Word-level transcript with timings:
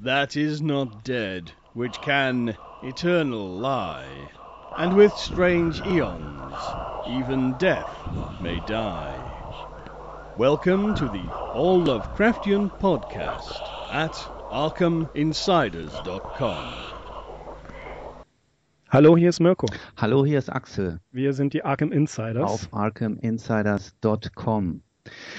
that 0.00 0.36
is 0.36 0.60
not 0.60 1.04
dead, 1.04 1.52
which 1.74 2.00
can 2.00 2.56
eternal 2.82 3.48
lie. 3.48 4.28
And 4.76 4.94
with 4.94 5.16
strange 5.16 5.80
eons, 5.86 6.54
even 7.08 7.54
death 7.58 7.88
may 8.40 8.60
die. 8.66 9.14
Welcome 10.36 10.96
to 10.96 11.04
the 11.06 11.32
All 11.32 11.80
Lovecraftian 11.80 12.78
Podcast 12.78 13.58
at 13.90 14.12
ArkhamInsiders.com. 14.52 16.74
Hallo, 18.88 19.16
hier 19.16 19.30
ist 19.30 19.40
Mirko. 19.40 19.66
Hallo, 19.96 20.24
hier 20.24 20.38
ist 20.38 20.48
Axel. 20.48 21.00
Wir 21.10 21.32
sind 21.32 21.54
die 21.54 21.64
Arkham 21.64 21.90
Insiders. 21.90 22.48
Auf 22.50 22.72
ArkhamInsiders.com. 22.72 24.82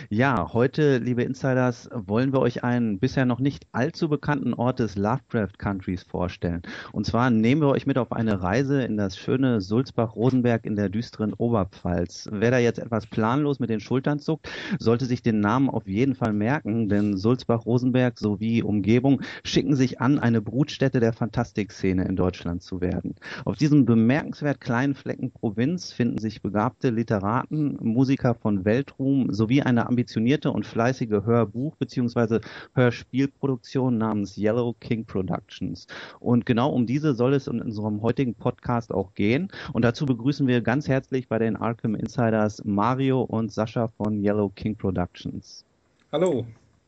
Ja, 0.10 0.54
heute, 0.54 0.98
liebe 0.98 1.24
Insiders, 1.24 1.90
wollen 1.94 2.34
wir 2.34 2.40
euch 2.40 2.64
einen 2.64 3.00
bisher 3.00 3.26
noch 3.26 3.40
nicht 3.40 3.68
allzu 3.72 4.10
bekannten 4.10 4.54
Ort 4.54 4.80
des 4.80 4.96
Lovecraft 4.96 5.58
Countries 5.58 6.04
vorstellen. 6.04 6.62
Und 6.92 7.06
zwar 7.06 7.30
nehmen 7.30 7.62
wir 7.62 7.70
euch 7.70 7.86
mit 7.86 7.98
auf 7.98 8.12
eine 8.12 8.42
Reise 8.42 8.84
in 8.84 8.98
das 8.98 9.18
schöne 9.18 9.62
Sulzbach-Rosenberg 9.62 10.66
in 10.66 10.76
der 10.76 10.90
düsteren 10.90 11.34
Oberpfalz. 11.34 12.30
Wer 12.32 12.52
da 12.52 12.58
jetzt 12.58 12.80
etwas 12.80 13.08
planlos 13.08 13.60
mit 13.60 13.70
den 13.70 13.80
Schultern 13.80 14.20
zuckt, 14.20 14.50
sollte 14.80 15.06
sich 15.06 15.22
den 15.22 15.40
Namen 15.40 15.70
auf 15.70 15.88
jeden 15.88 16.16
Fall 16.16 16.34
merken, 16.34 16.90
denn 16.90 17.18
Sulzbach-Rosenberg 17.18 18.18
sowie 18.18 18.64
Umgebung 18.64 19.22
schicken 19.44 19.76
sich 19.76 20.00
an, 20.02 20.20
eine 20.20 20.42
Brutstätte 20.42 21.00
der 21.00 21.14
Fantastikszene 21.14 22.06
in 22.06 22.16
Deutschland 22.16 22.62
zu 22.64 22.82
werden. 22.82 23.16
Auf 23.46 23.58
diesem 23.58 23.86
bemerkenswert 23.86 24.62
kleinen 24.62 24.96
Flecken 24.96 25.32
Provinz 25.32 25.92
finden 25.92 26.18
sich 26.18 26.42
begabte 26.42 26.90
Literaten, 26.90 27.78
Musiker 27.82 28.36
von 28.36 28.66
Weltruhm 28.66 29.34
sowie 29.34 29.57
sowie 29.58 29.62
eine 29.64 29.88
ambitionierte 29.88 30.52
und 30.52 30.66
fleißige 30.66 31.26
Hörbuch- 31.26 31.76
bzw. 31.78 32.40
Hörspielproduktion 32.74 33.98
namens 33.98 34.38
Yellow 34.38 34.76
King 34.80 35.06
Productions. 35.06 35.88
Und 36.20 36.46
genau 36.46 36.70
um 36.70 36.86
diese 36.86 37.14
soll 37.14 37.34
es 37.34 37.48
in 37.48 37.62
unserem 37.62 38.02
heutigen 38.02 38.36
Podcast 38.36 38.92
auch 38.92 39.14
gehen. 39.14 39.50
Und 39.74 39.84
dazu 39.84 40.06
begrüßen 40.06 40.48
wir 40.48 40.62
ganz 40.62 40.88
herzlich 40.88 41.28
bei 41.28 41.40
den 41.40 41.56
Arkham 41.56 41.96
Insiders 41.96 42.64
Mario 42.66 43.22
und 43.22 43.52
Sascha 43.52 43.88
von 43.88 44.24
Yellow 44.24 44.50
King 44.50 44.76
Productions. 44.76 45.66
Hallo. 46.12 46.46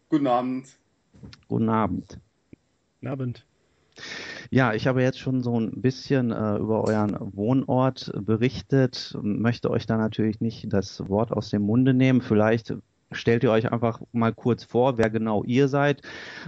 Guten 0.10 0.28
Abend. 0.28 0.68
Guten 1.48 1.70
Abend. 1.70 2.20
Guten 3.00 3.08
Abend. 3.08 3.49
Ja, 4.50 4.74
ich 4.74 4.88
habe 4.88 5.02
jetzt 5.02 5.20
schon 5.20 5.44
so 5.44 5.60
ein 5.60 5.82
bisschen 5.82 6.32
äh, 6.32 6.58
über 6.58 6.84
euren 6.86 7.16
Wohnort 7.20 8.12
berichtet, 8.20 9.18
möchte 9.22 9.70
euch 9.70 9.86
da 9.86 9.98
natürlich 9.98 10.42
nicht 10.42 10.72
das 10.74 11.08
Wort 11.08 11.32
aus 11.32 11.50
dem 11.50 11.64
Munde 11.64 11.94
nehmen. 11.94 12.22
Vielleicht 12.22 12.74
stellt 13.12 13.44
ihr 13.44 13.52
euch 13.52 13.72
einfach 13.72 14.02
mal 14.12 14.34
kurz 14.34 14.64
vor, 14.64 14.98
wer 14.98 15.10
genau 15.10 15.44
ihr 15.44 15.68
seid, 15.68 16.02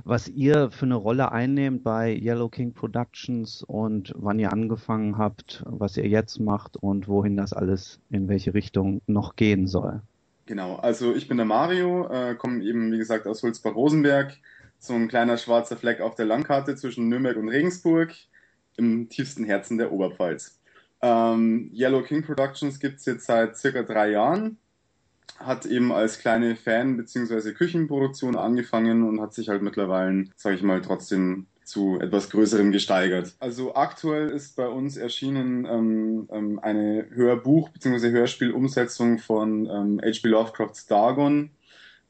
was 0.03 0.27
ihr 0.27 0.71
für 0.71 0.85
eine 0.85 0.95
Rolle 0.95 1.31
einnehmt 1.31 1.83
bei 1.83 2.15
Yellow 2.15 2.49
King 2.49 2.73
Productions 2.73 3.63
und 3.63 4.13
wann 4.15 4.39
ihr 4.39 4.51
angefangen 4.51 5.17
habt, 5.17 5.63
was 5.65 5.97
ihr 5.97 6.07
jetzt 6.07 6.39
macht 6.39 6.77
und 6.77 7.07
wohin 7.07 7.37
das 7.37 7.53
alles 7.53 7.99
in 8.09 8.27
welche 8.27 8.53
Richtung 8.53 9.01
noch 9.07 9.35
gehen 9.35 9.67
soll. 9.67 10.01
Genau, 10.45 10.75
also 10.75 11.13
ich 11.13 11.27
bin 11.27 11.37
der 11.37 11.45
Mario, 11.45 12.07
äh, 12.09 12.35
komme 12.35 12.63
eben 12.63 12.91
wie 12.91 12.97
gesagt 12.97 13.27
aus 13.27 13.39
Sulzbach-Rosenberg, 13.39 14.37
so 14.81 14.93
ein 14.95 15.07
kleiner 15.07 15.37
schwarzer 15.37 15.77
Fleck 15.77 16.01
auf 16.01 16.15
der 16.15 16.25
Landkarte 16.25 16.75
zwischen 16.75 17.07
Nürnberg 17.07 17.37
und 17.37 17.49
Regensburg 17.49 18.11
im 18.77 19.09
tiefsten 19.09 19.43
Herzen 19.43 19.77
der 19.77 19.91
Oberpfalz. 19.91 20.59
Ähm, 21.03 21.69
Yellow 21.73 22.01
King 22.01 22.23
Productions 22.23 22.79
gibt 22.79 22.99
es 22.99 23.05
jetzt 23.05 23.27
seit 23.27 23.55
circa 23.57 23.83
drei 23.83 24.09
Jahren, 24.11 24.57
hat 25.37 25.67
eben 25.67 25.91
als 25.91 26.17
kleine 26.19 26.55
Fan- 26.55 26.97
bzw. 26.97 27.53
Küchenproduktion 27.53 28.35
angefangen 28.35 29.07
und 29.07 29.21
hat 29.21 29.35
sich 29.35 29.49
halt 29.49 29.61
mittlerweile, 29.61 30.25
sage 30.35 30.55
ich 30.55 30.63
mal, 30.63 30.81
trotzdem 30.81 31.45
zu 31.63 31.99
etwas 32.01 32.31
Größerem 32.31 32.71
gesteigert. 32.71 33.35
Also 33.39 33.75
aktuell 33.75 34.29
ist 34.29 34.55
bei 34.55 34.67
uns 34.67 34.97
erschienen 34.97 35.65
ähm, 35.65 36.27
ähm, 36.31 36.59
eine 36.59 37.05
Hörbuch- 37.13 37.69
bzw. 37.71 38.09
Hörspielumsetzung 38.09 39.19
von 39.19 39.67
ähm, 39.67 40.01
H.P. 40.03 40.27
Lovecrafts 40.27 40.87
Dagon. 40.87 41.51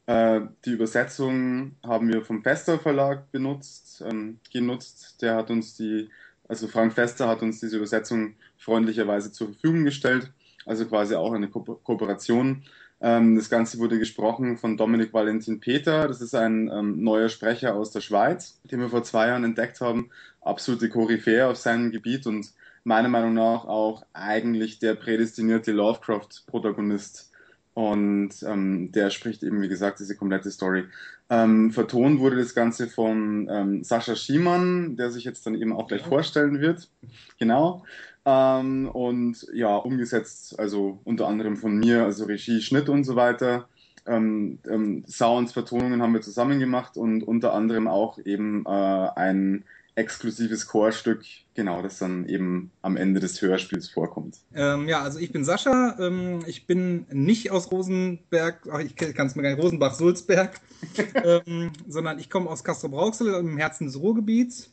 Äh, 0.06 0.40
die 0.64 0.72
Übersetzung 0.72 1.76
haben 1.84 2.12
wir 2.12 2.24
vom 2.24 2.42
Fester 2.42 2.78
Verlag 2.78 3.30
benutzt, 3.30 4.02
ähm, 4.06 4.38
genutzt. 4.52 5.22
Der 5.22 5.36
hat 5.36 5.50
uns 5.50 5.76
die, 5.76 6.10
also 6.48 6.66
Frank 6.68 6.92
Fester 6.92 7.28
hat 7.28 7.42
uns 7.42 7.60
diese 7.60 7.76
Übersetzung 7.76 8.34
freundlicherweise 8.56 9.32
zur 9.32 9.48
Verfügung 9.48 9.84
gestellt. 9.84 10.32
Also 10.66 10.86
quasi 10.86 11.14
auch 11.14 11.32
eine 11.32 11.48
Ko 11.48 11.60
Kooperation. 11.60 12.64
Ähm, 13.00 13.34
das 13.36 13.50
Ganze 13.50 13.78
wurde 13.78 13.98
gesprochen 13.98 14.56
von 14.56 14.76
Dominik 14.76 15.12
Valentin 15.12 15.60
Peter. 15.60 16.06
Das 16.06 16.20
ist 16.20 16.34
ein 16.34 16.70
ähm, 16.72 17.02
neuer 17.02 17.28
Sprecher 17.28 17.74
aus 17.74 17.90
der 17.90 18.00
Schweiz, 18.00 18.60
den 18.64 18.80
wir 18.80 18.88
vor 18.88 19.02
zwei 19.02 19.28
Jahren 19.28 19.44
entdeckt 19.44 19.80
haben. 19.80 20.10
Absolute 20.40 20.88
Koryphäe 20.88 21.48
auf 21.48 21.56
seinem 21.56 21.90
Gebiet 21.90 22.26
und 22.26 22.52
meiner 22.84 23.08
Meinung 23.08 23.34
nach 23.34 23.64
auch 23.64 24.04
eigentlich 24.12 24.78
der 24.78 24.94
prädestinierte 24.94 25.72
Lovecraft-Protagonist. 25.72 27.31
Und 27.74 28.30
ähm, 28.42 28.92
der 28.92 29.10
spricht 29.10 29.42
eben, 29.42 29.62
wie 29.62 29.68
gesagt, 29.68 29.98
diese 30.00 30.16
komplette 30.16 30.50
Story. 30.50 30.84
Ähm, 31.30 31.70
vertont 31.70 32.20
wurde 32.20 32.36
das 32.36 32.54
Ganze 32.54 32.86
von 32.86 33.48
ähm, 33.50 33.84
Sascha 33.84 34.14
Schiemann, 34.14 34.96
der 34.96 35.10
sich 35.10 35.24
jetzt 35.24 35.46
dann 35.46 35.54
eben 35.54 35.72
auch 35.72 35.88
gleich 35.88 36.02
vorstellen 36.02 36.60
wird. 36.60 36.90
Genau. 37.38 37.84
Ähm, 38.24 38.88
und 38.88 39.46
ja, 39.54 39.74
umgesetzt, 39.76 40.58
also 40.58 41.00
unter 41.04 41.26
anderem 41.26 41.56
von 41.56 41.78
mir, 41.78 42.04
also 42.04 42.26
Regie, 42.26 42.60
Schnitt 42.60 42.88
und 42.88 43.04
so 43.04 43.16
weiter. 43.16 43.68
Ähm, 44.06 44.58
ähm, 44.68 45.04
Sounds, 45.08 45.52
Vertonungen 45.52 46.02
haben 46.02 46.12
wir 46.12 46.20
zusammen 46.20 46.60
gemacht 46.60 46.96
und 46.96 47.22
unter 47.22 47.54
anderem 47.54 47.88
auch 47.88 48.18
eben 48.24 48.64
äh, 48.66 48.68
ein 48.68 49.64
exklusives 49.94 50.66
Chorstück, 50.66 51.22
genau, 51.54 51.82
das 51.82 51.98
dann 51.98 52.26
eben 52.26 52.70
am 52.80 52.96
Ende 52.96 53.20
des 53.20 53.40
Hörspiels 53.42 53.88
vorkommt. 53.88 54.38
Ähm, 54.54 54.88
ja, 54.88 55.02
also 55.02 55.18
ich 55.18 55.32
bin 55.32 55.44
Sascha, 55.44 55.96
ähm, 56.00 56.40
ich 56.46 56.66
bin 56.66 57.06
nicht 57.10 57.50
aus 57.50 57.70
Rosenberg, 57.70 58.66
ach, 58.70 58.80
ich 58.80 58.96
kann 58.96 59.26
es 59.26 59.34
mir 59.34 59.42
gar 59.42 59.50
nicht, 59.50 59.62
Rosenbach-Sulzberg, 59.62 60.60
ähm, 61.24 61.72
sondern 61.86 62.18
ich 62.18 62.30
komme 62.30 62.48
aus 62.48 62.64
Castro-Brauxel 62.64 63.34
im 63.34 63.58
Herzen 63.58 63.86
des 63.86 63.98
Ruhrgebiets 63.98 64.70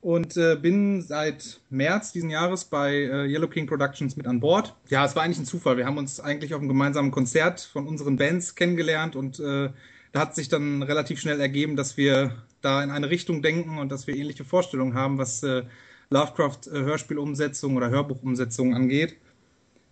und 0.00 0.36
äh, 0.36 0.56
bin 0.56 1.02
seit 1.02 1.60
März 1.68 2.12
diesen 2.12 2.30
Jahres 2.30 2.64
bei 2.64 2.92
äh, 2.92 3.26
Yellow 3.26 3.48
King 3.48 3.66
Productions 3.66 4.16
mit 4.16 4.26
an 4.26 4.40
Bord. 4.40 4.74
Ja, 4.88 5.04
es 5.04 5.14
war 5.14 5.22
eigentlich 5.22 5.38
ein 5.38 5.44
Zufall. 5.44 5.76
Wir 5.76 5.86
haben 5.86 5.98
uns 5.98 6.20
eigentlich 6.20 6.54
auf 6.54 6.60
einem 6.60 6.68
gemeinsamen 6.68 7.10
Konzert 7.10 7.60
von 7.60 7.86
unseren 7.86 8.16
Bands 8.16 8.54
kennengelernt 8.54 9.14
und 9.14 9.38
äh, 9.40 9.70
da 10.12 10.20
hat 10.20 10.34
sich 10.34 10.48
dann 10.48 10.82
relativ 10.82 11.20
schnell 11.20 11.40
ergeben, 11.40 11.76
dass 11.76 11.96
wir 11.96 12.42
da 12.60 12.82
in 12.82 12.90
eine 12.90 13.10
Richtung 13.10 13.42
denken 13.42 13.78
und 13.78 13.90
dass 13.90 14.06
wir 14.06 14.16
ähnliche 14.16 14.44
Vorstellungen 14.44 14.94
haben, 14.94 15.18
was 15.18 15.42
äh, 15.42 15.64
Lovecraft-Hörspielumsetzung 16.10 17.76
oder 17.76 17.90
Hörbuchumsetzung 17.90 18.74
angeht. 18.74 19.16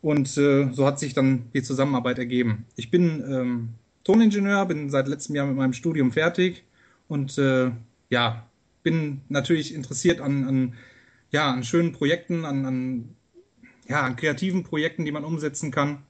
Und 0.01 0.37
äh, 0.37 0.71
so 0.73 0.87
hat 0.87 0.99
sich 0.99 1.15
dann 1.15 1.51
die 1.55 1.63
Zusammenarbeit 1.63 2.19
ergeben. 2.19 2.67
Ich 2.77 2.91
bin 2.91 3.25
ähm, 3.29 3.69
Toningenieur, 4.05 4.67
bin 4.67 4.91
seit 4.91 5.09
letztem 5.09 5.35
Jahr 5.35 5.47
mit 5.47 5.57
meinem 5.57 5.73
Studium 5.73 6.13
fertig 6.13 6.65
und 7.09 7.37
äh, 7.39 7.71
ja, 8.11 8.49
bin 8.83 9.23
natürlich 9.29 9.75
interessiert 9.75 10.21
an, 10.21 10.45
an, 10.45 10.75
ja, 11.31 11.51
an 11.51 11.65
schönen 11.65 11.93
Projekten, 11.93 12.45
an, 12.45 12.65
an, 12.65 13.09
ja, 13.89 14.03
an 14.03 14.17
kreativen 14.17 14.63
Projekten, 14.63 15.05
die 15.05 15.13
man 15.13 15.25
umsetzen 15.25 15.71
kann. 15.71 16.03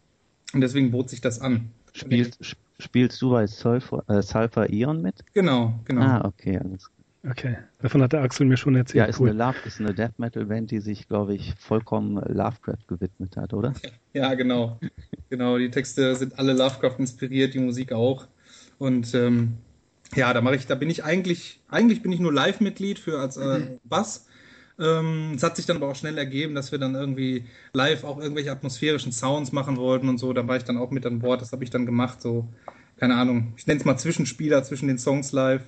Und 0.53 0.61
deswegen 0.61 0.91
bot 0.91 1.11
sich 1.11 1.21
das 1.21 1.41
an. 1.41 1.71
Spielst, 1.93 2.39
spielst 2.79 3.21
du 3.23 3.31
bei 3.31 3.47
Sulfur, 3.47 4.09
äh, 4.09 4.23
Sulfur 4.23 4.71
Ion 4.71 5.03
mit? 5.03 5.25
Genau, 5.35 5.79
genau. 5.85 6.03
Ah, 6.03 6.25
okay, 6.25 6.59
alles 6.59 6.91
Okay, 7.29 7.57
davon 7.83 8.03
hat 8.03 8.13
der 8.13 8.23
Axel 8.23 8.47
mir 8.47 8.57
schon 8.57 8.77
erzählt. 8.77 8.97
Ja, 8.97 9.05
ist, 9.07 9.19
cool. 9.19 9.31
eine 9.31 9.39
Love, 9.39 9.57
ist 9.67 9.81
eine 9.81 9.93
Death 9.93 10.19
Metal 10.19 10.45
Band, 10.45 10.71
die 10.71 10.79
sich, 10.79 11.09
glaube 11.09 11.35
ich, 11.35 11.55
vollkommen 11.59 12.15
Lovecraft 12.15 12.87
gewidmet 12.87 13.37
hat, 13.37 13.53
oder? 13.53 13.75
Ja, 14.15 14.35
genau. 14.35 14.81
genau, 15.29 15.59
die 15.59 15.71
Texte 15.71 16.17
sind 16.17 16.39
alle 16.39 16.53
Lovecraft 16.53 16.97
inspiriert, 16.99 17.55
die 17.55 17.59
Musik 17.59 17.93
auch. 17.93 18.27
Und 18.79 19.15
ähm, 19.15 19.59
ja, 20.15 20.33
da 20.33 20.41
mache 20.41 20.57
ich, 20.57 20.67
da 20.67 20.75
bin 20.75 20.91
ich 20.91 21.05
eigentlich, 21.05 21.61
eigentlich 21.69 22.03
bin 22.03 22.13
ich 22.13 22.21
nur 22.21 22.33
Live-Mitglied 22.33 22.99
für 22.99 23.19
als 23.19 23.37
äh, 23.37 23.61
Bass. 23.85 24.28
Ähm, 24.79 25.33
es 25.35 25.43
hat 25.43 25.57
sich 25.57 25.67
dann 25.67 25.77
aber 25.77 25.89
auch 25.89 25.97
schnell 25.97 26.17
ergeben, 26.19 26.55
dass 26.55 26.71
wir 26.71 26.79
dann 26.79 26.95
irgendwie 26.95 27.45
live 27.73 28.05
auch 28.05 28.19
irgendwelche 28.21 28.53
atmosphärischen 28.53 29.13
Sounds 29.13 29.53
machen 29.53 29.77
wollten 29.77 30.09
und 30.09 30.19
so. 30.19 30.33
Da 30.33 30.47
war 30.47 30.57
ich 30.57 30.65
dann 30.65 30.77
auch 30.77 30.91
mit 30.91 31.05
an 31.05 31.19
Bord. 31.19 31.41
Das 31.41 31.53
habe 31.53 31.65
ich 31.65 31.71
dann 31.71 31.87
gemacht. 31.87 32.23
So, 32.23 32.49
keine 32.97 33.17
Ahnung. 33.17 33.55
Ich 33.57 33.67
nenne 33.67 33.81
es 33.81 33.85
mal 33.85 33.97
Zwischenspieler 33.97 34.63
zwischen 34.63 34.89
den 34.89 34.99
Songs 34.99 35.33
live, 35.33 35.63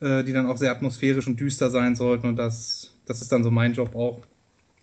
äh, 0.00 0.24
die 0.24 0.32
dann 0.32 0.46
auch 0.46 0.56
sehr 0.56 0.72
atmosphärisch 0.72 1.26
und 1.26 1.38
düster 1.38 1.70
sein 1.70 1.94
sollten. 1.94 2.26
Und 2.26 2.36
das, 2.36 2.96
das 3.06 3.22
ist 3.22 3.30
dann 3.30 3.44
so 3.44 3.50
mein 3.50 3.74
Job 3.74 3.94
auch. 3.94 4.22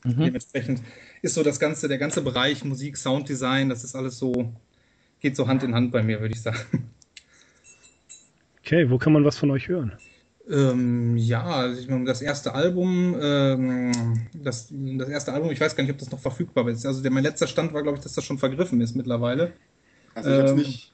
Mhm. 0.05 0.25
Dementsprechend 0.25 0.81
ist 1.21 1.35
so 1.35 1.43
das 1.43 1.59
ganze, 1.59 1.87
der 1.87 1.97
ganze 1.97 2.21
Bereich 2.21 2.63
Musik, 2.63 2.97
Sounddesign, 2.97 3.69
das 3.69 3.83
ist 3.83 3.95
alles 3.95 4.17
so, 4.17 4.53
geht 5.19 5.35
so 5.35 5.47
Hand 5.47 5.63
in 5.63 5.75
Hand 5.75 5.91
bei 5.91 6.01
mir, 6.01 6.21
würde 6.21 6.33
ich 6.33 6.41
sagen. 6.41 6.89
Okay, 8.63 8.89
wo 8.89 8.97
kann 8.97 9.13
man 9.13 9.25
was 9.25 9.37
von 9.37 9.51
euch 9.51 9.67
hören? 9.67 9.91
Ähm, 10.49 11.17
ja, 11.17 11.43
also 11.43 11.79
ich 11.81 11.87
meine, 11.87 12.05
das 12.05 12.21
erste 12.21 12.53
Album, 12.53 13.15
ähm, 13.21 14.27
das, 14.33 14.69
das 14.71 15.09
erste 15.09 15.33
Album, 15.33 15.51
ich 15.51 15.61
weiß 15.61 15.75
gar 15.75 15.83
nicht, 15.83 15.91
ob 15.91 15.99
das 15.99 16.11
noch 16.11 16.19
verfügbar 16.19 16.67
ist. 16.67 16.85
Also 16.85 17.01
der, 17.01 17.11
mein 17.11 17.23
letzter 17.23 17.47
Stand 17.47 17.73
war, 17.73 17.83
glaube 17.83 17.97
ich, 17.97 18.03
dass 18.03 18.13
das 18.13 18.25
schon 18.25 18.37
vergriffen 18.39 18.81
ist 18.81 18.95
mittlerweile. 18.95 19.53
Also 20.15 20.29
ich 20.29 20.35
habe 20.37 20.45
es 20.45 20.51
ähm, 20.51 20.57
nicht, 20.57 20.93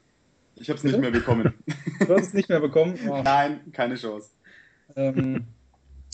ich 0.56 0.70
hab's 0.70 0.84
nicht 0.84 1.00
mehr 1.00 1.12
bekommen. 1.12 1.54
Du 2.00 2.14
hast 2.16 2.28
es 2.28 2.34
nicht 2.34 2.50
mehr 2.50 2.60
bekommen? 2.60 3.00
Oh. 3.10 3.22
Nein, 3.24 3.62
keine 3.72 3.96
Chance. 3.96 4.30
ähm, 4.96 5.46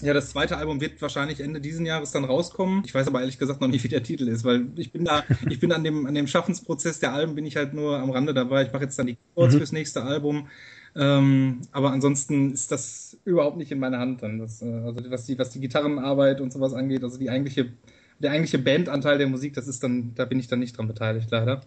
ja, 0.03 0.13
das 0.13 0.29
zweite 0.29 0.57
Album 0.57 0.81
wird 0.81 1.01
wahrscheinlich 1.01 1.39
Ende 1.39 1.61
diesen 1.61 1.85
Jahres 1.85 2.11
dann 2.11 2.25
rauskommen. 2.25 2.83
Ich 2.85 2.93
weiß 2.93 3.07
aber 3.07 3.21
ehrlich 3.21 3.39
gesagt 3.39 3.61
noch 3.61 3.67
nicht, 3.67 3.83
wie 3.83 3.89
der 3.89 4.03
Titel 4.03 4.27
ist, 4.27 4.43
weil 4.43 4.67
ich 4.75 4.91
bin 4.91 5.05
da, 5.05 5.23
ich 5.49 5.59
bin 5.59 5.71
an 5.71 5.83
dem, 5.83 6.05
an 6.05 6.13
dem 6.13 6.27
Schaffensprozess 6.27 6.99
der 6.99 7.13
Alben 7.13 7.35
bin 7.35 7.45
ich 7.45 7.55
halt 7.55 7.73
nur 7.73 7.97
am 7.97 8.11
Rande 8.11 8.33
dabei. 8.33 8.63
Ich 8.63 8.73
mache 8.73 8.83
jetzt 8.83 8.99
dann 8.99 9.07
die 9.07 9.15
Keyboards 9.15 9.53
mhm. 9.53 9.57
fürs 9.59 9.71
nächste 9.71 10.03
Album. 10.03 10.47
Ähm, 10.95 11.61
aber 11.71 11.91
ansonsten 11.91 12.53
ist 12.53 12.71
das 12.71 13.17
überhaupt 13.25 13.57
nicht 13.57 13.71
in 13.71 13.79
meiner 13.79 13.99
Hand 13.99 14.21
dann. 14.21 14.39
Das, 14.39 14.61
äh, 14.61 14.65
also 14.65 14.99
was 15.09 15.25
die, 15.25 15.39
was 15.39 15.49
die 15.49 15.59
Gitarrenarbeit 15.59 16.41
und 16.41 16.51
sowas 16.51 16.73
angeht, 16.73 17.03
also 17.03 17.17
die 17.17 17.29
eigentliche, 17.29 17.71
der 18.19 18.31
eigentliche 18.31 18.59
Bandanteil 18.59 19.17
der 19.17 19.27
Musik, 19.27 19.53
das 19.53 19.67
ist 19.67 19.83
dann, 19.83 20.13
da 20.15 20.25
bin 20.25 20.39
ich 20.39 20.47
dann 20.47 20.59
nicht 20.59 20.77
dran 20.77 20.87
beteiligt, 20.87 21.29
leider. 21.31 21.61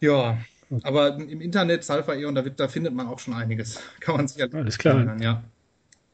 Ja, 0.00 0.38
aber 0.82 1.16
im 1.16 1.40
Internet, 1.40 1.82
Salfa 1.84 2.14
Eon, 2.14 2.34
da, 2.34 2.42
da 2.42 2.68
findet 2.68 2.94
man 2.94 3.08
auch 3.08 3.18
schon 3.18 3.34
einiges. 3.34 3.80
Kann 4.00 4.16
man 4.16 4.28
sich 4.28 4.40
halt 4.40 4.54
Alles 4.54 4.78
klar. 4.78 4.96
Erinnern, 4.96 5.20
ja. 5.20 5.42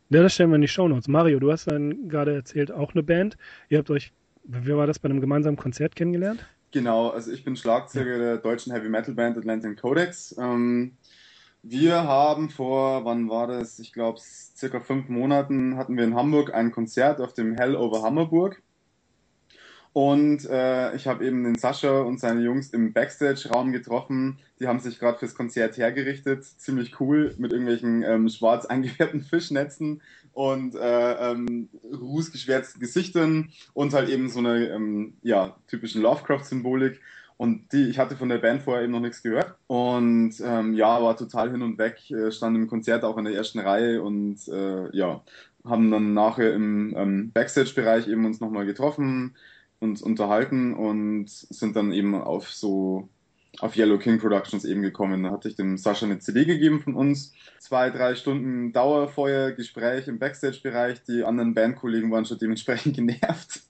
Ja, 0.09 0.23
das 0.23 0.35
stellen 0.35 0.51
wir 0.51 0.57
in 0.57 0.63
die 0.63 0.69
Shownotes. 0.69 1.09
Mario, 1.09 1.41
du 1.41 1.51
hast 1.51 1.67
dann 1.67 2.09
gerade 2.09 2.35
erzählt, 2.35 2.71
auch 2.71 2.93
eine 2.95 3.03
Band. 3.03 3.37
Ihr 3.69 3.79
habt 3.79 3.91
euch, 3.91 4.13
wie 4.45 4.75
war 4.75 4.87
das, 4.87 4.99
bei 4.99 5.09
einem 5.09 5.21
gemeinsamen 5.21 5.57
Konzert 5.57 5.97
kennengelernt? 5.97 6.47
Genau, 6.71 7.09
also 7.09 7.33
ich 7.33 7.45
bin 7.45 7.57
Schlagzeuger 7.57 8.19
der 8.19 8.37
deutschen 8.39 8.73
Heavy 8.73 8.89
Metal 8.89 9.15
Band 9.15 9.37
Atlantic 9.37 9.81
Codex. 9.81 10.37
Ähm, 10.39 10.97
wir 11.63 12.05
haben 12.05 12.51
vor, 12.51 13.05
wann 13.05 13.29
war 13.29 13.49
das? 13.49 13.81
Ich 13.81 13.93
glaube, 13.93 14.21
circa 14.21 14.79
fünf 14.79 15.09
Monaten 15.09 15.77
hatten 15.77 15.97
wir 15.97 16.05
in 16.05 16.15
Hamburg 16.15 16.55
ein 16.55 16.71
Konzert 16.71 17.21
auf 17.21 17.33
dem 17.33 17.57
Hell 17.57 17.75
over 17.75 18.03
Hammerburg. 18.03 18.63
Und 19.97 20.45
äh, 20.51 20.95
ich 20.95 21.07
habe 21.07 21.25
eben 21.25 21.43
den 21.43 21.55
Sascha 21.55 22.03
und 22.03 22.21
seine 22.21 22.43
Jungs 22.43 22.69
im 22.69 22.93
Backstage-Raum 22.93 23.73
getroffen. 23.73 24.37
Die 24.61 24.67
haben 24.67 24.79
sich 24.79 24.99
gerade 24.99 25.19
fürs 25.19 25.35
Konzert 25.35 25.79
hergerichtet. 25.79 26.45
Ziemlich 26.45 27.01
cool 27.01 27.35
mit 27.39 27.51
irgendwelchen 27.51 28.03
ähm, 28.03 28.29
schwarz 28.29 28.67
eingefärbten 28.67 29.23
Fischnetzen 29.31 30.03
und 30.35 30.75
äh, 30.75 31.31
ähm, 31.31 31.71
rußgeschwärzten 31.99 32.79
Gesichtern 32.79 33.49
und 33.73 33.95
halt 33.95 34.11
eben 34.11 34.29
so 34.29 34.41
eine 34.41 34.69
ähm, 34.69 35.15
ja, 35.23 35.57
typischen 35.67 36.03
Lovecraft-Symbolik. 36.03 37.01
Und 37.39 37.73
die, 37.73 37.89
ich 37.89 37.99
hatte 37.99 38.17
von 38.17 38.29
der 38.29 38.37
Band 38.37 38.65
vorher 38.65 38.83
eben 38.83 38.93
noch 38.93 39.01
nichts 39.01 39.23
gehört. 39.23 39.55
Und 39.67 40.35
ähm, 40.45 40.75
ja, 40.75 41.03
war 41.03 41.17
total 41.17 41.51
hin 41.51 41.63
und 41.63 41.79
weg, 41.79 42.11
äh, 42.11 42.31
stand 42.31 42.55
im 42.55 42.69
Konzert 42.69 43.03
auch 43.03 43.17
in 43.17 43.25
der 43.25 43.33
ersten 43.33 43.61
Reihe 43.61 44.03
und 44.03 44.47
äh, 44.49 44.95
ja, 44.95 45.23
haben 45.65 45.91
dann 45.91 46.13
nachher 46.13 46.53
im 46.53 46.95
ähm, 46.95 47.33
Backstage-Bereich 47.33 48.09
eben 48.09 48.27
uns 48.27 48.41
nochmal 48.41 48.67
getroffen 48.67 49.35
uns 49.79 50.03
unterhalten 50.03 50.75
und 50.75 51.29
sind 51.29 51.77
dann 51.77 51.93
eben 51.93 52.15
auf 52.15 52.51
so 52.51 53.09
auf 53.61 53.77
Yellow 53.77 53.99
King 53.99 54.19
Productions 54.19 54.65
eben 54.65 54.83
gekommen. 54.83 55.23
Da 55.23 55.31
hatte 55.31 55.49
ich 55.49 55.57
dem 55.57 55.79
Sascha 55.79 56.07
eine 56.07 56.19
CD 56.19 56.45
gegeben 56.45 56.81
von 56.81 56.95
uns. 56.95 57.33
Zwei, 57.59 57.91
drei 57.91 58.15
Stunden 58.15 58.73
Dauerfeuer, 58.73 59.53
Gespräch 59.53 60.09
im 60.09 60.19
Backstage-Bereich. 60.19 61.03
Die 61.05 61.25
anderen 61.25 61.55
Bandkollegen 61.55 62.11
waren 62.11 62.25
schon 62.25 62.39
dementsprechend 62.39 62.97
genervt, 62.97 63.63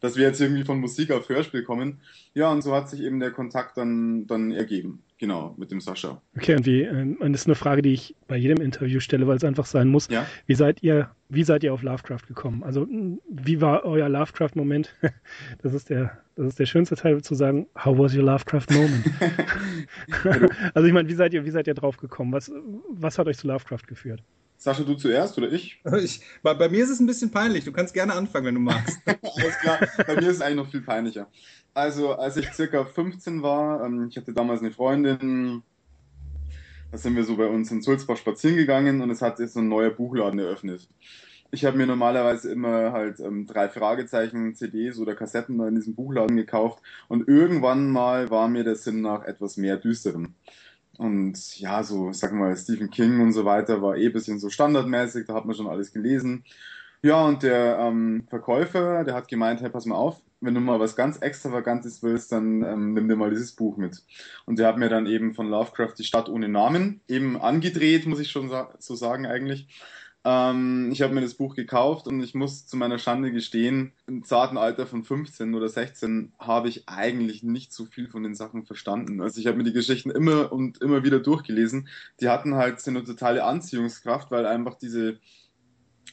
dass 0.00 0.16
wir 0.16 0.26
jetzt 0.26 0.40
irgendwie 0.40 0.64
von 0.64 0.80
Musik 0.80 1.10
auf 1.10 1.28
Hörspiel 1.28 1.62
kommen. 1.62 2.00
Ja, 2.34 2.50
und 2.50 2.62
so 2.62 2.74
hat 2.74 2.88
sich 2.88 3.00
eben 3.00 3.20
der 3.20 3.32
Kontakt 3.32 3.76
dann, 3.76 4.26
dann 4.26 4.50
ergeben. 4.50 5.02
Genau, 5.18 5.54
mit 5.56 5.70
dem 5.70 5.80
Sascha. 5.80 6.20
Okay, 6.36 6.56
und 6.56 6.66
wie, 6.66 6.82
ähm, 6.82 7.16
und 7.20 7.32
das 7.32 7.42
ist 7.42 7.46
eine 7.46 7.54
Frage, 7.54 7.80
die 7.80 7.94
ich 7.94 8.14
bei 8.28 8.36
jedem 8.36 8.62
Interview 8.62 9.00
stelle, 9.00 9.26
weil 9.26 9.38
es 9.38 9.44
einfach 9.44 9.64
sein 9.64 9.88
muss. 9.88 10.08
Ja? 10.08 10.26
Wie 10.46 10.54
seid 10.54 10.82
ihr, 10.82 11.10
wie 11.30 11.42
seid 11.42 11.64
ihr 11.64 11.72
auf 11.72 11.82
Lovecraft 11.82 12.26
gekommen? 12.28 12.62
Also, 12.62 12.86
wie 12.86 13.60
war 13.62 13.84
euer 13.84 14.08
Lovecraft-Moment? 14.08 14.94
Das 15.62 15.72
ist 15.72 15.88
der, 15.90 16.18
das 16.36 16.48
ist 16.48 16.58
der 16.58 16.66
schönste 16.66 16.96
Teil 16.96 17.22
zu 17.22 17.34
sagen, 17.34 17.66
how 17.82 17.98
was 17.98 18.14
your 18.14 18.24
Lovecraft-Moment? 18.24 19.10
also, 20.74 20.86
ich 20.86 20.92
meine, 20.92 21.08
wie 21.08 21.14
seid 21.14 21.32
ihr, 21.32 21.44
wie 21.44 21.50
seid 21.50 21.66
ihr 21.66 21.74
drauf 21.74 21.96
gekommen? 21.96 22.32
Was, 22.32 22.52
was 22.90 23.18
hat 23.18 23.26
euch 23.26 23.38
zu 23.38 23.46
Lovecraft 23.46 23.86
geführt? 23.86 24.22
Sascha, 24.58 24.82
du 24.82 24.94
zuerst 24.94 25.36
oder 25.38 25.52
ich? 25.52 25.80
ich 26.02 26.20
bei, 26.42 26.54
bei, 26.54 26.68
mir 26.68 26.82
ist 26.82 26.90
es 26.90 27.00
ein 27.00 27.06
bisschen 27.06 27.30
peinlich. 27.30 27.64
Du 27.64 27.72
kannst 27.72 27.94
gerne 27.94 28.14
anfangen, 28.14 28.46
wenn 28.46 28.54
du 28.54 28.60
magst. 28.60 28.98
Alles 29.06 29.58
klar. 29.60 29.78
Bei 30.06 30.14
mir 30.14 30.28
ist 30.28 30.36
es 30.36 30.40
eigentlich 30.40 30.56
noch 30.56 30.70
viel 30.70 30.80
peinlicher. 30.80 31.28
Also, 31.76 32.14
als 32.14 32.38
ich 32.38 32.50
circa 32.54 32.86
15 32.86 33.42
war, 33.42 33.84
ähm, 33.84 34.06
ich 34.08 34.16
hatte 34.16 34.32
damals 34.32 34.60
eine 34.62 34.70
Freundin, 34.70 35.62
da 36.90 36.96
sind 36.96 37.14
wir 37.14 37.22
so 37.22 37.36
bei 37.36 37.48
uns 37.48 37.70
in 37.70 37.82
Sulzbach 37.82 38.16
spazieren 38.16 38.56
gegangen 38.56 39.02
und 39.02 39.10
es 39.10 39.20
hat 39.20 39.36
sich 39.36 39.50
so 39.50 39.60
ein 39.60 39.68
neuer 39.68 39.90
Buchladen 39.90 40.38
eröffnet. 40.38 40.88
Ich 41.50 41.66
habe 41.66 41.76
mir 41.76 41.86
normalerweise 41.86 42.50
immer 42.50 42.92
halt 42.92 43.20
ähm, 43.20 43.46
drei 43.46 43.68
Fragezeichen 43.68 44.54
CDs 44.54 44.98
oder 44.98 45.14
Kassetten 45.14 45.60
in 45.60 45.74
diesem 45.74 45.94
Buchladen 45.94 46.38
gekauft 46.38 46.82
und 47.08 47.28
irgendwann 47.28 47.90
mal 47.90 48.30
war 48.30 48.48
mir 48.48 48.64
der 48.64 48.76
Sinn 48.76 49.02
nach 49.02 49.24
etwas 49.24 49.58
mehr 49.58 49.76
Düsterem. 49.76 50.34
Und 50.96 51.60
ja, 51.60 51.82
so, 51.82 52.10
sag 52.14 52.32
mal, 52.32 52.56
Stephen 52.56 52.88
King 52.88 53.20
und 53.20 53.34
so 53.34 53.44
weiter 53.44 53.82
war 53.82 53.98
eh 53.98 54.06
ein 54.06 54.14
bisschen 54.14 54.38
so 54.38 54.48
standardmäßig, 54.48 55.26
da 55.26 55.34
hat 55.34 55.44
man 55.44 55.54
schon 55.54 55.68
alles 55.68 55.92
gelesen. 55.92 56.42
Ja, 57.02 57.22
und 57.26 57.42
der 57.42 57.78
ähm, 57.80 58.24
Verkäufer, 58.30 59.04
der 59.04 59.12
hat 59.14 59.28
gemeint, 59.28 59.60
hey, 59.60 59.68
pass 59.68 59.84
mal 59.84 59.96
auf, 59.96 60.22
wenn 60.46 60.54
du 60.54 60.60
mal 60.60 60.80
was 60.80 60.96
ganz 60.96 61.18
Extravagantes 61.18 62.02
willst, 62.02 62.32
dann 62.32 62.62
ähm, 62.62 62.94
nimm 62.94 63.08
dir 63.08 63.16
mal 63.16 63.30
dieses 63.30 63.52
Buch 63.52 63.76
mit. 63.76 64.04
Und 64.46 64.58
der 64.58 64.68
hat 64.68 64.78
mir 64.78 64.88
dann 64.88 65.06
eben 65.06 65.34
von 65.34 65.50
Lovecraft 65.50 65.94
die 65.98 66.04
Stadt 66.04 66.28
ohne 66.28 66.48
Namen 66.48 67.00
eben 67.08 67.38
angedreht, 67.38 68.06
muss 68.06 68.20
ich 68.20 68.30
schon 68.30 68.48
sa 68.48 68.72
so 68.78 68.94
sagen 68.94 69.26
eigentlich. 69.26 69.68
Ähm, 70.24 70.90
ich 70.92 71.02
habe 71.02 71.14
mir 71.14 71.20
das 71.20 71.34
Buch 71.34 71.54
gekauft 71.54 72.08
und 72.08 72.20
ich 72.20 72.34
muss 72.34 72.66
zu 72.66 72.76
meiner 72.76 72.98
Schande 72.98 73.30
gestehen, 73.30 73.92
im 74.08 74.24
zarten 74.24 74.58
Alter 74.58 74.86
von 74.86 75.04
15 75.04 75.54
oder 75.54 75.68
16 75.68 76.32
habe 76.38 76.68
ich 76.68 76.88
eigentlich 76.88 77.44
nicht 77.44 77.72
so 77.72 77.84
viel 77.84 78.08
von 78.08 78.24
den 78.24 78.34
Sachen 78.34 78.64
verstanden. 78.64 79.20
Also 79.20 79.40
ich 79.40 79.46
habe 79.46 79.56
mir 79.56 79.62
die 79.64 79.72
Geschichten 79.72 80.10
immer 80.10 80.52
und 80.52 80.82
immer 80.82 81.04
wieder 81.04 81.20
durchgelesen. 81.20 81.88
Die 82.20 82.28
hatten 82.28 82.56
halt 82.56 82.80
so 82.80 82.90
eine 82.90 83.04
totale 83.04 83.44
Anziehungskraft, 83.44 84.32
weil 84.32 84.46
einfach 84.46 84.74
diese 84.74 85.18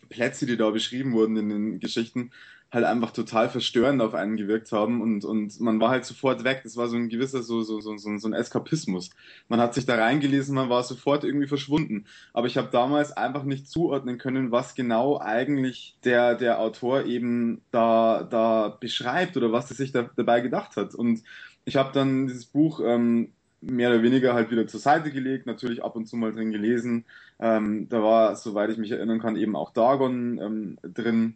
Plätze, 0.10 0.46
die 0.46 0.58
da 0.58 0.70
beschrieben 0.70 1.14
wurden 1.14 1.36
in 1.38 1.50
den 1.50 1.80
Geschichten, 1.80 2.30
halt 2.74 2.86
einfach 2.86 3.12
total 3.12 3.50
verstörend 3.50 4.02
auf 4.02 4.16
einen 4.16 4.36
gewirkt 4.36 4.72
haben 4.72 5.02
und, 5.02 5.24
und 5.26 5.60
man 5.62 5.80
war 5.80 5.90
halt 5.90 6.06
sofort 6.06 6.44
weg. 6.44 6.62
Das 6.64 6.76
war 6.76 6.88
so 6.88 6.96
ein 6.96 7.08
gewisser 7.08 7.44
so, 7.44 7.62
so, 7.62 7.80
so, 7.80 7.96
so, 7.98 8.28
ein 8.28 8.34
Eskapismus. 8.34 9.12
Man 9.48 9.60
hat 9.60 9.76
sich 9.76 9.86
da 9.86 9.96
reingelesen, 9.96 10.56
man 10.56 10.70
war 10.70 10.84
sofort 10.84 11.24
irgendwie 11.24 11.48
verschwunden. 11.48 12.08
Aber 12.34 12.48
ich 12.48 12.58
habe 12.58 12.70
damals 12.72 13.12
einfach 13.12 13.44
nicht 13.44 13.70
zuordnen 13.70 14.18
können, 14.18 14.52
was 14.52 14.74
genau 14.74 15.20
eigentlich 15.20 15.98
der, 16.04 16.34
der 16.34 16.60
Autor 16.60 17.06
eben 17.06 17.62
da, 17.70 18.24
da 18.24 18.70
beschreibt 18.70 19.38
oder 19.38 19.52
was 19.52 19.70
er 19.70 19.76
sich 19.76 19.92
da, 19.92 20.10
dabei 20.16 20.42
gedacht 20.42 20.76
hat. 20.76 20.96
Und 20.96 21.22
ich 21.66 21.76
habe 21.76 21.92
dann 21.94 22.26
dieses 22.26 22.46
Buch 22.46 22.82
ähm, 22.84 23.34
mehr 23.62 23.90
oder 23.90 24.02
weniger 24.02 24.34
halt 24.34 24.50
wieder 24.50 24.66
zur 24.66 24.80
Seite 24.80 25.12
gelegt, 25.12 25.46
natürlich 25.46 25.84
ab 25.84 25.96
und 25.96 26.08
zu 26.08 26.18
mal 26.18 26.32
drin 26.32 26.52
gelesen. 26.52 27.06
Ähm, 27.40 27.88
da 27.88 28.02
war, 28.02 28.36
soweit 28.36 28.72
ich 28.72 28.78
mich 28.80 28.92
erinnern 28.92 29.20
kann, 29.20 29.36
eben 29.36 29.56
auch 29.56 29.72
Dagon 29.72 30.40
ähm, 30.40 30.80
drin 30.82 31.36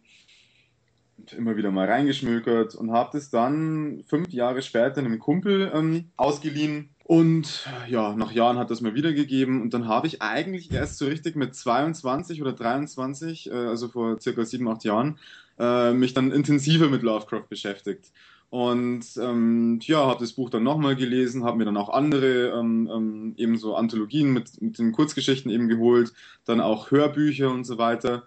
immer 1.36 1.56
wieder 1.56 1.70
mal 1.70 1.86
reingeschmökert 1.86 2.74
und 2.74 2.92
habe 2.92 3.10
das 3.12 3.30
dann 3.30 4.04
fünf 4.06 4.28
Jahre 4.30 4.62
später 4.62 4.98
einem 4.98 5.18
Kumpel 5.18 5.70
ähm, 5.74 6.10
ausgeliehen. 6.16 6.90
Und 7.04 7.66
ja, 7.88 8.14
nach 8.14 8.32
Jahren 8.32 8.58
hat 8.58 8.70
das 8.70 8.82
mir 8.82 8.94
wiedergegeben 8.94 9.62
und 9.62 9.72
dann 9.72 9.88
habe 9.88 10.06
ich 10.06 10.20
eigentlich 10.20 10.70
erst 10.70 10.98
so 10.98 11.06
richtig 11.06 11.36
mit 11.36 11.54
22 11.54 12.42
oder 12.42 12.52
23, 12.52 13.50
äh, 13.50 13.54
also 13.54 13.88
vor 13.88 14.20
circa 14.20 14.44
sieben, 14.44 14.68
acht 14.68 14.84
Jahren, 14.84 15.18
äh, 15.58 15.92
mich 15.92 16.12
dann 16.12 16.30
intensiver 16.32 16.88
mit 16.88 17.02
Lovecraft 17.02 17.48
beschäftigt. 17.48 18.12
Und 18.50 19.04
ähm, 19.20 19.78
ja, 19.82 20.06
habe 20.06 20.20
das 20.20 20.32
Buch 20.32 20.48
dann 20.48 20.62
nochmal 20.62 20.96
gelesen, 20.96 21.44
habe 21.44 21.58
mir 21.58 21.66
dann 21.66 21.76
auch 21.76 21.90
andere 21.90 22.48
ähm, 22.58 22.88
ähm, 22.92 23.34
eben 23.36 23.58
so 23.58 23.74
Anthologien 23.74 24.32
mit, 24.32 24.60
mit 24.62 24.78
den 24.78 24.92
Kurzgeschichten 24.92 25.50
eben 25.50 25.68
geholt, 25.68 26.12
dann 26.46 26.60
auch 26.60 26.90
Hörbücher 26.90 27.50
und 27.50 27.64
so 27.64 27.76
weiter. 27.76 28.24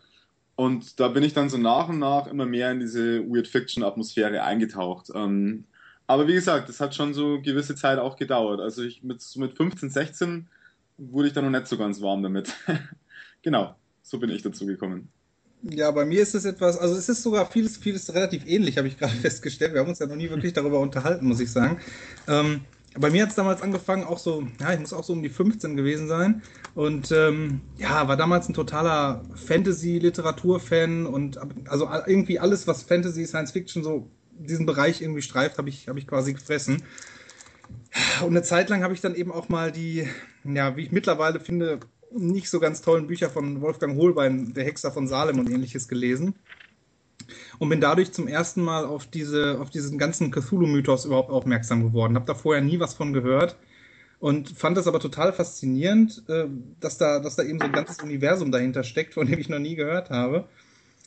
Und 0.62 1.00
da 1.00 1.08
bin 1.08 1.24
ich 1.24 1.34
dann 1.34 1.50
so 1.50 1.58
nach 1.58 1.90
und 1.90 1.98
nach 1.98 2.28
immer 2.28 2.46
mehr 2.46 2.72
in 2.72 2.80
diese 2.80 3.28
Weird 3.28 3.48
Fiction 3.48 3.82
Atmosphäre 3.82 4.44
eingetaucht. 4.44 5.08
Ähm, 5.16 5.64
aber 6.06 6.28
wie 6.28 6.36
gesagt, 6.36 6.70
das 6.70 6.80
hat 6.80 6.94
schon 6.94 7.16
so 7.16 7.42
gewisse 7.42 7.74
Zeit 7.74 7.98
auch 7.98 8.16
gedauert. 8.16 8.60
Also 8.60 8.84
ich 8.84 9.02
mit, 9.02 9.24
mit 9.38 9.58
15, 9.58 9.90
16 9.90 10.48
wurde 11.00 11.30
ich 11.30 11.34
dann 11.34 11.46
noch 11.46 11.60
nicht 11.60 11.66
so 11.66 11.80
ganz 11.80 12.00
warm 12.00 12.22
damit. 12.22 12.54
genau, 13.42 13.74
so 14.04 14.20
bin 14.20 14.30
ich 14.30 14.44
dazu 14.44 14.68
gekommen. 14.68 15.10
Ja, 15.64 15.90
bei 15.90 16.06
mir 16.06 16.22
ist 16.22 16.36
es 16.36 16.46
etwas, 16.46 16.78
also 16.78 16.94
es 16.94 17.10
ist 17.10 17.24
sogar 17.24 17.50
vieles, 17.50 17.78
vieles 17.78 18.14
relativ 18.14 18.46
ähnlich, 18.46 18.78
habe 18.78 18.88
ich 18.88 19.00
gerade 19.00 19.14
festgestellt. 19.20 19.74
Wir 19.74 19.80
haben 19.80 19.90
uns 19.90 19.98
ja 19.98 20.06
noch 20.06 20.16
nie 20.16 20.30
wirklich 20.30 20.54
darüber 20.54 20.80
unterhalten, 20.80 21.26
muss 21.26 21.40
ich 21.40 21.52
sagen. 21.52 21.80
Ähm, 22.28 22.62
bei 22.98 23.10
mir 23.10 23.24
hat 23.24 23.30
es 23.30 23.36
damals 23.36 23.62
angefangen, 23.62 24.04
auch 24.04 24.18
so, 24.18 24.46
ja, 24.60 24.74
ich 24.74 24.80
muss 24.80 24.92
auch 24.92 25.04
so 25.04 25.14
um 25.14 25.24
die 25.24 25.30
15 25.30 25.78
gewesen 25.78 26.08
sein. 26.08 26.42
Und 26.76 27.12
ähm, 27.12 27.62
ja, 27.78 28.08
war 28.08 28.18
damals 28.18 28.50
ein 28.50 28.54
totaler 28.54 29.24
Fantasy-Literatur-Fan 29.36 31.06
und 31.06 31.40
also 31.70 31.90
irgendwie 32.06 32.40
alles, 32.40 32.68
was 32.68 32.84
Fantasy, 32.84 33.26
Science 33.26 33.52
Fiction, 33.52 33.84
so 33.84 34.08
diesen 34.32 34.66
Bereich 34.66 35.02
irgendwie 35.02 35.22
streift, 35.22 35.58
habe 35.58 35.70
ich, 35.70 35.88
hab 35.88 35.98
ich 35.98 36.08
quasi 36.08 36.34
gefressen. 36.34 36.84
Und 38.22 38.30
eine 38.30 38.44
Zeit 38.44 38.70
lang 38.70 38.84
habe 38.84 38.94
ich 38.94 39.02
dann 39.02 39.16
eben 39.16 39.32
auch 39.32 39.48
mal 39.48 39.72
die, 39.72 40.08
ja, 40.44 40.76
wie 40.76 40.84
ich 40.84 40.92
mittlerweile 40.92 41.40
finde, 41.40 41.80
nicht 42.14 42.50
so 42.50 42.60
ganz 42.60 42.82
tollen 42.82 43.08
Bücher 43.08 43.30
von 43.30 43.62
Wolfgang 43.62 43.98
Holbein, 43.98 44.54
der 44.54 44.66
Hexer 44.66 44.92
von 44.92 45.08
Salem 45.08 45.40
und 45.40 45.50
ähnliches 45.50 45.88
gelesen 45.88 46.36
und 47.62 47.70
bin 47.70 47.80
dadurch 47.80 48.12
zum 48.12 48.28
ersten 48.28 48.64
Mal 48.64 48.86
auf 48.86 49.06
diese, 49.06 49.60
auf 49.62 49.70
diesen 49.70 50.00
ganzen 50.00 50.32
Cthulhu-Mythos 50.32 51.06
überhaupt 51.06 51.30
aufmerksam 51.30 51.84
geworden. 51.84 52.16
Habe 52.16 52.26
da 52.26 52.34
vorher 52.34 52.64
nie 52.64 52.80
was 52.80 52.96
von 52.96 53.14
gehört 53.14 53.56
und 54.20 54.50
fand 54.50 54.78
das 54.78 54.88
aber 54.88 55.00
total 55.00 55.32
faszinierend, 55.32 56.24
äh, 56.28 56.46
dass 56.80 56.98
da, 56.98 57.20
dass 57.20 57.36
da 57.36 57.44
eben 57.44 57.60
so 57.60 57.66
ein 57.66 57.72
ganzes 57.72 58.00
Universum 58.02 58.52
dahinter 58.52 58.84
steckt, 58.84 59.14
von 59.14 59.28
dem 59.28 59.38
ich 59.38 59.48
noch 59.48 59.60
nie 59.60 59.76
gehört 59.76 60.10
habe. 60.10 60.46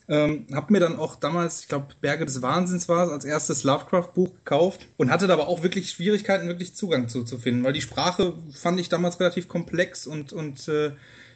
Ähm, 0.07 0.47
hab 0.53 0.71
mir 0.71 0.79
dann 0.79 0.95
auch 0.95 1.17
damals, 1.17 1.59
ich 1.59 1.67
glaube, 1.67 1.87
Berge 1.99 2.23
des 2.23 2.41
Wahnsinns 2.41 2.87
war 2.87 3.05
es, 3.05 3.11
als 3.11 3.25
erstes 3.25 3.65
Lovecraft-Buch 3.65 4.35
gekauft 4.35 4.87
und 4.95 5.11
hatte 5.11 5.27
da 5.27 5.33
aber 5.33 5.49
auch 5.49 5.61
wirklich 5.61 5.91
Schwierigkeiten, 5.91 6.47
wirklich 6.47 6.73
Zugang 6.73 7.09
zu, 7.09 7.23
zu 7.23 7.37
finden, 7.37 7.65
weil 7.65 7.73
die 7.73 7.81
Sprache 7.81 8.31
fand 8.53 8.79
ich 8.79 8.87
damals 8.87 9.19
relativ 9.19 9.49
komplex 9.49 10.07
und, 10.07 10.31
und 10.31 10.69
äh, 10.69 10.93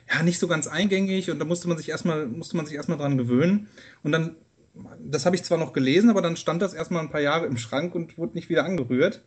ja, 0.10 0.24
nicht 0.24 0.40
so 0.40 0.48
ganz 0.48 0.68
eingängig 0.68 1.30
und 1.30 1.40
da 1.40 1.46
musste 1.46 1.68
man 1.68 1.78
sich 1.78 1.90
erstmal, 1.90 2.26
musste 2.26 2.56
man 2.56 2.66
sich 2.66 2.76
erstmal 2.76 2.98
dran 2.98 3.18
gewöhnen. 3.18 3.68
Und 4.02 4.14
dann, 4.14 4.38
das 5.00 5.26
habe 5.26 5.36
ich 5.36 5.44
zwar 5.44 5.58
noch 5.58 5.74
gelesen, 5.74 6.10
aber 6.10 6.22
dann 6.22 6.38
stand 6.38 6.62
das 6.62 6.74
erstmal 6.74 7.02
ein 7.02 7.10
paar 7.10 7.22
Jahre 7.22 7.46
im 7.46 7.58
Schrank 7.58 7.96
und 7.96 8.18
wurde 8.18 8.36
nicht 8.36 8.50
wieder 8.50 8.66
angerührt. 8.66 9.22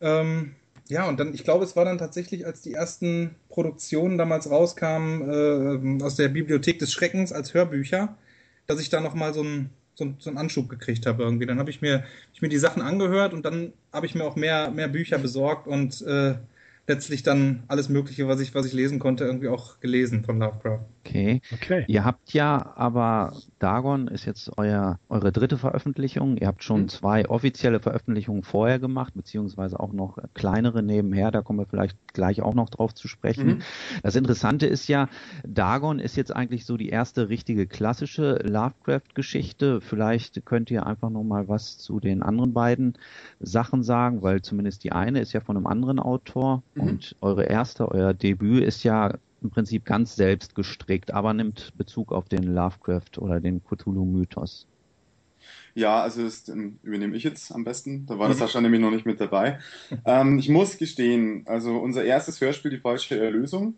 Ähm, 0.00 0.54
ja, 0.88 1.06
und 1.06 1.20
dann, 1.20 1.34
ich 1.34 1.44
glaube, 1.44 1.64
es 1.64 1.76
war 1.76 1.84
dann 1.84 1.98
tatsächlich, 1.98 2.46
als 2.46 2.62
die 2.62 2.72
ersten 2.72 3.34
Produktionen 3.48 4.16
damals 4.16 4.50
rauskamen, 4.50 6.00
äh, 6.00 6.04
aus 6.04 6.16
der 6.16 6.28
Bibliothek 6.28 6.78
des 6.78 6.92
Schreckens 6.92 7.32
als 7.32 7.52
Hörbücher, 7.52 8.16
dass 8.66 8.80
ich 8.80 8.88
da 8.88 9.00
nochmal 9.00 9.34
so 9.34 9.40
einen, 9.40 9.70
so, 9.94 10.14
so 10.18 10.30
einen 10.30 10.38
Anschub 10.38 10.68
gekriegt 10.68 11.06
habe 11.06 11.22
irgendwie. 11.22 11.46
Dann 11.46 11.58
habe 11.58 11.70
ich 11.70 11.82
mir, 11.82 12.04
ich 12.32 12.40
mir 12.40 12.48
die 12.48 12.58
Sachen 12.58 12.80
angehört 12.80 13.34
und 13.34 13.44
dann 13.44 13.72
habe 13.92 14.06
ich 14.06 14.14
mir 14.14 14.24
auch 14.24 14.36
mehr, 14.36 14.70
mehr 14.70 14.88
Bücher 14.88 15.18
besorgt 15.18 15.66
und 15.66 16.00
äh, 16.02 16.36
letztlich 16.88 17.22
dann 17.22 17.62
alles 17.68 17.88
Mögliche, 17.88 18.26
was 18.26 18.40
ich, 18.40 18.54
was 18.54 18.66
ich 18.66 18.72
lesen 18.72 18.98
konnte, 18.98 19.24
irgendwie 19.24 19.48
auch 19.48 19.78
gelesen 19.80 20.24
von 20.24 20.38
Lovecraft. 20.38 20.80
Okay. 21.04 21.40
okay. 21.52 21.84
Ihr 21.86 22.04
habt 22.04 22.32
ja 22.32 22.74
aber, 22.76 23.34
Dagon 23.58 24.08
ist 24.08 24.24
jetzt 24.24 24.50
euer, 24.56 24.98
eure 25.08 25.32
dritte 25.32 25.58
Veröffentlichung. 25.58 26.36
Ihr 26.36 26.46
habt 26.46 26.64
schon 26.64 26.82
mhm. 26.82 26.88
zwei 26.88 27.28
offizielle 27.28 27.80
Veröffentlichungen 27.80 28.42
vorher 28.42 28.78
gemacht, 28.78 29.14
beziehungsweise 29.14 29.80
auch 29.80 29.92
noch 29.92 30.18
kleinere 30.34 30.82
nebenher. 30.82 31.30
Da 31.30 31.42
kommen 31.42 31.58
wir 31.58 31.66
vielleicht 31.66 31.96
gleich 32.12 32.42
auch 32.42 32.54
noch 32.54 32.70
drauf 32.70 32.94
zu 32.94 33.06
sprechen. 33.06 33.46
Mhm. 33.46 33.62
Das 34.02 34.16
Interessante 34.16 34.66
ist 34.66 34.88
ja, 34.88 35.08
Dagon 35.46 35.98
ist 35.98 36.16
jetzt 36.16 36.34
eigentlich 36.34 36.64
so 36.64 36.76
die 36.76 36.88
erste 36.88 37.28
richtige 37.28 37.66
klassische 37.66 38.40
Lovecraft-Geschichte. 38.44 39.80
Vielleicht 39.80 40.44
könnt 40.46 40.70
ihr 40.70 40.86
einfach 40.86 41.10
noch 41.10 41.24
mal 41.24 41.48
was 41.48 41.78
zu 41.78 42.00
den 42.00 42.22
anderen 42.22 42.54
beiden 42.54 42.94
Sachen 43.40 43.82
sagen, 43.82 44.22
weil 44.22 44.42
zumindest 44.42 44.84
die 44.84 44.92
eine 44.92 45.20
ist 45.20 45.32
ja 45.32 45.40
von 45.40 45.56
einem 45.56 45.66
anderen 45.66 45.98
Autor. 45.98 46.62
Mhm. 46.78 46.88
Und 46.88 47.16
eure 47.20 47.44
erste, 47.44 47.90
euer 47.90 48.14
Debüt 48.14 48.64
ist 48.64 48.84
ja 48.84 49.14
im 49.42 49.50
Prinzip 49.50 49.84
ganz 49.84 50.16
selbst 50.16 50.54
gestrickt, 50.54 51.12
aber 51.12 51.32
nimmt 51.32 51.72
Bezug 51.76 52.12
auf 52.12 52.28
den 52.28 52.42
Lovecraft 52.42 53.18
oder 53.18 53.40
den 53.40 53.62
Cthulhu-Mythos. 53.62 54.66
Ja, 55.74 56.02
also 56.02 56.24
das 56.24 56.48
ähm, 56.48 56.78
übernehme 56.82 57.16
ich 57.16 57.22
jetzt 57.22 57.52
am 57.52 57.64
besten. 57.64 58.06
Da 58.06 58.18
war 58.18 58.26
mhm. 58.26 58.32
das 58.32 58.38
Sascha 58.38 58.60
nämlich 58.60 58.80
noch 58.80 58.90
nicht 58.90 59.06
mit 59.06 59.20
dabei. 59.20 59.58
Ähm, 60.04 60.38
ich 60.38 60.48
muss 60.48 60.78
gestehen, 60.78 61.44
also 61.46 61.76
unser 61.78 62.04
erstes 62.04 62.40
Hörspiel, 62.40 62.70
Die 62.70 62.78
falsche 62.78 63.18
Erlösung, 63.18 63.74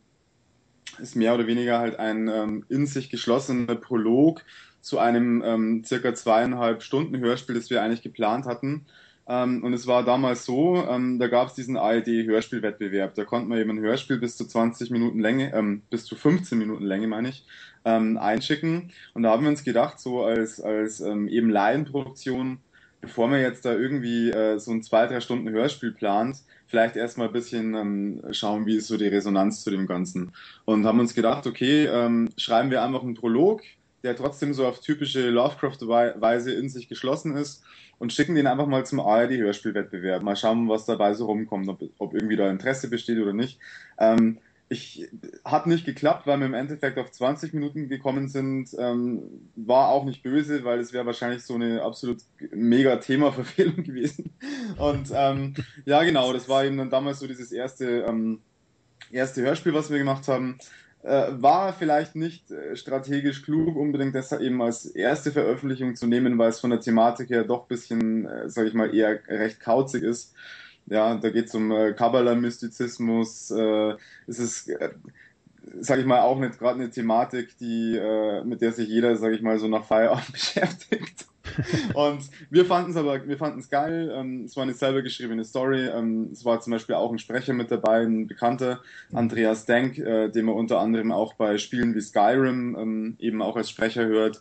ist 0.99 1.16
mehr 1.16 1.35
oder 1.35 1.47
weniger 1.47 1.78
halt 1.78 1.99
ein 1.99 2.28
ähm, 2.28 2.64
in 2.69 2.87
sich 2.87 3.11
geschlossener 3.11 3.75
Prolog 3.76 4.45
zu 4.80 4.99
einem 4.99 5.42
ähm, 5.45 5.85
circa 5.85 6.14
zweieinhalb 6.14 6.83
Stunden 6.83 7.19
Hörspiel, 7.19 7.54
das 7.54 7.71
wir 7.71 7.83
eigentlich 7.83 8.02
geplant 8.02 8.47
hatten. 8.47 8.87
Ähm, 9.29 9.62
und 9.62 9.73
es 9.73 9.87
war 9.87 10.05
damals 10.05 10.45
so, 10.45 10.77
ähm, 10.89 11.19
da 11.19 11.29
gab 11.29 11.49
es 11.49 11.55
diesen 11.55 11.77
ARD-Hörspielwettbewerb. 11.77 13.15
Da 13.15 13.25
konnte 13.25 13.49
man 13.49 13.59
eben 13.59 13.71
ein 13.71 13.81
Hörspiel 13.81 14.19
bis 14.19 14.37
zu 14.37 14.47
20 14.47 14.91
Minuten 14.91 15.21
Länge, 15.21 15.53
ähm, 15.55 15.83
bis 15.91 16.05
zu 16.05 16.17
15 16.17 16.59
Minuten 16.59 16.85
Länge, 16.85 17.07
meine 17.07 17.29
ich, 17.29 17.45
ähm, 17.85 18.19
einschicken. 18.19 18.93
Und 19.15 19.23
da 19.23 19.31
haben 19.31 19.43
wir 19.43 19.50
uns 19.50 19.65
gedacht, 19.65 20.00
so 20.00 20.25
als, 20.25 20.61
als 20.61 21.00
ähm, 21.00 21.29
eben 21.29 21.50
Laienproduktion, 21.50 22.59
bevor 23.00 23.29
man 23.29 23.41
jetzt 23.41 23.65
da 23.65 23.73
irgendwie 23.73 24.31
äh, 24.31 24.59
so 24.59 24.73
ein 24.73 24.83
zwei, 24.83 25.07
drei 25.07 25.21
Stunden 25.21 25.49
Hörspiel 25.50 25.93
plant, 25.93 26.37
vielleicht 26.67 26.97
erstmal 26.97 27.29
ein 27.29 27.33
bisschen 27.33 27.75
ähm, 27.75 28.23
schauen, 28.33 28.67
wie 28.67 28.77
ist 28.77 28.89
so 28.89 28.97
die 28.97 29.09
Resonanz 29.09 29.62
zu 29.62 29.71
dem 29.71 29.87
Ganzen. 29.87 30.33
Und 30.65 30.87
haben 30.87 31.00
uns 31.00 31.15
gedacht, 31.15 31.47
okay, 31.47 31.87
ähm, 31.87 32.31
schreiben 32.37 32.71
wir 32.71 32.83
einfach 32.83 33.03
einen 33.03 33.15
Prolog, 33.15 33.62
der 34.02 34.16
trotzdem 34.16 34.54
so 34.54 34.66
auf 34.66 34.80
typische 34.80 35.28
Lovecraft-Weise 35.30 36.52
in 36.52 36.69
sich 36.69 36.88
geschlossen 36.88 37.37
ist 37.37 37.62
und 37.99 38.12
schicken 38.12 38.35
den 38.35 38.47
einfach 38.47 38.66
mal 38.66 38.87
zum 38.87 39.00
ARD-Hörspielwettbewerb. 39.00 40.23
Mal 40.23 40.37
schauen, 40.37 40.69
was 40.69 40.87
dabei 40.87 41.14
so 41.14 41.26
rumkommt, 41.26 41.69
ob, 41.69 41.83
ob 41.99 42.14
irgendwie 42.14 42.37
da 42.37 42.50
Interesse 42.50 42.88
besteht 42.88 43.19
oder 43.19 43.35
nicht. 43.35 43.59
Ähm, 43.99 44.38
ich 44.73 45.09
hat 45.45 45.66
nicht 45.66 45.85
geklappt, 45.85 46.28
weil 46.28 46.38
wir 46.38 46.47
im 46.47 46.54
Endeffekt 46.54 46.97
auf 46.97 47.11
20 47.11 47.52
Minuten 47.54 47.88
gekommen 47.88 48.28
sind. 48.28 48.71
Ähm, 48.78 49.50
war 49.57 49.88
auch 49.88 50.04
nicht 50.04 50.23
böse, 50.23 50.62
weil 50.62 50.78
es 50.78 50.92
wäre 50.92 51.07
wahrscheinlich 51.07 51.42
so 51.42 51.57
eine 51.57 51.83
absolut 51.83 52.19
mega 52.52 52.97
Thema-Verfehlung 52.97 53.76
gewesen. 53.85 54.30
Und 54.78 55.11
ähm, 55.12 55.54
ja, 55.87 56.04
genau, 56.04 56.33
das 56.33 56.49
war 56.49 56.64
eben 56.64 56.78
dann 56.78 56.88
damals 56.88 57.19
so 57.19 57.26
dieses 57.26 57.50
erste, 57.50 58.04
ähm, 58.09 58.40
erste 59.11 59.42
Hörspiel, 59.42 59.75
was 59.75 59.90
wir 59.90 59.99
gemacht 59.99 60.28
haben. 60.28 60.57
Äh, 61.02 61.28
war 61.42 61.73
vielleicht 61.73 62.14
nicht 62.14 62.50
äh, 62.50 62.76
strategisch 62.76 63.42
klug, 63.42 63.75
unbedingt 63.76 64.14
das 64.14 64.33
eben 64.33 64.61
als 64.61 64.85
erste 64.85 65.33
Veröffentlichung 65.33 65.95
zu 65.97 66.07
nehmen, 66.07 66.37
weil 66.37 66.50
es 66.50 66.61
von 66.61 66.71
der 66.71 66.80
Thematik 66.80 67.30
her 67.30 67.45
doch 67.45 67.62
ein 67.62 67.69
bisschen, 67.69 68.26
äh, 68.26 68.50
sage 68.50 68.69
ich 68.69 68.75
mal, 68.75 68.95
eher 68.95 69.19
recht 69.28 69.61
kauzig 69.61 70.02
ist. 70.02 70.35
Ja, 70.87 71.14
da 71.14 71.30
geht 71.30 71.47
es 71.47 71.54
um 71.54 71.71
äh, 71.73 71.95
Kabbalah-Mystizismus. 71.95 73.50
Äh, 73.50 73.95
es 74.26 74.38
ist, 74.38 74.69
äh, 74.69 74.90
sage 75.80 76.02
ich 76.02 76.07
mal, 76.07 76.21
auch 76.21 76.38
nicht 76.38 76.59
gerade 76.59 76.80
eine 76.80 76.90
Thematik, 76.90 77.57
die, 77.59 77.97
äh, 77.97 78.45
mit 78.45 78.61
der 78.61 78.73
sich 78.73 78.88
jeder, 78.88 79.16
sage 79.16 79.37
ich 79.37 79.42
mal, 79.42 79.59
so 79.59 79.69
nach 79.69 79.85
Feierabend 79.85 80.33
beschäftigt. 80.33 81.30
und 81.94 82.20
wir 82.50 82.64
fanden 82.64 82.90
es 82.90 82.97
aber, 82.97 83.26
wir 83.26 83.38
fanden 83.38 83.61
es 83.61 83.70
geil. 83.70 84.12
Ähm, 84.14 84.44
es 84.44 84.56
war 84.56 84.62
eine 84.62 84.75
selber 84.75 85.02
geschriebene 85.02 85.44
Story. 85.44 85.87
Ähm, 85.87 86.30
es 86.32 86.44
war 86.44 86.61
zum 86.61 86.73
Beispiel 86.73 86.94
auch 86.94 87.11
ein 87.11 87.18
Sprecher 87.18 87.52
mit 87.52 87.70
dabei, 87.70 88.02
ein 88.02 88.26
Bekannter, 88.26 88.80
Andreas 89.12 89.66
Denk, 89.66 89.99
äh, 89.99 90.28
den 90.28 90.47
man 90.47 90.54
unter 90.54 90.80
anderem 90.80 91.12
auch 91.12 91.35
bei 91.35 91.59
Spielen 91.59 91.94
wie 91.94 92.00
Skyrim 92.00 92.76
ähm, 92.78 93.16
eben 93.18 93.42
auch 93.42 93.56
als 93.56 93.70
Sprecher 93.70 94.06
hört. 94.06 94.40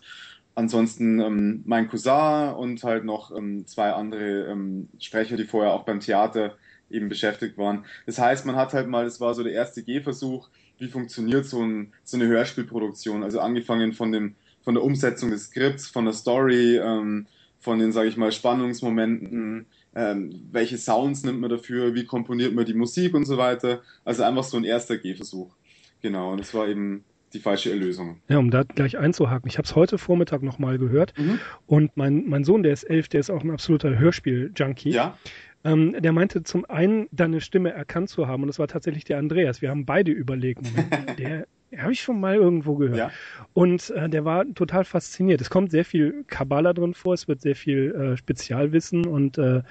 Ansonsten 0.55 1.19
ähm, 1.19 1.63
mein 1.65 1.87
Cousin 1.87 2.53
und 2.53 2.83
halt 2.83 3.05
noch 3.05 3.35
ähm, 3.35 3.65
zwei 3.65 3.91
andere 3.91 4.47
ähm, 4.47 4.89
Sprecher, 4.99 5.37
die 5.37 5.45
vorher 5.45 5.73
auch 5.73 5.83
beim 5.83 6.01
Theater 6.01 6.55
eben 6.89 7.07
beschäftigt 7.07 7.57
waren. 7.57 7.85
Das 8.05 8.19
heißt, 8.19 8.45
man 8.45 8.55
hat 8.55 8.73
halt 8.73 8.87
mal, 8.87 9.05
das 9.05 9.21
war 9.21 9.33
so 9.33 9.43
der 9.43 9.53
erste 9.53 9.83
Gehversuch, 9.83 10.49
wie 10.77 10.87
funktioniert 10.87 11.45
so, 11.45 11.61
ein, 11.61 11.93
so 12.03 12.17
eine 12.17 12.27
Hörspielproduktion. 12.27 13.23
Also 13.23 13.39
angefangen 13.39 13.93
von 13.93 14.11
dem 14.11 14.35
von 14.69 14.75
der 14.75 14.83
Umsetzung 14.83 15.31
des 15.31 15.45
Skripts, 15.45 15.87
von 15.87 16.05
der 16.05 16.13
Story, 16.13 16.77
ähm, 16.77 17.25
von 17.57 17.79
den, 17.79 17.91
sage 17.91 18.07
ich 18.07 18.17
mal, 18.17 18.31
Spannungsmomenten, 18.31 19.65
ähm, 19.95 20.43
welche 20.51 20.77
Sounds 20.77 21.23
nimmt 21.23 21.39
man 21.39 21.49
dafür, 21.49 21.95
wie 21.95 22.05
komponiert 22.05 22.53
man 22.53 22.65
die 22.65 22.75
Musik 22.75 23.15
und 23.15 23.25
so 23.25 23.39
weiter. 23.39 23.81
Also 24.05 24.21
einfach 24.21 24.43
so 24.43 24.57
ein 24.57 24.63
erster 24.63 24.99
Gehversuch. 24.99 25.55
Genau, 26.03 26.33
und 26.33 26.41
es 26.41 26.53
war 26.53 26.67
eben 26.67 27.03
die 27.33 27.39
falsche 27.39 27.71
Erlösung. 27.71 28.21
Ja, 28.27 28.37
um 28.37 28.51
da 28.51 28.61
gleich 28.61 28.99
einzuhaken. 28.99 29.49
Ich 29.49 29.57
habe 29.57 29.65
es 29.65 29.73
heute 29.73 29.97
Vormittag 29.97 30.43
nochmal 30.43 30.77
gehört 30.77 31.17
mhm. 31.17 31.39
und 31.65 31.97
mein, 31.97 32.29
mein 32.29 32.43
Sohn, 32.43 32.61
der 32.61 32.73
ist 32.73 32.83
elf, 32.83 33.07
der 33.07 33.21
ist 33.21 33.31
auch 33.31 33.43
ein 33.43 33.49
absoluter 33.49 33.97
Hörspiel-Junkie. 33.97 34.91
Ja. 34.91 35.17
Ähm, 35.63 35.95
der 35.99 36.11
meinte 36.11 36.43
zum 36.43 36.65
einen, 36.65 37.07
deine 37.11 37.41
Stimme 37.41 37.71
erkannt 37.71 38.09
zu 38.09 38.27
haben 38.27 38.43
und 38.43 38.49
das 38.49 38.59
war 38.59 38.67
tatsächlich 38.67 39.03
der 39.03 39.17
Andreas. 39.17 39.63
Wir 39.63 39.71
haben 39.71 39.87
beide 39.87 40.11
überlegt, 40.11 40.61
der 41.17 41.47
habe 41.77 41.91
ich 41.91 42.01
schon 42.01 42.19
mal 42.19 42.35
irgendwo 42.35 42.75
gehört. 42.75 42.97
Ja. 42.97 43.11
Und 43.53 43.89
äh, 43.91 44.09
der 44.09 44.25
war 44.25 44.45
total 44.53 44.85
fasziniert. 44.85 45.41
Es 45.41 45.49
kommt 45.49 45.71
sehr 45.71 45.85
viel 45.85 46.23
Kabbala 46.27 46.73
drin 46.73 46.93
vor, 46.93 47.13
es 47.13 47.27
wird 47.27 47.41
sehr 47.41 47.55
viel 47.55 47.93
äh, 47.93 48.17
Spezialwissen 48.17 49.05
und 49.05 49.37
äh, 49.37 49.61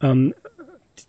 ähm, 0.00 0.34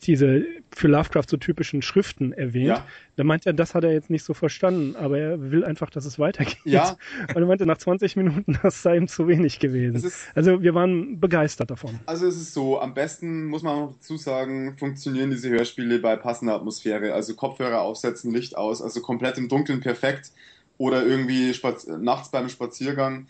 diese 0.03 0.46
für 0.72 0.88
Lovecraft 0.88 1.24
so 1.27 1.38
typischen 1.38 1.82
Schriften 1.82 2.34
erwähnt. 2.34 2.67
Ja. 2.67 2.86
Da 3.15 3.24
meint 3.24 3.46
er, 3.46 3.53
das 3.53 3.74
hat 3.74 3.84
er 3.84 3.91
jetzt 3.91 4.10
nicht 4.10 4.24
so 4.24 4.34
verstanden, 4.34 4.96
aber 4.96 5.17
er 5.17 5.51
will 5.51 5.65
einfach, 5.65 5.89
dass 5.89 6.06
es 6.06 6.20
weitergeht. 6.20 6.58
Ja. 6.65 6.98
Und 7.29 7.38
er 7.38 7.46
meinte, 7.46 7.65
nach 7.65 7.77
20 7.77 8.15
Minuten, 8.15 8.60
das 8.63 8.84
sei 8.84 8.98
ihm 8.98 9.08
zu 9.08 9.27
wenig 9.27 9.60
gewesen. 9.60 10.12
also 10.36 10.62
wir 10.62 10.75
waren 10.75 11.20
begeistert 11.20 11.72
davon. 11.72 12.00
Also 12.06 12.27
es 12.27 12.36
ist 12.36 12.53
so, 12.53 12.79
am 12.79 12.94
besten 12.94 13.46
muss 13.46 13.63
man 13.63 13.75
auch 13.75 13.94
dazu 13.94 14.17
sagen, 14.17 14.77
funktionieren 14.77 15.32
diese 15.32 15.50
Hörspiele 15.50 16.00
bei 16.00 16.15
passender 16.15 16.53
Atmosphäre. 16.53 17.13
Also 17.13 17.34
Kopfhörer 17.36 17.82
aufsetzen, 17.82 18.32
Licht 18.32 18.56
aus, 18.56 18.82
also 18.82 19.01
komplett 19.01 19.38
im 19.38 19.50
Dunkeln 19.50 19.79
perfekt. 19.79 20.32
Oder 20.77 21.03
irgendwie 21.03 21.56
nachts 22.00 22.29
beim 22.29 22.50
Spaziergang. 22.50 23.27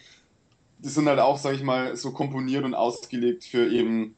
Die 0.79 0.89
sind 0.89 1.07
halt 1.07 1.19
auch, 1.19 1.37
sag 1.37 1.55
ich 1.55 1.63
mal, 1.63 1.95
so 1.95 2.11
komponiert 2.11 2.65
und 2.65 2.73
ausgelegt 2.73 3.45
für 3.45 3.71
eben 3.71 4.16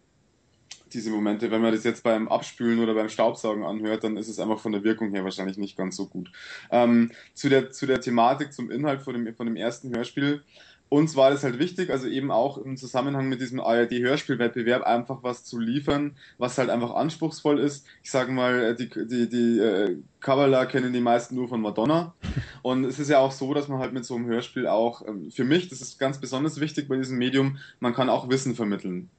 diese 0.93 1.09
Momente. 1.11 1.51
Wenn 1.51 1.61
man 1.61 1.73
das 1.73 1.83
jetzt 1.83 2.03
beim 2.03 2.27
Abspülen 2.27 2.79
oder 2.79 2.93
beim 2.93 3.09
Staubsaugen 3.09 3.63
anhört, 3.63 4.03
dann 4.03 4.17
ist 4.17 4.27
es 4.27 4.39
einfach 4.39 4.59
von 4.59 4.71
der 4.71 4.83
Wirkung 4.83 5.11
her 5.11 5.23
wahrscheinlich 5.23 5.57
nicht 5.57 5.77
ganz 5.77 5.95
so 5.95 6.07
gut. 6.07 6.31
Ähm, 6.71 7.11
zu, 7.33 7.49
der, 7.49 7.71
zu 7.71 7.85
der 7.85 8.01
Thematik, 8.01 8.53
zum 8.53 8.71
Inhalt 8.71 9.01
von 9.01 9.13
dem, 9.13 9.35
von 9.35 9.45
dem 9.45 9.55
ersten 9.55 9.95
Hörspiel. 9.95 10.43
Uns 10.89 11.15
war 11.15 11.31
es 11.31 11.43
halt 11.43 11.59
wichtig, 11.59 11.91
also 11.91 12.07
eben 12.07 12.31
auch 12.31 12.57
im 12.57 12.75
Zusammenhang 12.75 13.29
mit 13.29 13.39
diesem 13.39 13.59
ARD-Hörspielwettbewerb 13.59 14.81
einfach 14.81 15.21
was 15.21 15.45
zu 15.45 15.59
liefern, 15.59 16.15
was 16.39 16.57
halt 16.57 16.71
einfach 16.71 16.95
anspruchsvoll 16.95 17.59
ist. 17.59 17.85
Ich 18.01 18.09
sage 18.09 18.31
mal, 18.31 18.75
die, 18.75 18.89
die, 18.89 19.29
die 19.29 19.59
äh, 19.59 19.97
Kabbalah 20.19 20.65
kennen 20.65 20.91
die 20.91 20.99
meisten 20.99 21.35
nur 21.35 21.47
von 21.47 21.61
Madonna. 21.61 22.15
Und 22.63 22.85
es 22.85 22.97
ist 22.97 23.11
ja 23.11 23.19
auch 23.19 23.31
so, 23.31 23.53
dass 23.53 23.67
man 23.67 23.77
halt 23.77 23.93
mit 23.93 24.03
so 24.03 24.15
einem 24.15 24.25
Hörspiel 24.25 24.65
auch, 24.65 25.07
ähm, 25.07 25.29
für 25.29 25.43
mich, 25.43 25.69
das 25.69 25.81
ist 25.81 25.99
ganz 25.99 26.19
besonders 26.19 26.59
wichtig 26.59 26.87
bei 26.87 26.97
diesem 26.97 27.19
Medium, 27.19 27.59
man 27.79 27.93
kann 27.93 28.09
auch 28.09 28.27
Wissen 28.29 28.55
vermitteln. 28.55 29.11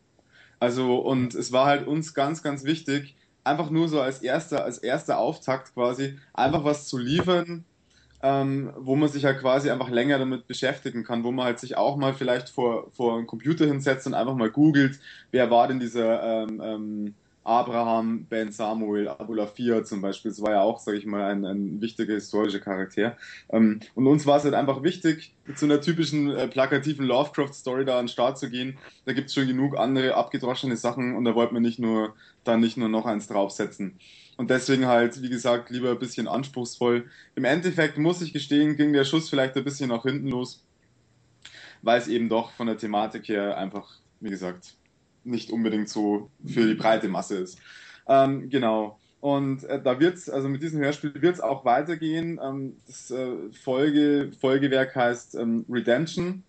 Also, 0.60 0.98
und 0.98 1.34
es 1.34 1.52
war 1.52 1.66
halt 1.66 1.86
uns 1.86 2.14
ganz, 2.14 2.42
ganz 2.42 2.64
wichtig, 2.64 3.16
einfach 3.44 3.70
nur 3.70 3.88
so 3.88 4.00
als 4.00 4.22
erster, 4.22 4.64
als 4.64 4.78
erster 4.78 5.18
Auftakt 5.18 5.74
quasi, 5.74 6.18
einfach 6.34 6.64
was 6.64 6.86
zu 6.86 6.98
liefern, 6.98 7.64
ähm, 8.22 8.72
wo 8.76 8.96
man 8.96 9.08
sich 9.08 9.22
ja 9.22 9.30
halt 9.30 9.40
quasi 9.40 9.70
einfach 9.70 9.88
länger 9.88 10.18
damit 10.18 10.46
beschäftigen 10.46 11.02
kann, 11.04 11.24
wo 11.24 11.32
man 11.32 11.46
halt 11.46 11.58
sich 11.58 11.76
auch 11.78 11.96
mal 11.96 12.12
vielleicht 12.14 12.50
vor, 12.50 12.90
vor 12.92 13.16
einen 13.16 13.26
Computer 13.26 13.66
hinsetzt 13.66 14.06
und 14.06 14.14
einfach 14.14 14.34
mal 14.34 14.50
googelt, 14.50 15.00
wer 15.30 15.50
war 15.50 15.68
denn 15.68 15.80
dieser 15.80 16.22
ähm, 16.44 16.60
ähm, 16.62 17.14
Abraham 17.42 18.26
Ben 18.26 18.52
Samuel 18.52 19.08
Abulafia 19.08 19.82
zum 19.82 20.02
Beispiel, 20.02 20.30
das 20.30 20.42
war 20.42 20.52
ja 20.52 20.60
auch, 20.60 20.78
sage 20.78 20.98
ich 20.98 21.06
mal, 21.06 21.24
ein, 21.30 21.44
ein 21.44 21.80
wichtiger 21.80 22.14
historischer 22.14 22.60
Charakter. 22.60 23.16
Ähm, 23.48 23.80
und 23.94 24.06
uns 24.06 24.26
war 24.26 24.36
es 24.36 24.44
halt 24.44 24.54
einfach 24.54 24.82
wichtig, 24.82 25.34
mit 25.46 25.58
so 25.58 25.66
einer 25.66 25.80
typischen 25.80 26.30
äh, 26.30 26.48
plakativen 26.48 27.06
Lovecraft-Story 27.06 27.84
da 27.86 27.98
an 27.98 28.04
den 28.04 28.08
Start 28.08 28.38
zu 28.38 28.50
gehen. 28.50 28.78
Da 29.06 29.14
gibt 29.14 29.28
es 29.28 29.34
schon 29.34 29.46
genug 29.46 29.78
andere 29.78 30.14
abgedroschene 30.14 30.76
Sachen 30.76 31.16
und 31.16 31.24
da 31.24 31.34
wollten 31.34 31.54
wir 31.54 31.60
nicht 31.60 31.78
nur 31.78 32.14
dann 32.44 32.60
nicht 32.60 32.76
nur 32.76 32.88
noch 32.88 33.06
eins 33.06 33.26
draufsetzen. 33.26 33.98
Und 34.36 34.50
deswegen 34.50 34.86
halt, 34.86 35.20
wie 35.22 35.28
gesagt, 35.28 35.70
lieber 35.70 35.90
ein 35.90 35.98
bisschen 35.98 36.28
anspruchsvoll. 36.28 37.10
Im 37.34 37.44
Endeffekt 37.44 37.98
muss 37.98 38.22
ich 38.22 38.32
gestehen, 38.32 38.76
ging 38.76 38.92
der 38.92 39.04
Schuss 39.04 39.28
vielleicht 39.28 39.56
ein 39.56 39.64
bisschen 39.64 39.90
nach 39.90 40.02
hinten 40.02 40.28
los, 40.28 40.64
weil 41.82 41.98
es 41.98 42.08
eben 42.08 42.28
doch 42.28 42.52
von 42.52 42.66
der 42.66 42.78
Thematik 42.78 43.28
her 43.28 43.58
einfach, 43.58 43.96
wie 44.20 44.30
gesagt, 44.30 44.76
nicht 45.24 45.50
unbedingt 45.50 45.88
so 45.88 46.30
für 46.46 46.66
die 46.66 46.74
breite 46.74 47.08
Masse 47.08 47.36
ist. 47.36 47.58
Ähm, 48.06 48.48
genau. 48.50 48.98
Und 49.20 49.64
äh, 49.64 49.80
da 49.82 50.00
wird's, 50.00 50.30
also 50.30 50.48
mit 50.48 50.62
diesem 50.62 50.80
Hörspiel 50.80 51.12
wird 51.20 51.34
es 51.34 51.40
auch 51.40 51.64
weitergehen. 51.64 52.40
Ähm, 52.42 52.76
das 52.86 53.10
äh, 53.10 53.34
Folge, 53.52 54.30
Folgewerk 54.40 54.96
heißt 54.96 55.34
ähm, 55.34 55.64
Redemption. 55.68 56.42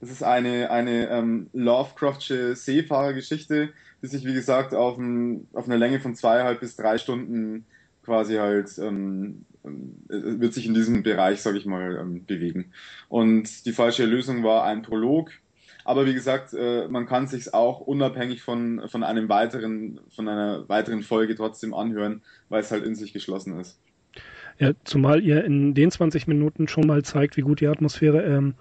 Das 0.00 0.10
ist 0.10 0.22
eine, 0.22 0.70
eine 0.70 1.08
ähm, 1.08 1.48
Lovecraftsche 1.54 2.56
Seefahrergeschichte, 2.56 3.70
die 4.02 4.06
sich, 4.06 4.26
wie 4.26 4.34
gesagt, 4.34 4.74
auf, 4.74 4.98
ein, 4.98 5.46
auf 5.54 5.66
einer 5.66 5.78
Länge 5.78 5.98
von 5.98 6.14
zweieinhalb 6.14 6.60
bis 6.60 6.76
drei 6.76 6.98
Stunden 6.98 7.64
quasi 8.04 8.34
halt 8.34 8.78
ähm, 8.78 9.46
äh, 9.64 9.70
wird 10.10 10.52
sich 10.52 10.66
in 10.66 10.74
diesem 10.74 11.02
Bereich, 11.02 11.40
sage 11.40 11.56
ich 11.56 11.64
mal, 11.64 11.96
ähm, 11.98 12.26
bewegen. 12.26 12.72
Und 13.08 13.64
die 13.64 13.72
falsche 13.72 14.04
Lösung 14.04 14.44
war 14.44 14.64
ein 14.64 14.82
Prolog, 14.82 15.30
aber 15.84 16.06
wie 16.06 16.14
gesagt, 16.14 16.54
äh, 16.54 16.88
man 16.88 17.06
kann 17.06 17.26
sich 17.26 17.52
auch 17.52 17.80
unabhängig 17.80 18.42
von, 18.42 18.88
von 18.88 19.02
einem 19.04 19.28
weiteren, 19.28 20.00
von 20.08 20.28
einer 20.28 20.68
weiteren 20.68 21.02
Folge 21.02 21.34
trotzdem 21.34 21.74
anhören, 21.74 22.22
weil 22.48 22.60
es 22.62 22.70
halt 22.70 22.84
in 22.84 22.94
sich 22.94 23.12
geschlossen 23.12 23.60
ist. 23.60 23.78
Ja, 24.58 24.72
zumal 24.84 25.22
ihr 25.22 25.44
in 25.44 25.74
den 25.74 25.90
20 25.90 26.26
Minuten 26.26 26.68
schon 26.68 26.86
mal 26.86 27.02
zeigt, 27.02 27.36
wie 27.36 27.42
gut 27.42 27.60
die 27.60 27.66
Atmosphäre 27.66 28.22
ähm, 28.22 28.54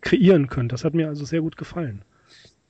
kreieren 0.00 0.48
könnt. 0.48 0.72
Das 0.72 0.84
hat 0.84 0.94
mir 0.94 1.08
also 1.08 1.24
sehr 1.24 1.40
gut 1.40 1.56
gefallen. 1.56 2.02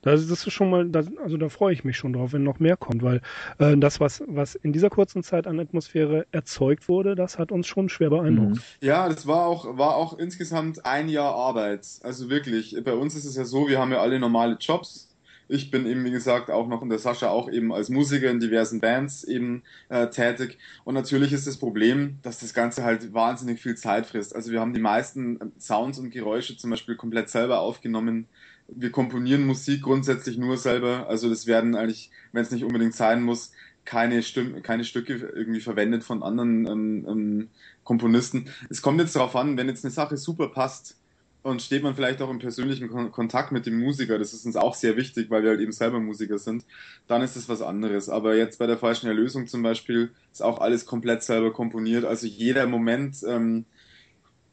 Das, 0.01 0.27
das 0.27 0.47
ist 0.47 0.53
schon 0.53 0.69
mal, 0.69 0.87
das, 0.89 1.07
also 1.21 1.37
da 1.37 1.49
freue 1.49 1.73
ich 1.73 1.83
mich 1.83 1.97
schon 1.97 2.13
drauf, 2.13 2.31
wenn 2.33 2.43
noch 2.43 2.59
mehr 2.59 2.77
kommt, 2.77 3.03
weil 3.03 3.21
äh, 3.57 3.75
das, 3.77 3.99
was, 3.99 4.23
was 4.27 4.55
in 4.55 4.71
dieser 4.71 4.89
kurzen 4.89 5.23
Zeit 5.23 5.45
an 5.45 5.59
Atmosphäre 5.59 6.25
erzeugt 6.31 6.87
wurde, 6.87 7.15
das 7.15 7.37
hat 7.37 7.51
uns 7.51 7.67
schon 7.67 7.89
schwer 7.89 8.09
beeindruckt. 8.09 8.55
Mhm. 8.55 8.61
Ja, 8.81 9.09
das 9.09 9.27
war 9.27 9.45
auch, 9.45 9.77
war 9.77 9.95
auch 9.95 10.17
insgesamt 10.17 10.85
ein 10.85 11.09
Jahr 11.09 11.33
Arbeit. 11.35 11.85
Also 12.01 12.29
wirklich, 12.29 12.75
bei 12.83 12.93
uns 12.93 13.15
ist 13.15 13.25
es 13.25 13.35
ja 13.35 13.43
so, 13.43 13.67
wir 13.67 13.79
haben 13.79 13.91
ja 13.91 13.99
alle 13.99 14.19
normale 14.19 14.57
Jobs. 14.59 15.07
Ich 15.51 15.71
bin 15.71 15.87
eben, 15.87 16.05
wie 16.05 16.11
gesagt, 16.11 16.51
auch 16.51 16.67
noch 16.67 16.83
in 16.83 16.89
der 16.89 16.99
Sascha 16.99 17.29
auch 17.29 17.49
eben 17.49 17.73
als 17.73 17.89
Musiker 17.89 18.29
in 18.29 18.39
diversen 18.39 18.79
Bands 18.79 19.23
eben 19.23 19.63
äh, 19.89 20.07
tätig. 20.07 20.59
Und 20.83 20.93
natürlich 20.93 21.33
ist 21.33 21.47
das 21.47 21.57
Problem, 21.57 22.19
dass 22.21 22.39
das 22.39 22.53
Ganze 22.53 22.83
halt 22.83 23.15
wahnsinnig 23.15 23.59
viel 23.59 23.75
Zeit 23.75 24.05
frisst. 24.05 24.35
Also 24.35 24.51
wir 24.51 24.59
haben 24.59 24.75
die 24.75 24.79
meisten 24.79 25.39
Sounds 25.59 25.97
und 25.97 26.11
Geräusche 26.11 26.55
zum 26.55 26.69
Beispiel 26.69 26.95
komplett 26.95 27.29
selber 27.29 27.61
aufgenommen 27.61 28.27
wir 28.75 28.91
komponieren 28.91 29.45
Musik 29.45 29.83
grundsätzlich 29.83 30.37
nur 30.37 30.57
selber. 30.57 31.07
Also 31.07 31.29
das 31.29 31.47
werden 31.47 31.75
eigentlich, 31.75 32.11
wenn 32.31 32.43
es 32.43 32.51
nicht 32.51 32.63
unbedingt 32.63 32.95
sein 32.95 33.23
muss, 33.23 33.51
keine, 33.85 34.21
Stimm 34.21 34.61
keine 34.61 34.83
Stücke 34.83 35.15
irgendwie 35.15 35.61
verwendet 35.61 36.03
von 36.03 36.21
anderen 36.21 36.67
ähm, 36.67 37.05
ähm, 37.07 37.49
Komponisten. 37.83 38.49
Es 38.69 38.81
kommt 38.81 38.99
jetzt 38.99 39.15
darauf 39.15 39.35
an, 39.35 39.57
wenn 39.57 39.67
jetzt 39.67 39.83
eine 39.83 39.91
Sache 39.91 40.17
super 40.17 40.49
passt 40.49 40.95
und 41.41 41.61
steht 41.61 41.83
man 41.83 41.95
vielleicht 41.95 42.21
auch 42.21 42.29
im 42.29 42.39
persönlichen 42.39 42.89
Kon 42.89 43.11
Kontakt 43.11 43.51
mit 43.51 43.65
dem 43.65 43.79
Musiker, 43.79 44.19
das 44.19 44.33
ist 44.33 44.45
uns 44.45 44.55
auch 44.55 44.75
sehr 44.75 44.97
wichtig, 44.97 45.29
weil 45.29 45.43
wir 45.43 45.51
halt 45.51 45.61
eben 45.61 45.71
selber 45.71 45.99
Musiker 45.99 46.37
sind, 46.37 46.65
dann 47.07 47.21
ist 47.21 47.35
das 47.35 47.49
was 47.49 47.61
anderes. 47.61 48.09
Aber 48.09 48.35
jetzt 48.35 48.59
bei 48.59 48.67
der 48.67 48.77
falschen 48.77 49.07
Erlösung 49.07 49.47
zum 49.47 49.63
Beispiel 49.63 50.11
ist 50.31 50.43
auch 50.43 50.59
alles 50.59 50.85
komplett 50.85 51.23
selber 51.23 51.51
komponiert. 51.51 52.05
Also 52.05 52.27
jeder 52.27 52.67
Moment 52.67 53.23
ähm, 53.25 53.65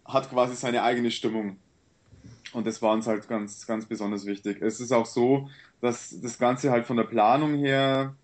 hat 0.04 0.30
quasi 0.30 0.54
seine 0.54 0.82
eigene 0.82 1.10
Stimmung. 1.10 1.58
Und 2.52 2.66
das 2.66 2.80
war 2.82 2.92
uns 2.92 3.06
halt 3.06 3.28
ganz, 3.28 3.66
ganz 3.66 3.86
besonders 3.86 4.26
wichtig. 4.26 4.62
Es 4.62 4.80
ist 4.80 4.92
auch 4.92 5.06
so, 5.06 5.48
dass 5.80 6.20
das 6.20 6.38
Ganze 6.38 6.70
halt 6.70 6.86
von 6.86 6.96
der 6.96 7.04
Planung 7.04 7.56
her, 7.56 8.14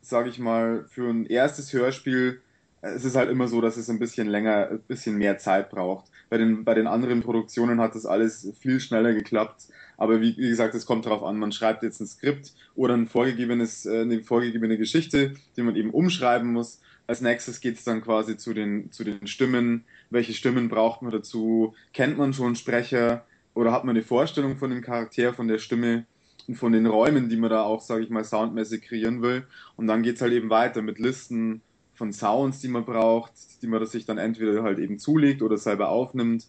sage 0.00 0.28
ich 0.28 0.38
mal, 0.38 0.84
für 0.88 1.08
ein 1.08 1.26
erstes 1.26 1.72
Hörspiel, 1.72 2.40
es 2.80 3.04
ist 3.04 3.16
halt 3.16 3.30
immer 3.30 3.48
so, 3.48 3.60
dass 3.60 3.76
es 3.76 3.90
ein 3.90 3.98
bisschen 3.98 4.28
länger, 4.28 4.68
ein 4.70 4.80
bisschen 4.80 5.16
mehr 5.16 5.38
Zeit 5.38 5.70
braucht. 5.70 6.06
Bei 6.30 6.38
den, 6.38 6.64
bei 6.64 6.74
den 6.74 6.86
anderen 6.86 7.22
Produktionen 7.22 7.80
hat 7.80 7.94
das 7.94 8.06
alles 8.06 8.52
viel 8.60 8.80
schneller 8.80 9.12
geklappt. 9.12 9.64
Aber 9.96 10.20
wie, 10.20 10.36
wie 10.36 10.48
gesagt, 10.48 10.74
es 10.74 10.86
kommt 10.86 11.06
darauf 11.06 11.24
an, 11.24 11.38
man 11.38 11.50
schreibt 11.50 11.82
jetzt 11.82 12.00
ein 12.00 12.06
Skript 12.06 12.52
oder 12.76 12.94
ein 12.94 13.08
vorgegebenes, 13.08 13.84
äh, 13.86 14.02
eine 14.02 14.22
vorgegebene 14.22 14.78
Geschichte, 14.78 15.34
die 15.56 15.62
man 15.62 15.74
eben 15.74 15.90
umschreiben 15.90 16.52
muss. 16.52 16.80
Als 17.08 17.20
nächstes 17.20 17.60
geht 17.60 17.78
es 17.78 17.84
dann 17.84 18.02
quasi 18.02 18.36
zu 18.36 18.54
den, 18.54 18.92
zu 18.92 19.02
den 19.02 19.26
Stimmen. 19.26 19.84
Welche 20.10 20.34
Stimmen 20.34 20.68
braucht 20.68 21.02
man 21.02 21.10
dazu? 21.10 21.74
Kennt 21.92 22.16
man 22.16 22.32
schon 22.32 22.54
Sprecher? 22.54 23.24
Oder 23.58 23.72
hat 23.72 23.84
man 23.84 23.96
eine 23.96 24.04
Vorstellung 24.04 24.56
von 24.56 24.70
dem 24.70 24.82
Charakter, 24.82 25.34
von 25.34 25.48
der 25.48 25.58
Stimme 25.58 26.06
und 26.46 26.54
von 26.54 26.70
den 26.70 26.86
Räumen, 26.86 27.28
die 27.28 27.36
man 27.36 27.50
da 27.50 27.64
auch, 27.64 27.80
sage 27.80 28.04
ich 28.04 28.08
mal, 28.08 28.22
soundmäßig 28.22 28.82
kreieren 28.82 29.20
will. 29.20 29.48
Und 29.74 29.88
dann 29.88 30.04
geht 30.04 30.14
es 30.14 30.22
halt 30.22 30.32
eben 30.32 30.48
weiter 30.48 30.80
mit 30.80 31.00
Listen 31.00 31.60
von 31.92 32.12
Sounds, 32.12 32.60
die 32.60 32.68
man 32.68 32.84
braucht, 32.84 33.32
die 33.60 33.66
man 33.66 33.84
sich 33.84 34.06
dann 34.06 34.16
entweder 34.16 34.62
halt 34.62 34.78
eben 34.78 35.00
zulegt 35.00 35.42
oder 35.42 35.56
selber 35.58 35.88
aufnimmt, 35.88 36.46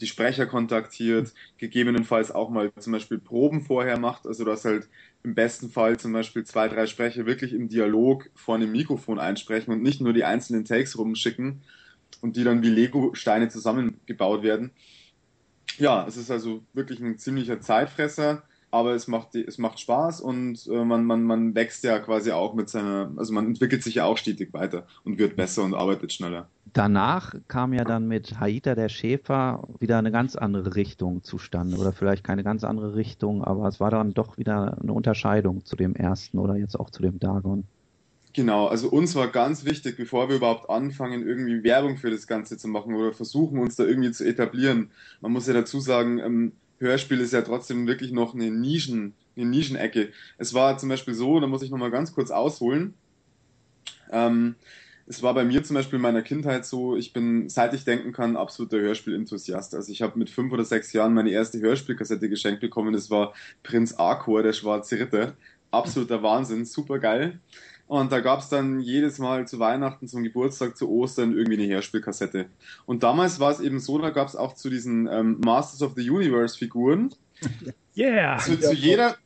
die 0.00 0.08
Sprecher 0.08 0.46
kontaktiert, 0.46 1.32
gegebenenfalls 1.58 2.32
auch 2.32 2.50
mal 2.50 2.72
zum 2.80 2.92
Beispiel 2.92 3.18
Proben 3.18 3.60
vorher 3.60 4.00
macht, 4.00 4.26
also 4.26 4.44
dass 4.44 4.64
halt 4.64 4.88
im 5.22 5.36
besten 5.36 5.70
Fall 5.70 5.96
zum 5.96 6.12
Beispiel 6.12 6.42
zwei, 6.42 6.66
drei 6.66 6.86
Sprecher 6.86 7.24
wirklich 7.24 7.52
im 7.52 7.68
Dialog 7.68 8.30
vor 8.34 8.56
einem 8.56 8.72
Mikrofon 8.72 9.20
einsprechen 9.20 9.72
und 9.72 9.84
nicht 9.84 10.00
nur 10.00 10.12
die 10.12 10.24
einzelnen 10.24 10.64
Takes 10.64 10.98
rumschicken 10.98 11.62
und 12.20 12.34
die 12.34 12.42
dann 12.42 12.64
wie 12.64 12.70
Lego-Steine 12.70 13.48
zusammengebaut 13.48 14.42
werden. 14.42 14.72
Ja, 15.78 16.06
es 16.06 16.16
ist 16.16 16.30
also 16.30 16.62
wirklich 16.72 17.00
ein 17.00 17.18
ziemlicher 17.18 17.60
Zeitfresser, 17.60 18.42
aber 18.70 18.94
es 18.94 19.08
macht, 19.08 19.34
es 19.34 19.58
macht 19.58 19.80
Spaß 19.80 20.20
und 20.20 20.66
äh, 20.66 20.84
man, 20.84 21.04
man, 21.04 21.22
man 21.22 21.54
wächst 21.54 21.84
ja 21.84 21.98
quasi 22.00 22.32
auch 22.32 22.54
mit 22.54 22.68
seiner, 22.68 23.10
also 23.16 23.32
man 23.32 23.46
entwickelt 23.46 23.82
sich 23.82 23.96
ja 23.96 24.04
auch 24.04 24.18
stetig 24.18 24.52
weiter 24.52 24.86
und 25.04 25.18
wird 25.18 25.36
besser 25.36 25.62
und 25.62 25.74
arbeitet 25.74 26.12
schneller. 26.12 26.48
Danach 26.72 27.34
kam 27.48 27.72
ja 27.72 27.84
dann 27.84 28.08
mit 28.08 28.38
Haita 28.40 28.74
der 28.74 28.90
Schäfer 28.90 29.66
wieder 29.78 29.98
eine 29.98 30.12
ganz 30.12 30.36
andere 30.36 30.74
Richtung 30.74 31.22
zustande 31.22 31.78
oder 31.78 31.92
vielleicht 31.92 32.24
keine 32.24 32.44
ganz 32.44 32.62
andere 32.62 32.94
Richtung, 32.94 33.42
aber 33.42 33.66
es 33.68 33.80
war 33.80 33.90
dann 33.90 34.12
doch 34.12 34.36
wieder 34.36 34.76
eine 34.80 34.92
Unterscheidung 34.92 35.64
zu 35.64 35.76
dem 35.76 35.94
ersten 35.94 36.38
oder 36.38 36.56
jetzt 36.56 36.78
auch 36.78 36.90
zu 36.90 37.00
dem 37.00 37.18
Dagon. 37.18 37.64
Genau, 38.38 38.68
also 38.68 38.88
uns 38.88 39.16
war 39.16 39.26
ganz 39.26 39.64
wichtig, 39.64 39.96
bevor 39.96 40.28
wir 40.28 40.36
überhaupt 40.36 40.70
anfangen, 40.70 41.26
irgendwie 41.26 41.64
Werbung 41.64 41.96
für 41.96 42.08
das 42.08 42.28
Ganze 42.28 42.56
zu 42.56 42.68
machen 42.68 42.94
oder 42.94 43.12
versuchen, 43.12 43.58
uns 43.58 43.74
da 43.74 43.82
irgendwie 43.84 44.12
zu 44.12 44.24
etablieren. 44.24 44.92
Man 45.20 45.32
muss 45.32 45.48
ja 45.48 45.54
dazu 45.54 45.80
sagen, 45.80 46.20
ähm, 46.20 46.52
Hörspiel 46.78 47.18
ist 47.18 47.32
ja 47.32 47.42
trotzdem 47.42 47.88
wirklich 47.88 48.12
noch 48.12 48.36
eine 48.36 48.52
Nischen, 48.52 49.14
eine 49.36 49.46
Nischenecke. 49.46 50.10
Es 50.36 50.54
war 50.54 50.78
zum 50.78 50.88
Beispiel 50.88 51.14
so, 51.14 51.40
da 51.40 51.48
muss 51.48 51.62
ich 51.62 51.70
nochmal 51.70 51.90
ganz 51.90 52.14
kurz 52.14 52.30
ausholen. 52.30 52.94
Ähm, 54.12 54.54
es 55.08 55.20
war 55.20 55.34
bei 55.34 55.42
mir 55.42 55.64
zum 55.64 55.74
Beispiel 55.74 55.96
in 55.96 56.02
meiner 56.02 56.22
Kindheit 56.22 56.64
so, 56.64 56.96
ich 56.96 57.12
bin, 57.12 57.48
seit 57.48 57.74
ich 57.74 57.84
denken 57.84 58.12
kann, 58.12 58.36
absoluter 58.36 58.78
Hörspiel-Enthusiast. 58.78 59.74
Also 59.74 59.90
ich 59.90 60.00
habe 60.00 60.16
mit 60.16 60.30
fünf 60.30 60.52
oder 60.52 60.64
sechs 60.64 60.92
Jahren 60.92 61.12
meine 61.12 61.30
erste 61.30 61.58
Hörspielkassette 61.58 62.28
geschenkt 62.28 62.60
bekommen. 62.60 62.92
Das 62.92 63.10
war 63.10 63.34
Prinz 63.64 63.94
Arcor, 63.94 64.44
der 64.44 64.52
schwarze 64.52 65.00
Ritter. 65.00 65.34
Absoluter 65.72 66.22
Wahnsinn, 66.22 66.64
super 66.64 67.00
geil. 67.00 67.40
Und 67.88 68.12
da 68.12 68.20
gab 68.20 68.40
es 68.40 68.50
dann 68.50 68.80
jedes 68.80 69.18
Mal 69.18 69.48
zu 69.48 69.58
Weihnachten, 69.58 70.06
zum 70.06 70.22
Geburtstag, 70.22 70.76
zu 70.76 70.90
Ostern 70.90 71.34
irgendwie 71.34 71.62
eine 71.62 71.72
Hörspielkassette. 71.72 72.46
Und 72.84 73.02
damals 73.02 73.40
war 73.40 73.50
es 73.50 73.60
eben 73.60 73.80
so, 73.80 73.98
da 73.98 74.10
gab 74.10 74.28
es 74.28 74.36
auch 74.36 74.54
zu 74.54 74.68
diesen 74.68 75.08
ähm, 75.08 75.40
Masters 75.42 75.82
of 75.82 75.94
the 75.96 76.08
Universe 76.08 76.56
Figuren. 76.56 77.14
Yeah! 77.96 78.38
Zu, 78.38 78.60
zu 78.60 78.74
jeder, 78.74 79.16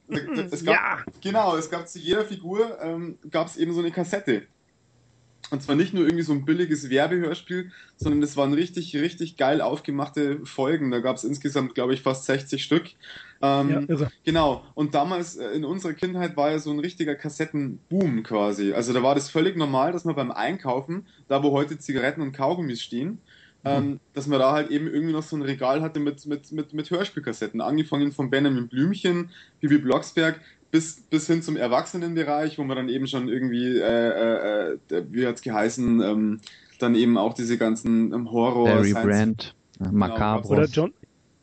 es 0.51 0.65
gab, 0.65 0.75
ja. 0.75 0.99
Genau, 1.21 1.57
es 1.57 1.69
gab 1.69 1.87
zu 1.87 1.99
jeder 1.99 2.25
Figur 2.25 2.81
ähm, 2.81 3.19
gab 3.31 3.47
es 3.47 3.59
eben 3.59 3.75
so 3.75 3.81
eine 3.81 3.91
Kassette. 3.91 4.45
Und 5.53 5.63
zwar 5.63 5.77
nicht 5.77 5.93
nur 5.93 6.05
irgendwie 6.05 6.23
so 6.23 6.33
ein 6.33 6.47
billiges 6.47 6.89
Werbehörspiel, 6.89 7.71
sondern 7.99 8.23
es 8.23 8.39
waren 8.39 8.55
richtig, 8.55 8.97
richtig 8.97 9.37
geil 9.37 9.61
aufgemachte 9.61 10.41
Folgen. 10.47 10.91
Da 10.91 11.01
gab 11.01 11.17
es 11.17 11.25
insgesamt, 11.25 11.75
glaube 11.75 11.93
ich, 11.93 12.01
fast 12.01 12.25
60 12.25 12.65
Stück. 12.65 12.87
Ähm, 13.43 13.87
ja, 13.87 14.09
genau. 14.25 14.65
Und 14.75 14.95
damals 14.95 15.37
äh, 15.37 15.51
in 15.51 15.67
unserer 15.67 15.93
Kindheit 15.93 16.39
war 16.39 16.53
ja 16.53 16.59
so 16.59 16.71
ein 16.71 16.79
richtiger 16.79 17.15
Kassettenboom 17.15 18.23
quasi. 18.23 18.73
Also 18.73 18.95
da 18.95 19.03
war 19.03 19.15
das 19.15 19.29
völlig 19.29 19.55
normal, 19.59 19.93
dass 19.93 20.07
man 20.07 20.15
beim 20.15 20.31
Einkaufen, 20.31 21.05
da 21.29 21.43
wo 21.43 21.53
heute 21.53 21.79
Zigaretten 21.79 22.23
und 22.23 22.33
Kaugummis 22.33 22.81
stehen, 22.81 23.19
ähm, 23.67 24.01
dass 24.15 24.27
man 24.27 24.39
da 24.39 24.53
halt 24.53 24.71
eben 24.71 24.87
irgendwie 24.87 25.13
noch 25.13 25.23
so 25.23 25.37
ein 25.37 25.43
Regal 25.43 25.83
hatte 25.83 26.01
mit, 26.01 26.25
mit, 26.25 26.51
mit, 26.51 26.73
mit 26.73 26.91
Hörspielkassetten, 26.91 27.61
angefangen 27.61 28.13
von 28.13 28.31
Benjamin 28.31 28.69
Blümchen, 28.69 29.29
Bibi 29.61 29.77
Blocksberg, 29.77 30.41
bis, 30.73 31.03
bis 31.03 31.27
hin 31.29 31.43
zum 31.43 31.57
Erwachsenenbereich, 31.57 32.59
wo 32.59 32.65
man 32.65 32.77
dann 32.77 32.89
eben 32.89 33.07
schon 33.07 33.29
irgendwie, 33.29 33.79
äh, 33.79 34.73
äh, 34.73 34.79
wie 35.11 35.27
hat 35.27 35.37
es 35.37 35.43
geheißen, 35.43 36.01
ähm, 36.01 36.41
dann 36.81 36.97
eben 36.97 37.17
auch 37.19 37.35
diese 37.35 37.59
ganzen 37.59 38.13
ähm, 38.13 38.33
Horror. 38.33 38.65
Barry 38.65 38.95
Brandt, 38.95 39.55
genau, 39.79 39.93
Macabros. 39.93 40.51
Oder 40.51 40.65
John, 40.65 40.93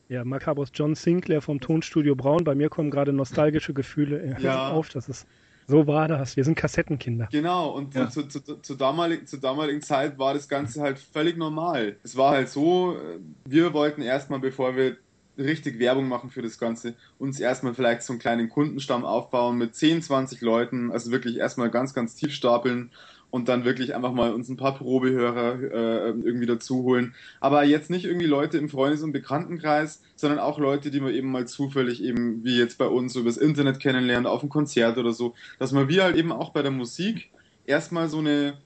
ja, 0.10 0.26
Macabros 0.26 0.72
John 0.74 0.96
Sinclair 0.96 1.42
vom 1.42 1.62
Tonstudio 1.62 2.16
Braun. 2.16 2.44
Bei 2.44 2.56
mir 2.56 2.70
kommen 2.70 2.90
gerade 2.90 3.14
nostalgische 3.14 3.74
Gefühle 3.74 4.36
ja. 4.42 4.70
auf. 4.72 4.90
Das 4.90 5.08
ist 5.08 5.28
so 5.68 5.86
war 5.86 6.08
das. 6.08 6.36
Wir 6.36 6.44
sind 6.44 6.56
Kassettenkinder. 6.56 7.28
Genau, 7.32 7.70
und 7.70 7.94
ja. 7.94 8.10
zu, 8.10 8.24
zu, 8.24 8.40
zu, 8.40 8.74
damalig, 8.74 9.28
zur 9.28 9.40
damaligen 9.40 9.84
Zeit 9.84 10.18
war 10.18 10.34
das 10.34 10.50
Ganze 10.50 10.82
halt 10.82 10.98
völlig 10.98 11.38
normal. 11.38 11.98
Es 12.02 12.18
war 12.18 12.32
halt 12.32 12.50
so, 12.50 12.96
äh, 12.96 13.20
wir 13.46 13.72
wollten 13.74 14.02
erstmal, 14.02 14.40
bevor 14.40 14.76
wir 14.76 14.98
richtig 15.40 15.80
Werbung 15.80 16.08
machen 16.08 16.30
für 16.30 16.42
das 16.42 16.60
Ganze, 16.60 16.96
uns 17.18 17.40
erstmal 17.40 17.74
vielleicht 17.74 18.04
so 18.04 18.14
einen 18.14 18.20
kleinen 18.20 18.50
Kundenstamm 18.50 19.06
aufbauen 19.06 19.58
mit 19.58 19.76
10, 19.76 20.02
20 20.02 20.42
Leuten, 20.42 20.92
also 20.92 21.12
wirklich 21.12 21.38
erstmal 21.38 21.70
ganz, 21.70 21.94
ganz 21.94 22.16
tief 22.16 22.34
stapeln 22.34 22.92
und 23.32 23.48
dann 23.48 23.66
wirklich 23.66 23.96
einfach 23.96 24.12
mal 24.12 24.34
uns 24.34 24.50
ein 24.50 24.58
paar 24.58 24.76
Probehörer 24.76 25.62
äh, 25.62 26.10
irgendwie 26.10 26.46
dazu 26.46 26.84
holen. 26.84 27.14
Aber 27.40 27.64
jetzt 27.64 27.90
nicht 27.90 28.06
irgendwie 28.06 28.26
Leute 28.26 28.58
im 28.58 28.70
Freundes- 28.70 29.04
und 29.04 29.12
Bekanntenkreis, 29.12 30.02
sondern 30.16 30.40
auch 30.40 30.60
Leute, 30.60 30.92
die 30.92 31.00
man 31.00 31.14
eben 31.14 31.32
mal 31.32 31.48
zufällig 31.48 32.04
eben, 32.04 32.44
wie 32.44 32.58
jetzt 32.58 32.78
bei 32.78 32.88
uns, 32.88 33.16
übers 33.16 33.38
Internet 33.38 33.80
kennenlernt, 33.80 34.28
auf 34.28 34.42
einem 34.42 34.50
Konzert 34.50 34.98
oder 34.98 35.14
so. 35.14 35.36
Dass 35.60 35.72
man 35.72 35.90
wie 35.90 36.02
halt 36.02 36.16
eben 36.16 36.32
auch 36.32 36.52
bei 36.52 36.62
der 36.62 36.72
Musik 36.72 37.30
erstmal 37.66 38.10
so 38.10 38.20
eine, 38.20 38.58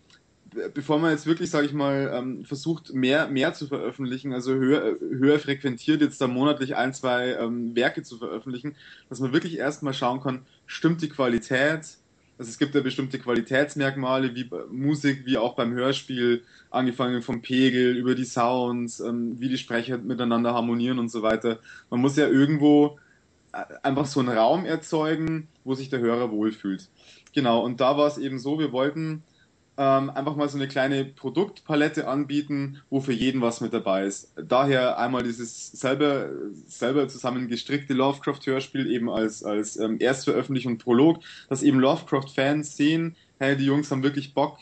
bevor 0.74 1.00
man 1.00 1.12
jetzt 1.12 1.26
wirklich, 1.26 1.50
sage 1.50 1.66
ich 1.66 1.74
mal, 1.74 2.12
ähm, 2.14 2.46
versucht, 2.46 2.94
mehr, 2.94 3.28
mehr 3.28 3.54
zu 3.54 3.68
veröffentlichen, 3.68 4.34
also 4.34 4.54
höher, 4.54 4.98
höher 5.00 5.40
frequentiert 5.40 6.02
jetzt 6.02 6.20
da 6.22 6.28
monatlich 6.28 6.76
ein, 6.76 6.94
zwei 6.94 7.34
ähm, 7.34 7.76
Werke 7.76 8.04
zu 8.04 8.18
veröffentlichen, 8.18 8.76
dass 9.10 9.20
man 9.20 9.34
wirklich 9.34 9.58
erstmal 9.58 9.94
schauen 9.94 10.22
kann, 10.22 10.46
stimmt 10.66 11.02
die 11.02 11.10
Qualität, 11.10 11.98
also 12.38 12.50
es 12.50 12.58
gibt 12.58 12.74
ja 12.74 12.82
bestimmte 12.82 13.20
Qualitätsmerkmale, 13.20 14.34
wie 14.36 14.50
Musik, 14.72 15.26
wie 15.26 15.38
auch 15.38 15.56
beim 15.56 15.74
Hörspiel, 15.74 16.44
angefangen 16.72 17.22
vom 17.22 17.42
Pegel, 17.42 17.96
über 17.96 18.16
die 18.16 18.26
Sounds, 18.26 19.00
ähm, 19.00 19.40
wie 19.40 19.50
die 19.50 19.58
Sprecher 19.58 19.98
miteinander 20.00 20.54
harmonieren 20.54 21.00
und 21.00 21.10
so 21.10 21.22
weiter. 21.22 21.60
Man 21.90 22.02
muss 22.02 22.18
ja 22.18 22.28
irgendwo 22.28 22.98
äh, 23.52 23.64
einfach 23.84 24.08
so 24.08 24.20
einen 24.20 24.30
Raum 24.30 24.66
erzeugen, 24.66 25.48
wo 25.64 25.76
sich 25.76 25.90
der 25.90 26.00
Hörer 26.00 26.32
wohlfühlt. 26.32 26.90
Genau, 27.34 27.64
und 27.64 27.80
da 27.80 27.98
war 27.98 28.08
es 28.08 28.18
eben 28.18 28.40
so, 28.40 28.60
wir 28.60 28.72
wollten 28.72 29.24
ähm, 29.78 30.10
einfach 30.12 30.36
mal 30.36 30.48
so 30.50 30.58
eine 30.58 30.68
kleine 30.68 31.06
Produktpalette 31.06 32.08
anbieten, 32.08 32.82
wo 32.90 33.02
für 33.02 33.14
jeden 33.14 33.42
was 33.42 33.60
mit 33.62 33.74
dabei 33.74 34.06
ist. 34.06 34.32
Daher 34.36 35.00
einmal 35.00 35.24
dieses 35.24 35.72
selber, 35.72 36.30
selber 36.68 37.08
zusammengestrickte 37.08 37.94
Lovecraft-Hörspiel 37.94 38.90
eben 38.92 39.10
als, 39.10 39.44
als 39.44 39.78
ähm, 39.78 39.98
Erstveröffentlichung 40.00 40.78
Prolog, 40.78 41.20
dass 41.50 41.64
eben 41.64 41.80
Lovecraft-Fans 41.80 42.78
sehen, 42.78 43.16
hey, 43.40 43.58
die 43.58 43.66
Jungs 43.66 43.90
haben 43.90 44.04
wirklich 44.04 44.34
Bock, 44.34 44.60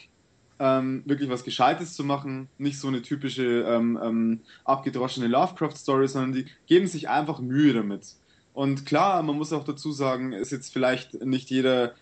ähm, 0.60 1.04
wirklich 1.06 1.30
was 1.30 1.44
Gescheites 1.44 1.94
zu 1.94 2.06
machen, 2.06 2.48
nicht 2.58 2.80
so 2.80 2.88
eine 2.88 3.02
typische 3.02 3.64
ähm, 3.68 4.00
ähm, 4.02 4.42
abgedroschene 4.64 5.28
Lovecraft-Story, 5.28 6.08
sondern 6.08 6.34
die 6.34 6.46
geben 6.68 6.88
sich 6.88 7.10
einfach 7.10 7.40
Mühe 7.40 7.74
damit. 7.74 8.16
Und 8.54 8.86
klar, 8.86 9.24
man 9.24 9.38
muss 9.38 9.54
auch 9.54 9.64
dazu 9.64 9.92
sagen, 9.92 10.34
ist 10.34 10.52
jetzt 10.52 10.72
vielleicht 10.72 11.26
nicht 11.26 11.50
jeder 11.50 11.94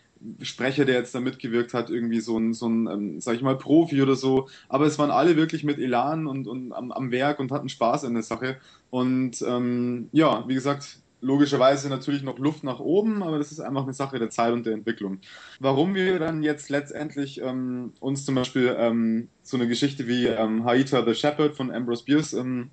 Sprecher, 0.42 0.86
der 0.86 0.96
jetzt 0.96 1.16
da 1.16 1.20
mitgewirkt 1.20 1.74
hat, 1.74 1.90
irgendwie 1.90 2.20
so 2.20 2.38
ein, 2.38 2.54
so 2.54 2.68
ein 2.68 2.88
ähm, 2.88 3.22
sag 3.22 3.36
ich 3.36 3.42
mal, 3.42 3.58
Profi 3.58 4.02
oder 4.02 4.16
so. 4.16 4.50
Aber 4.68 4.86
es 4.86 5.00
waren 5.00 5.12
alle 5.12 5.36
wirklich 5.38 5.64
mit 5.64 5.80
Elan 5.80 6.28
und, 6.28 6.48
und 6.48 6.74
am, 6.74 6.92
am 6.92 7.12
Werk 7.12 7.40
und 7.40 7.52
hatten 7.52 7.70
Spaß 7.70 8.04
in 8.04 8.14
der 8.14 8.24
Sache. 8.24 8.58
Und 8.90 9.42
ähm, 9.42 10.10
ja, 10.12 10.44
wie 10.48 10.56
gesagt, 10.56 11.00
logischerweise 11.22 11.90
natürlich 11.90 12.24
noch 12.24 12.40
Luft 12.40 12.64
nach 12.64 12.80
oben, 12.80 13.24
aber 13.24 13.38
das 13.38 13.52
ist 13.52 13.60
einfach 13.60 13.84
eine 13.84 13.94
Sache 13.94 14.20
der 14.20 14.30
Zeit 14.30 14.54
und 14.54 14.66
der 14.66 14.74
Entwicklung. 14.74 15.20
Warum 15.60 15.96
wir 15.96 16.20
dann 16.20 16.44
jetzt 16.44 16.70
letztendlich 16.70 17.42
ähm, 17.42 17.94
uns 18.00 18.26
zum 18.26 18.36
Beispiel 18.36 18.76
ähm, 18.78 19.30
so 19.44 19.58
eine 19.58 19.68
Geschichte 19.68 20.08
wie 20.08 20.28
ähm, 20.28 20.64
Haita 20.66 21.06
the 21.06 21.14
Shepherd 21.14 21.56
von 21.56 21.72
Ambrose 21.72 22.06
Bierce 22.06 22.34
ähm, 22.34 22.72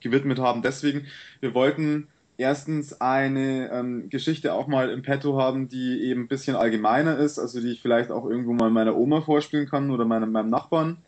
gewidmet 0.00 0.38
haben, 0.38 0.62
deswegen, 0.62 1.06
wir 1.40 1.54
wollten 1.54 2.08
erstens 2.36 3.00
eine 3.00 3.70
ähm, 3.72 4.08
Geschichte 4.10 4.54
auch 4.54 4.66
mal 4.66 4.90
im 4.90 5.02
Petto 5.02 5.40
haben, 5.40 5.68
die 5.68 6.02
eben 6.02 6.22
ein 6.22 6.28
bisschen 6.28 6.56
allgemeiner 6.56 7.18
ist, 7.18 7.38
also 7.38 7.60
die 7.60 7.72
ich 7.72 7.82
vielleicht 7.82 8.10
auch 8.10 8.28
irgendwo 8.28 8.52
mal 8.52 8.70
meiner 8.70 8.96
Oma 8.96 9.20
vorspielen 9.20 9.68
kann 9.68 9.90
oder 9.90 10.04
meinem, 10.04 10.32
meinem 10.32 10.50
Nachbarn, 10.50 10.98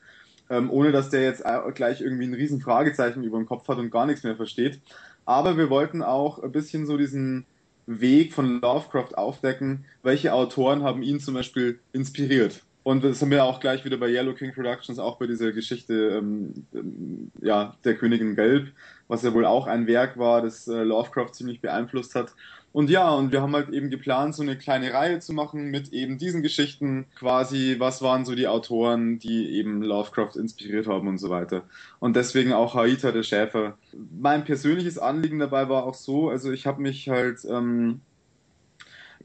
ähm, 0.50 0.70
ohne 0.70 0.92
dass 0.92 1.10
der 1.10 1.22
jetzt 1.22 1.44
gleich 1.74 2.00
irgendwie 2.00 2.26
ein 2.26 2.34
riesen 2.34 2.60
Fragezeichen 2.60 3.24
über 3.24 3.38
dem 3.38 3.46
Kopf 3.46 3.66
hat 3.68 3.78
und 3.78 3.90
gar 3.90 4.06
nichts 4.06 4.22
mehr 4.22 4.36
versteht. 4.36 4.80
Aber 5.24 5.56
wir 5.56 5.70
wollten 5.70 6.02
auch 6.02 6.42
ein 6.42 6.52
bisschen 6.52 6.86
so 6.86 6.96
diesen 6.96 7.46
Weg 7.86 8.32
von 8.32 8.60
Lovecraft 8.60 9.16
aufdecken, 9.16 9.84
welche 10.02 10.32
Autoren 10.32 10.82
haben 10.82 11.02
ihn 11.02 11.20
zum 11.20 11.34
Beispiel 11.34 11.78
inspiriert. 11.92 12.62
Und 12.82 13.02
das 13.02 13.22
haben 13.22 13.30
wir 13.30 13.44
auch 13.44 13.60
gleich 13.60 13.84
wieder 13.84 13.96
bei 13.96 14.10
Yellow 14.10 14.34
King 14.34 14.52
Productions, 14.52 14.98
auch 14.98 15.16
bei 15.16 15.26
dieser 15.26 15.52
Geschichte 15.52 16.18
ähm, 16.18 16.66
ähm, 16.74 17.30
ja, 17.40 17.74
der 17.82 17.96
Königin 17.96 18.36
Gelb, 18.36 18.68
was 19.08 19.22
ja 19.22 19.32
wohl 19.34 19.44
auch 19.44 19.66
ein 19.66 19.86
Werk 19.86 20.18
war, 20.18 20.42
das 20.42 20.68
äh, 20.68 20.82
Lovecraft 20.82 21.32
ziemlich 21.32 21.60
beeinflusst 21.60 22.14
hat. 22.14 22.34
Und 22.74 22.90
ja, 22.90 23.08
und 23.10 23.30
wir 23.30 23.40
haben 23.40 23.54
halt 23.54 23.68
eben 23.68 23.88
geplant, 23.88 24.34
so 24.34 24.42
eine 24.42 24.58
kleine 24.58 24.92
Reihe 24.92 25.20
zu 25.20 25.32
machen 25.32 25.70
mit 25.70 25.92
eben 25.92 26.18
diesen 26.18 26.42
Geschichten, 26.42 27.06
quasi, 27.14 27.76
was 27.78 28.02
waren 28.02 28.24
so 28.24 28.34
die 28.34 28.48
Autoren, 28.48 29.20
die 29.20 29.50
eben 29.52 29.80
Lovecraft 29.80 30.36
inspiriert 30.36 30.88
haben 30.88 31.06
und 31.06 31.18
so 31.18 31.30
weiter. 31.30 31.62
Und 32.00 32.16
deswegen 32.16 32.52
auch 32.52 32.74
Haita 32.74 33.12
der 33.12 33.22
Schäfer. 33.22 33.78
Mein 34.20 34.44
persönliches 34.44 34.98
Anliegen 34.98 35.38
dabei 35.38 35.68
war 35.68 35.84
auch 35.84 35.94
so, 35.94 36.30
also 36.30 36.50
ich 36.50 36.66
habe 36.66 36.82
mich 36.82 37.08
halt 37.08 37.44
ähm, 37.48 38.00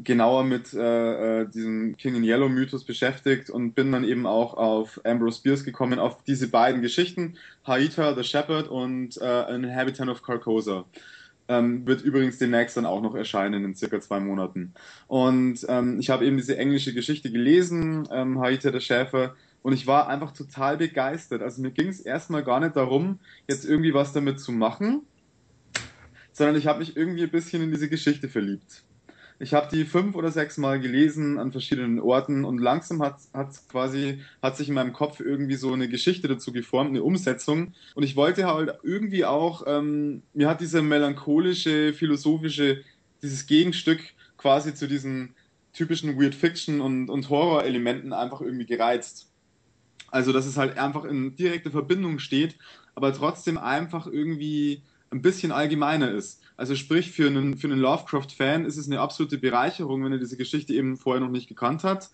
genauer 0.04 0.44
mit 0.44 0.74
äh, 0.74 1.42
äh, 1.42 1.50
diesem 1.50 1.98
King 1.98 2.16
in 2.16 2.24
Yellow 2.24 2.50
Mythos 2.50 2.84
beschäftigt 2.84 3.50
und 3.50 3.74
bin 3.74 3.92
dann 3.92 4.04
eben 4.04 4.26
auch 4.26 4.54
auf 4.56 5.02
Ambrose 5.04 5.42
Bierce 5.42 5.64
gekommen, 5.64 6.00
auf 6.00 6.24
diese 6.24 6.48
beiden 6.48 6.82
Geschichten, 6.82 7.36
Haita 7.66 8.16
the 8.16 8.24
Shepherd 8.24 8.68
und 8.68 9.18
äh, 9.22 9.26
An 9.26 9.64
Inhabitant 9.64 10.10
of 10.10 10.24
Carcosa. 10.24 10.86
Ähm, 11.48 11.86
wird 11.88 12.02
übrigens 12.02 12.38
demnächst 12.38 12.78
dann 12.78 12.86
auch 12.86 13.02
noch 13.02 13.16
erscheinen 13.16 13.66
in 13.66 13.76
circa 13.76 14.00
zwei 14.00 14.20
Monaten. 14.20 14.74
Und 15.08 15.66
ähm, 15.68 16.00
ich 16.00 16.12
habe 16.12 16.26
eben 16.26 16.38
diese 16.38 16.58
englische 16.58 16.94
Geschichte 16.94 17.32
gelesen, 17.32 18.08
ähm, 18.12 18.40
Haita 18.40 18.70
der 18.70 18.82
Schäfer, 18.82 19.36
und 19.62 19.74
ich 19.74 19.88
war 19.88 20.08
einfach 20.08 20.32
total 20.32 20.78
begeistert. 20.78 21.42
Also 21.42 21.62
mir 21.62 21.72
ging 21.72 21.90
es 21.90 22.00
erstmal 22.00 22.44
gar 22.44 22.60
nicht 22.60 22.76
darum, 22.76 23.20
jetzt 23.48 23.66
irgendwie 23.66 23.94
was 23.94 24.14
damit 24.14 24.40
zu 24.40 24.52
machen, 24.52 25.02
sondern 26.32 26.56
ich 26.56 26.68
habe 26.68 26.80
mich 26.80 26.96
irgendwie 26.96 27.24
ein 27.24 27.32
bisschen 27.32 27.62
in 27.64 27.72
diese 27.72 27.90
Geschichte 27.90 28.30
verliebt. 28.30 28.84
Ich 29.41 29.54
habe 29.54 29.69
die 29.71 29.86
fünf 29.86 30.15
oder 30.15 30.32
sechs 30.32 30.58
Mal 30.58 30.82
gelesen 30.82 31.39
an 31.39 31.54
verschiedenen 31.54 32.02
Orten 32.02 32.43
und 32.43 32.58
langsam 32.60 33.02
hat, 33.02 33.19
hat 33.34 33.49
quasi, 33.69 34.19
hat 34.41 34.58
sich 34.58 34.67
in 34.67 34.75
meinem 34.75 34.91
Kopf 34.91 35.21
irgendwie 35.21 35.56
so 35.56 35.71
eine 35.71 35.88
Geschichte 35.88 36.28
dazu 36.28 36.52
geformt, 36.52 36.89
eine 36.89 37.04
Umsetzung. 37.04 37.73
Und 37.95 38.04
ich 38.04 38.17
wollte 38.17 38.45
halt 38.47 38.78
irgendwie 38.84 39.23
auch, 39.23 39.63
ähm, 39.65 40.23
mir 40.34 40.49
hat 40.49 40.60
diese 40.60 40.82
melancholische, 40.82 41.93
philosophische, 41.93 42.84
dieses 43.21 43.47
Gegenstück 43.47 44.02
quasi 44.36 44.73
zu 44.73 44.88
diesen 44.88 45.36
typischen 45.71 46.19
Weird 46.19 46.36
Fiction 46.36 46.82
und, 46.82 47.10
und 47.10 47.30
Horror-Elementen 47.30 48.12
einfach 48.12 48.41
irgendwie 48.41 48.65
gereizt. 48.65 49.32
Also, 50.12 50.34
dass 50.34 50.47
es 50.47 50.58
halt 50.58 50.78
einfach 50.78 51.06
in 51.06 51.38
direkter 51.38 51.71
Verbindung 51.71 52.19
steht, 52.19 52.58
aber 52.93 53.13
trotzdem 53.13 53.58
einfach 53.58 54.06
irgendwie 54.06 54.82
ein 55.12 55.21
bisschen 55.21 55.54
allgemeiner 55.54 56.12
ist. 56.12 56.38
Also 56.60 56.76
sprich, 56.76 57.12
für 57.12 57.28
einen, 57.28 57.56
für 57.56 57.67
einen 57.67 57.80
Lovecraft-Fan 57.80 58.65
ist 58.65 58.76
es 58.76 58.88
eine 58.88 59.00
absolute 59.00 59.38
Bereicherung, 59.38 60.04
wenn 60.04 60.12
er 60.12 60.17
diese 60.17 60.36
Geschichte 60.36 60.74
eben 60.74 60.98
vorher 60.98 61.22
noch 61.22 61.32
nicht 61.32 61.48
gekannt 61.48 61.86
hat. 61.86 62.10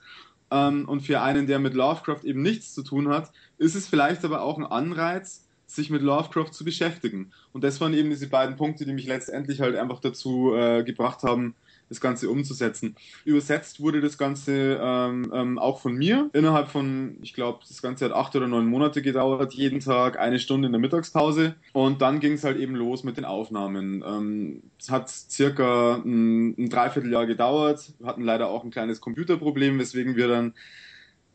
Ähm, 0.52 0.88
und 0.88 1.02
für 1.02 1.22
einen, 1.22 1.48
der 1.48 1.58
mit 1.58 1.74
Lovecraft 1.74 2.24
eben 2.24 2.44
nichts 2.44 2.76
zu 2.76 2.84
tun 2.84 3.10
hat, 3.10 3.32
ist 3.58 3.74
es 3.74 3.88
vielleicht 3.88 4.24
aber 4.24 4.44
auch 4.44 4.60
ein 4.60 4.66
Anreiz, 4.66 5.48
sich 5.66 5.90
mit 5.90 6.04
Lovecraft 6.04 6.52
zu 6.52 6.64
beschäftigen. 6.64 7.32
Und 7.54 7.64
das 7.64 7.82
waren 7.82 7.96
eben 7.96 8.12
diese 8.12 8.28
beiden 8.28 8.56
Punkte, 8.56 8.86
die 8.86 8.94
mich 8.94 9.08
letztendlich 9.08 9.62
halt 9.62 9.76
einfach 9.76 10.00
dazu 10.00 10.54
äh, 10.54 10.84
gebracht 10.84 11.24
haben, 11.24 11.56
das 11.90 12.02
Ganze 12.02 12.30
umzusetzen. 12.30 12.96
Übersetzt 13.26 13.80
wurde 13.80 14.02
das 14.02 14.18
Ganze 14.18 14.80
ähm, 14.82 15.32
ähm, 15.34 15.60
auch 15.60 15.80
von 15.82 15.96
mir 15.96 16.30
innerhalb 16.34 16.70
von, 16.70 17.18
ich 17.22 17.34
glaube, 17.34 17.60
das 17.68 17.82
Ganze 17.82 18.06
hat 18.06 18.12
acht 18.12 18.36
oder 18.36 18.48
neun 18.48 18.66
Monate 18.66 19.02
gedauert, 19.02 19.54
jeden 19.54 19.80
Tag 19.80 20.18
eine 20.20 20.40
Stunde 20.40 20.68
in 20.68 20.72
der 20.72 20.82
Mittagspause 20.82 21.56
und 21.74 22.02
dann 22.02 22.20
ging 22.20 22.34
es 22.34 22.44
halt 22.44 22.58
eben 22.58 22.76
los 22.76 23.04
mit 23.04 23.18
den 23.18 23.26
Aufnahmen. 23.26 24.04
Ähm, 24.06 24.64
es 24.80 24.90
hat 24.90 25.10
circa 25.10 26.02
ein, 26.04 26.56
ein 26.58 26.70
Dreivierteljahr 26.70 27.28
gedauert, 27.28 27.94
wir 28.00 28.08
hatten 28.08 28.24
leider 28.24 28.50
auch 28.50 28.64
ein 28.64 28.72
kleines 28.72 29.02
Computerproblem, 29.02 29.80
weswegen 29.80 30.16
wir 30.16 30.28
dann 30.28 30.54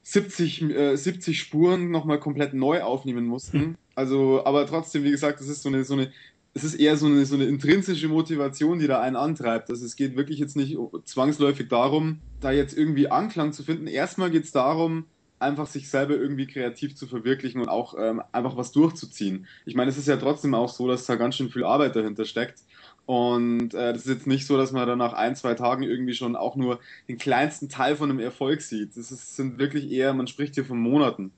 70, 0.03 0.63
äh, 0.63 0.97
70 0.97 1.39
Spuren 1.39 1.91
nochmal 1.91 2.19
komplett 2.19 2.55
neu 2.55 2.83
aufnehmen 2.83 3.27
mussten. 3.27 3.61
Hm. 3.61 3.75
Also, 3.95 4.45
aber 4.45 4.67
trotzdem, 4.67 5.05
wie 5.05 5.11
gesagt, 5.11 5.41
das 5.41 5.49
ist 5.49 5.63
so 5.63 5.69
eine, 5.69 5.85
so 5.85 5.95
eine 5.95 6.11
es 6.53 6.65
ist 6.65 6.75
eher 6.75 6.97
so 6.97 7.07
eine, 7.07 7.25
so 7.27 7.37
eine 7.37 7.45
intrinsische 7.45 8.09
Motivation, 8.09 8.79
die 8.79 8.89
da 8.89 9.01
einen 9.01 9.17
antreibt. 9.17 9.71
Also 9.71 9.87
es 9.87 9.95
geht 9.95 10.17
wirklich 10.17 10.39
jetzt 10.39 10.57
nicht 10.57 10.77
zwangsläufig 11.05 11.69
darum, 11.69 12.21
da 12.41 12.51
jetzt 12.51 12.77
irgendwie 12.77 13.09
Anklang 13.09 13.53
zu 13.53 13.63
finden. 13.63 13.87
Erstmal 13.87 14.31
geht 14.31 14.45
es 14.45 14.53
darum, 14.53 15.07
einfach 15.39 15.67
sich 15.67 15.89
selber 15.89 16.17
irgendwie 16.17 16.47
kreativ 16.47 16.97
zu 16.97 17.07
verwirklichen 17.07 17.61
und 17.61 17.69
auch 17.69 17.95
ähm, 17.99 18.21
einfach 18.33 18.57
was 18.57 18.73
durchzuziehen. 18.73 19.47
Ich 19.65 19.75
meine, 19.75 19.91
es 19.91 19.97
ist 19.97 20.09
ja 20.09 20.17
trotzdem 20.17 20.55
auch 20.55 20.69
so, 20.69 20.89
dass 20.89 21.07
da 21.07 21.15
ganz 21.15 21.37
schön 21.37 21.51
viel 21.51 21.65
Arbeit 21.65 21.97
dahinter 21.97 22.25
steckt. 22.25 22.61
Und 23.07 23.73
äh, 23.75 23.93
das 23.93 24.03
ist 24.03 24.13
jetzt 24.15 24.27
nicht 24.27 24.47
so, 24.47 24.57
dass 24.57 24.73
man 24.73 24.87
dann 24.87 24.99
nach 24.99 25.15
ein, 25.15 25.35
zwei 25.37 25.55
Tagen 25.55 25.83
irgendwie 25.83 26.15
schon 26.15 26.37
auch 26.37 26.57
nur 26.57 26.81
den 27.09 27.17
kleinsten 27.17 27.69
Teil 27.69 27.97
von 27.97 28.11
einem 28.11 28.21
Erfolg 28.21 28.61
sieht. 28.61 28.97
Das 28.97 29.11
ist, 29.11 29.37
sind 29.37 29.59
wirklich 29.59 29.91
eher, 29.91 30.13
man 30.15 30.27
spricht 30.27 30.55
hier 30.55 30.65
von 30.65 30.79
Monaten. 30.79 31.33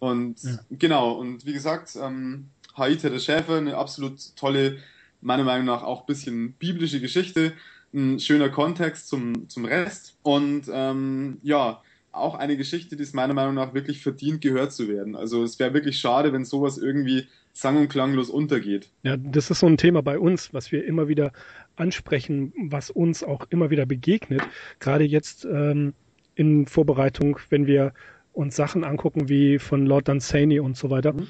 Und 0.00 0.42
ja. 0.42 0.58
genau, 0.70 1.12
und 1.12 1.44
wie 1.44 1.52
gesagt, 1.52 1.96
ähm, 2.00 2.50
Haite 2.78 3.10
der 3.10 3.18
Schäfer, 3.18 3.56
eine 3.56 3.76
absolut 3.76 4.36
tolle, 4.36 4.78
meiner 5.20 5.44
Meinung 5.44 5.66
nach 5.66 5.82
auch 5.82 6.00
ein 6.00 6.06
bisschen 6.06 6.52
biblische 6.52 7.00
Geschichte, 7.00 7.52
ein 7.94 8.20
schöner 8.20 8.48
Kontext 8.50 9.08
zum, 9.08 9.48
zum 9.48 9.64
Rest. 9.64 10.16
Und 10.22 10.64
ähm, 10.72 11.38
ja, 11.42 11.82
auch 12.12 12.34
eine 12.34 12.56
Geschichte, 12.56 12.96
die 12.96 13.02
es 13.02 13.12
meiner 13.12 13.34
Meinung 13.34 13.54
nach 13.54 13.74
wirklich 13.74 14.02
verdient, 14.02 14.40
gehört 14.40 14.72
zu 14.72 14.88
werden. 14.88 15.16
Also 15.16 15.42
es 15.42 15.58
wäre 15.58 15.74
wirklich 15.74 15.98
schade, 15.98 16.32
wenn 16.32 16.44
sowas 16.44 16.78
irgendwie 16.78 17.26
sang- 17.52 17.76
und 17.76 17.88
klanglos 17.88 18.30
untergeht. 18.30 18.88
Ja, 19.02 19.16
das 19.16 19.50
ist 19.50 19.60
so 19.60 19.66
ein 19.66 19.76
Thema 19.76 20.02
bei 20.02 20.18
uns, 20.18 20.52
was 20.52 20.72
wir 20.72 20.84
immer 20.84 21.08
wieder 21.08 21.32
ansprechen, 21.76 22.52
was 22.70 22.90
uns 22.90 23.22
auch 23.22 23.46
immer 23.50 23.70
wieder 23.70 23.86
begegnet. 23.86 24.42
Gerade 24.80 25.04
jetzt 25.04 25.44
ähm, 25.44 25.94
in 26.34 26.66
Vorbereitung, 26.66 27.38
wenn 27.50 27.66
wir 27.66 27.92
uns 28.32 28.56
Sachen 28.56 28.84
angucken 28.84 29.28
wie 29.28 29.58
von 29.58 29.86
Lord 29.86 30.08
Dunsany 30.08 30.60
und 30.60 30.76
so 30.76 30.90
weiter. 30.90 31.12
Mhm 31.12 31.26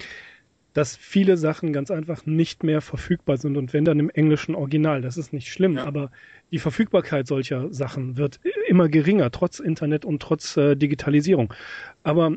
dass 0.78 0.96
viele 0.96 1.36
Sachen 1.36 1.72
ganz 1.72 1.90
einfach 1.90 2.24
nicht 2.24 2.62
mehr 2.62 2.80
verfügbar 2.80 3.36
sind 3.36 3.56
und 3.56 3.72
wenn 3.72 3.84
dann 3.84 3.98
im 3.98 4.10
englischen 4.10 4.54
Original. 4.54 5.02
Das 5.02 5.16
ist 5.16 5.32
nicht 5.32 5.48
schlimm, 5.48 5.74
ja. 5.74 5.84
aber 5.84 6.12
die 6.52 6.60
Verfügbarkeit 6.60 7.26
solcher 7.26 7.72
Sachen 7.74 8.16
wird 8.16 8.38
immer 8.68 8.88
geringer, 8.88 9.32
trotz 9.32 9.58
Internet 9.58 10.04
und 10.04 10.22
trotz 10.22 10.56
äh, 10.56 10.76
Digitalisierung. 10.76 11.52
Aber 12.04 12.36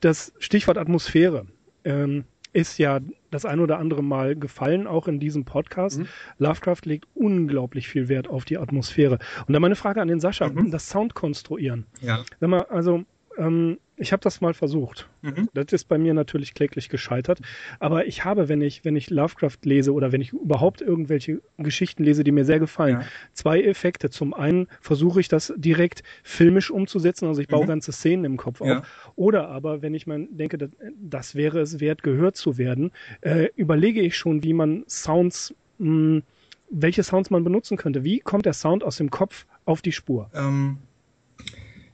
das 0.00 0.32
Stichwort 0.38 0.78
Atmosphäre 0.78 1.44
ähm, 1.84 2.24
ist 2.54 2.78
ja 2.78 3.00
das 3.30 3.44
ein 3.44 3.60
oder 3.60 3.78
andere 3.78 4.02
Mal 4.02 4.34
gefallen, 4.34 4.86
auch 4.86 5.06
in 5.06 5.20
diesem 5.20 5.44
Podcast. 5.44 5.98
Mhm. 5.98 6.06
Lovecraft 6.38 6.86
legt 6.86 7.06
unglaublich 7.12 7.86
viel 7.86 8.08
Wert 8.08 8.28
auf 8.28 8.46
die 8.46 8.56
Atmosphäre. 8.56 9.18
Und 9.46 9.52
dann 9.52 9.60
meine 9.60 9.76
Frage 9.76 10.00
an 10.00 10.08
den 10.08 10.20
Sascha, 10.20 10.48
mhm. 10.48 10.70
das 10.70 10.88
Sound 10.88 11.12
konstruieren. 11.12 11.84
Ja. 12.00 12.24
Sag 12.40 12.48
mal, 12.48 12.62
also 12.62 13.04
ähm, 13.36 13.78
ich 13.98 14.12
habe 14.12 14.22
das 14.22 14.40
mal 14.40 14.54
versucht. 14.54 15.08
Mhm. 15.22 15.48
Das 15.54 15.72
ist 15.72 15.84
bei 15.84 15.98
mir 15.98 16.14
natürlich 16.14 16.54
kläglich 16.54 16.88
gescheitert. 16.88 17.40
Aber 17.80 18.06
ich 18.06 18.24
habe, 18.24 18.48
wenn 18.48 18.60
ich, 18.60 18.84
wenn 18.84 18.96
ich 18.96 19.10
Lovecraft 19.10 19.58
lese 19.64 19.92
oder 19.92 20.12
wenn 20.12 20.20
ich 20.20 20.32
überhaupt 20.32 20.80
irgendwelche 20.80 21.40
Geschichten 21.58 22.04
lese, 22.04 22.24
die 22.24 22.32
mir 22.32 22.44
sehr 22.44 22.60
gefallen, 22.60 23.00
ja. 23.00 23.06
zwei 23.32 23.62
Effekte. 23.62 24.10
Zum 24.10 24.34
einen 24.34 24.68
versuche 24.80 25.20
ich 25.20 25.28
das 25.28 25.52
direkt 25.56 26.02
filmisch 26.22 26.70
umzusetzen, 26.70 27.26
also 27.26 27.40
ich 27.40 27.48
baue 27.48 27.64
mhm. 27.64 27.68
ganze 27.68 27.92
Szenen 27.92 28.24
im 28.24 28.36
Kopf 28.36 28.60
ja. 28.60 28.78
auf. 28.78 29.12
Oder 29.16 29.48
aber, 29.48 29.82
wenn 29.82 29.94
ich 29.94 30.06
mal 30.06 30.26
denke, 30.30 30.58
das, 30.58 30.70
das 31.00 31.34
wäre 31.34 31.60
es 31.60 31.80
wert, 31.80 32.02
gehört 32.02 32.36
zu 32.36 32.58
werden, 32.58 32.92
äh, 33.20 33.48
überlege 33.56 34.00
ich 34.00 34.16
schon, 34.16 34.42
wie 34.42 34.52
man 34.52 34.84
Sounds, 34.88 35.54
mh, 35.78 35.88
hm, 35.88 36.22
welche 36.70 37.02
Sounds 37.02 37.30
man 37.30 37.44
benutzen 37.44 37.76
könnte. 37.76 38.04
Wie 38.04 38.20
kommt 38.20 38.46
der 38.46 38.52
Sound 38.52 38.84
aus 38.84 38.96
dem 38.96 39.10
Kopf 39.10 39.46
auf 39.64 39.82
die 39.82 39.92
Spur? 39.92 40.30
Ähm 40.34 40.78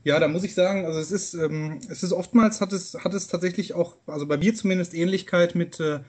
ja, 0.05 0.19
da 0.19 0.27
muss 0.27 0.43
ich 0.43 0.53
sagen, 0.53 0.85
also 0.85 0.99
es 0.99 1.11
ist, 1.11 1.33
ähm, 1.33 1.79
es 1.89 2.03
ist 2.03 2.13
oftmals 2.13 2.61
hat 2.61 2.71
es, 2.71 2.93
hat 2.93 3.15
es 3.15 3.27
tatsächlich 3.27 3.73
auch, 3.73 3.95
also 4.05 4.27
bei 4.27 4.37
mir 4.37 4.53
zumindest 4.53 4.93
Ähnlichkeit 4.93 5.55
mit, 5.55 5.79
äh, 5.79 6.01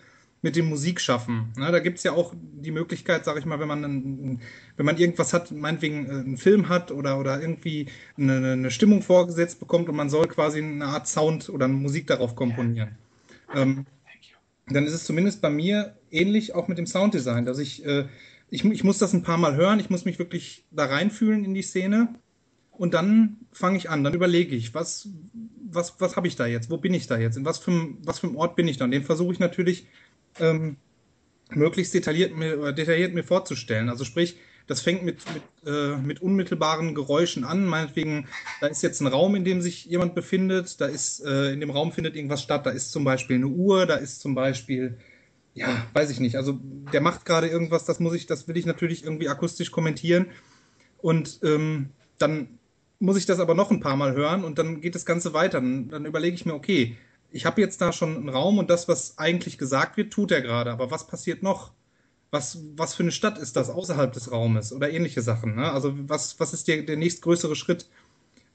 mit 0.43 0.55
dem 0.55 0.69
Musikschaffen. 0.69 1.55
Ne? 1.57 1.73
Da 1.73 1.79
gibt 1.79 1.97
es 1.97 2.05
ja 2.05 2.13
auch 2.13 2.35
die 2.37 2.73
Möglichkeit, 2.73 3.25
sag 3.25 3.39
ich 3.39 3.47
mal, 3.47 3.59
wenn 3.59 3.69
man, 3.69 3.85
ein, 3.85 4.43
wenn 4.77 4.85
man 4.85 4.99
irgendwas 4.99 5.33
hat, 5.33 5.51
meinetwegen 5.51 6.07
äh, 6.07 6.11
einen 6.11 6.37
Film 6.37 6.69
hat 6.69 6.93
oder, 6.93 7.19
oder 7.19 7.41
irgendwie 7.41 7.87
eine, 8.19 8.53
eine, 8.53 8.71
Stimmung 8.71 9.01
vorgesetzt 9.01 9.61
bekommt 9.61 9.89
und 9.89 9.97
man 9.97 10.11
soll 10.11 10.29
quasi 10.29 10.59
eine 10.59 10.85
Art 10.85 11.09
Sound 11.09 11.49
oder 11.49 11.67
Musik 11.67 12.07
darauf 12.07 12.37
komponieren. 12.37 12.99
Ähm, 13.55 13.87
dann 14.69 14.85
ist 14.85 14.93
es 14.93 15.05
zumindest 15.05 15.41
bei 15.41 15.49
mir 15.49 15.97
ähnlich 16.11 16.55
auch 16.55 16.69
mit 16.69 16.77
dem 16.77 16.87
Sounddesign, 16.87 17.47
dass 17.47 17.59
ich, 17.59 17.83
äh, 17.87 18.05
ich, 18.51 18.63
ich 18.63 18.85
muss 18.85 18.99
das 18.99 19.15
ein 19.15 19.23
paar 19.23 19.39
Mal 19.39 19.57
hören, 19.57 19.81
ich 19.81 19.89
muss 19.89 20.05
mich 20.05 20.19
wirklich 20.19 20.67
da 20.71 20.85
reinfühlen 20.85 21.47
in 21.47 21.55
die 21.55 21.63
Szene 21.63 22.15
und 22.79 22.95
dann 22.95 23.39
fange 23.53 23.79
ich 23.79 23.91
an, 23.91 24.05
dann 24.05 24.15
überlege 24.15 24.55
ich, 24.55 24.75
was, 24.75 25.09
was, 25.65 25.95
was 25.99 26.17
habe 26.17 26.29
ich 26.29 26.37
da 26.37 26.47
jetzt? 26.47 26.71
Wo 26.71 26.77
bin 26.77 26.95
ich 26.95 27.07
da 27.07 27.19
jetzt? 27.19 27.37
In 27.37 27.45
was 27.45 27.59
für, 27.59 27.89
was 28.03 28.19
für 28.19 28.27
einem 28.27 28.37
Ort 28.37 28.57
bin 28.57 28.69
ich 28.69 28.77
da? 28.77 28.85
Und 28.85 28.91
den 28.91 29.05
versuche 29.05 29.33
ich 29.33 29.39
natürlich 29.39 29.87
ähm, 30.39 30.77
möglichst 31.51 31.95
detailliert 31.95 32.37
mir, 32.37 32.73
detailliert 32.73 33.15
mir 33.15 33.25
vorzustellen. 33.25 33.89
Also 33.89 34.05
sprich, 34.05 34.37
das 34.67 34.81
fängt 34.81 35.05
mit, 35.05 35.19
mit, 35.33 35.73
äh, 35.73 35.97
mit 35.97 36.21
unmittelbaren 36.21 36.95
Geräuschen 36.95 37.45
an. 37.45 37.67
Meinetwegen, 37.67 38.29
da 38.61 38.67
ist 38.67 38.83
jetzt 38.83 39.01
ein 39.01 39.07
Raum, 39.07 39.37
in 39.37 39.45
dem 39.45 39.63
sich 39.63 39.85
jemand 39.87 40.15
befindet. 40.15 40.81
Da 40.81 40.87
ist, 40.87 41.25
äh, 41.25 41.53
in 41.53 41.61
dem 41.61 41.71
Raum 41.71 41.93
findet 41.93 42.17
irgendwas 42.17 42.43
statt. 42.43 42.67
Da 42.67 42.71
ist 42.71 42.91
zum 42.91 43.05
Beispiel 43.05 43.37
eine 43.37 43.47
Uhr, 43.47 43.87
da 43.87 43.95
ist 43.95 44.21
zum 44.21 44.35
Beispiel, 44.35 44.99
ja, 45.55 45.87
weiß 45.93 46.11
ich 46.11 46.21
nicht. 46.21 46.37
Also 46.37 46.59
der 46.93 47.01
macht 47.01 47.25
gerade 47.25 47.49
irgendwas, 47.49 47.85
das 47.85 48.01
muss 48.01 48.15
ich, 48.15 48.27
das 48.27 48.49
will 48.49 48.57
ich 48.57 48.67
natürlich 48.67 49.05
irgendwie 49.05 49.29
akustisch 49.29 49.71
kommentieren. 49.71 50.27
Und 50.99 51.39
ähm, 51.45 51.91
dann 52.19 52.59
muss 52.99 53.17
ich 53.17 53.27
das 53.27 53.41
aber 53.41 53.55
noch 53.55 53.71
ein 53.71 53.81
paar 53.81 53.97
Mal 53.97 54.15
hören 54.15 54.45
und 54.45 54.59
dann 54.59 54.81
geht 54.81 54.95
das 54.95 55.07
Ganze 55.07 55.35
weiter. 55.35 55.61
Dann, 55.61 55.89
dann 55.89 56.07
überlege 56.07 56.35
ich 56.35 56.47
mir, 56.47 56.55
okay, 56.55 56.97
ich 57.31 57.45
habe 57.45 57.61
jetzt 57.61 57.81
da 57.81 57.93
schon 57.93 58.17
einen 58.17 58.29
Raum 58.29 58.59
und 58.59 58.71
das, 58.71 58.89
was 58.89 59.19
eigentlich 59.19 59.59
gesagt 59.59 59.97
wird, 59.97 60.13
tut 60.13 60.33
er 60.33 60.43
gerade. 60.43 60.71
Aber 60.71 60.91
was 60.91 61.07
passiert 61.07 61.43
noch? 61.43 61.73
Was, 62.31 62.59
was 62.77 62.95
für 62.95 63.03
eine 63.03 63.13
Stadt 63.13 63.39
ist 63.39 63.57
das 63.57 63.71
außerhalb 63.71 64.13
des 64.13 64.33
Raumes 64.33 64.73
oder 64.73 64.91
ähnliche 64.91 65.23
Sachen? 65.23 65.57
Ne? 65.57 65.71
Also 65.71 65.95
was, 66.09 66.41
was 66.41 66.53
ist 66.53 66.69
der, 66.69 66.83
der 66.83 66.97
nächstgrößere 66.97 67.55
Schritt? 67.55 67.89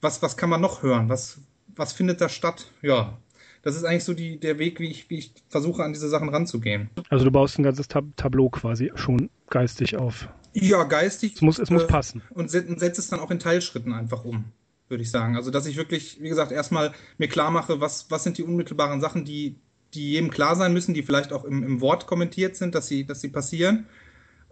Was, 0.02 0.22
was 0.22 0.36
kann 0.36 0.50
man 0.50 0.62
noch 0.62 0.84
hören? 0.84 1.10
Was, 1.10 1.40
was 1.76 1.94
findet 1.94 2.20
da 2.22 2.28
statt? 2.28 2.72
Ja, 2.82 3.18
das 3.62 3.76
ist 3.76 3.84
eigentlich 3.84 4.04
so 4.04 4.14
die, 4.14 4.40
der 4.40 4.58
Weg, 4.58 4.80
wie 4.80 4.90
ich, 4.90 5.10
wie 5.10 5.20
ich 5.20 5.34
versuche, 5.50 5.84
an 5.84 5.94
diese 5.94 6.10
Sachen 6.10 6.30
ranzugehen. 6.30 6.90
Also 7.10 7.26
du 7.26 7.32
baust 7.32 7.60
ein 7.60 7.64
ganzes 7.64 7.88
Tab 7.88 8.06
Tableau 8.18 8.50
quasi 8.50 8.92
schon 8.96 9.30
geistig 9.50 9.96
auf. 9.96 10.28
Ja, 10.54 10.84
geistig. 10.84 11.36
Es 11.36 11.42
muss, 11.42 11.60
es 11.60 11.70
muss 11.70 11.84
äh, 11.84 11.88
passen. 11.88 12.22
Und 12.32 12.50
setze 12.50 13.02
es 13.02 13.08
dann 13.10 13.20
auch 13.20 13.32
in 13.32 13.40
Teilschritten 13.40 13.94
einfach 13.94 14.26
um, 14.26 14.46
würde 14.90 15.04
ich 15.04 15.12
sagen. 15.12 15.36
Also, 15.36 15.52
dass 15.52 15.66
ich 15.66 15.78
wirklich, 15.78 16.22
wie 16.22 16.30
gesagt, 16.30 16.52
erstmal 16.52 16.92
mir 17.18 17.28
klar 17.28 17.52
mache, 17.52 17.80
was, 17.80 18.10
was 18.10 18.24
sind 18.24 18.38
die 18.38 18.44
unmittelbaren 18.44 19.02
Sachen, 19.02 19.26
die, 19.26 19.56
die 19.94 20.12
jedem 20.12 20.30
klar 20.30 20.56
sein 20.56 20.74
müssen, 20.74 20.94
die 20.94 21.04
vielleicht 21.04 21.34
auch 21.34 21.46
im, 21.46 21.64
im 21.64 21.82
Wort 21.82 22.08
kommentiert 22.08 22.56
sind, 22.56 22.76
dass 22.76 22.88
sie, 22.88 23.06
dass 23.06 23.22
sie 23.22 23.30
passieren. 23.30 23.86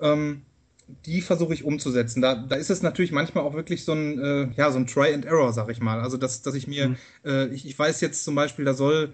Ähm, 0.01 0.43
die 1.05 1.21
versuche 1.21 1.53
ich 1.53 1.63
umzusetzen. 1.63 2.21
Da, 2.21 2.35
da 2.35 2.55
ist 2.55 2.69
es 2.69 2.81
natürlich 2.81 3.11
manchmal 3.11 3.43
auch 3.43 3.53
wirklich 3.53 3.85
so 3.85 3.93
ein, 3.93 4.19
äh, 4.19 4.49
ja, 4.55 4.71
so 4.71 4.79
ein 4.79 4.87
Try 4.87 5.13
and 5.13 5.25
Error, 5.25 5.53
sag 5.53 5.69
ich 5.69 5.81
mal. 5.81 5.99
Also, 5.99 6.17
dass, 6.17 6.41
dass 6.41 6.55
ich 6.55 6.67
mir, 6.67 6.89
mhm. 6.89 6.95
äh, 7.25 7.45
ich, 7.47 7.67
ich 7.67 7.77
weiß 7.77 8.01
jetzt 8.01 8.23
zum 8.23 8.35
Beispiel, 8.35 8.65
da 8.65 8.73
soll 8.73 9.13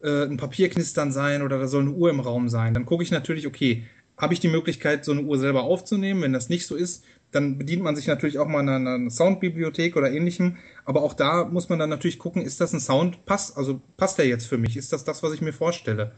äh, 0.00 0.24
ein 0.24 0.36
Papierknistern 0.36 1.10
sein 1.10 1.42
oder 1.42 1.58
da 1.58 1.66
soll 1.66 1.82
eine 1.82 1.90
Uhr 1.90 2.10
im 2.10 2.20
Raum 2.20 2.48
sein. 2.48 2.74
Dann 2.74 2.86
gucke 2.86 3.02
ich 3.02 3.10
natürlich, 3.10 3.46
okay, 3.46 3.84
habe 4.18 4.34
ich 4.34 4.40
die 4.40 4.48
Möglichkeit, 4.48 5.04
so 5.04 5.12
eine 5.12 5.22
Uhr 5.22 5.38
selber 5.38 5.62
aufzunehmen. 5.62 6.22
Wenn 6.22 6.32
das 6.32 6.48
nicht 6.48 6.66
so 6.66 6.74
ist, 6.74 7.04
dann 7.30 7.58
bedient 7.58 7.82
man 7.82 7.94
sich 7.94 8.06
natürlich 8.06 8.38
auch 8.38 8.48
mal 8.48 8.60
einer, 8.60 8.76
einer 8.76 9.10
Soundbibliothek 9.10 9.96
oder 9.96 10.10
ähnlichem. 10.10 10.56
Aber 10.84 11.02
auch 11.02 11.14
da 11.14 11.44
muss 11.44 11.68
man 11.68 11.78
dann 11.78 11.90
natürlich 11.90 12.18
gucken, 12.18 12.42
ist 12.42 12.60
das 12.60 12.72
ein 12.72 12.80
Sound, 12.80 13.24
passt, 13.26 13.56
also 13.56 13.80
passt 13.96 14.18
der 14.18 14.26
jetzt 14.26 14.46
für 14.46 14.58
mich? 14.58 14.76
Ist 14.76 14.92
das 14.92 15.04
das, 15.04 15.22
was 15.22 15.32
ich 15.32 15.40
mir 15.40 15.52
vorstelle? 15.52 16.12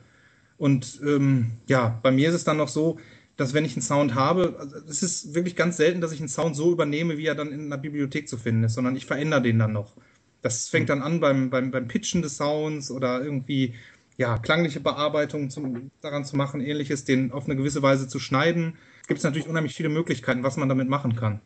Und 0.56 1.00
ähm, 1.04 1.52
ja, 1.66 1.98
bei 2.02 2.10
mir 2.10 2.28
ist 2.28 2.34
es 2.34 2.44
dann 2.44 2.58
noch 2.58 2.68
so, 2.68 2.98
dass 3.36 3.54
wenn 3.54 3.64
ich 3.64 3.72
einen 3.72 3.82
Sound 3.82 4.14
habe, 4.14 4.56
also 4.58 4.76
es 4.88 5.02
ist 5.02 5.34
wirklich 5.34 5.56
ganz 5.56 5.78
selten, 5.78 6.00
dass 6.00 6.12
ich 6.12 6.20
einen 6.20 6.28
Sound 6.28 6.54
so 6.54 6.70
übernehme, 6.70 7.16
wie 7.16 7.26
er 7.26 7.34
dann 7.34 7.52
in 7.52 7.66
einer 7.66 7.78
Bibliothek 7.78 8.28
zu 8.28 8.36
finden 8.36 8.64
ist, 8.64 8.74
sondern 8.74 8.96
ich 8.96 9.06
verändere 9.06 9.42
den 9.42 9.58
dann 9.58 9.72
noch. 9.72 9.94
Das 10.42 10.68
fängt 10.68 10.90
dann 10.90 11.02
an 11.02 11.20
beim, 11.20 11.50
beim, 11.50 11.70
beim 11.70 11.88
Pitchen 11.88 12.22
des 12.22 12.36
Sounds 12.36 12.90
oder 12.90 13.22
irgendwie 13.22 13.74
ja, 14.20 14.36
klangliche 14.36 14.80
Bearbeitung 14.80 15.48
zum, 15.48 15.90
daran 16.02 16.26
zu 16.26 16.36
machen, 16.36 16.60
ähnliches, 16.60 17.06
den 17.06 17.32
auf 17.32 17.46
eine 17.46 17.56
gewisse 17.56 17.80
Weise 17.80 18.06
zu 18.06 18.18
schneiden. 18.18 18.76
Gibt 19.08 19.16
es 19.16 19.24
natürlich 19.24 19.48
unheimlich 19.48 19.74
viele 19.74 19.88
Möglichkeiten, 19.88 20.42
was 20.42 20.58
man 20.58 20.68
damit 20.68 20.90
machen 20.90 21.16
kann. 21.16 21.40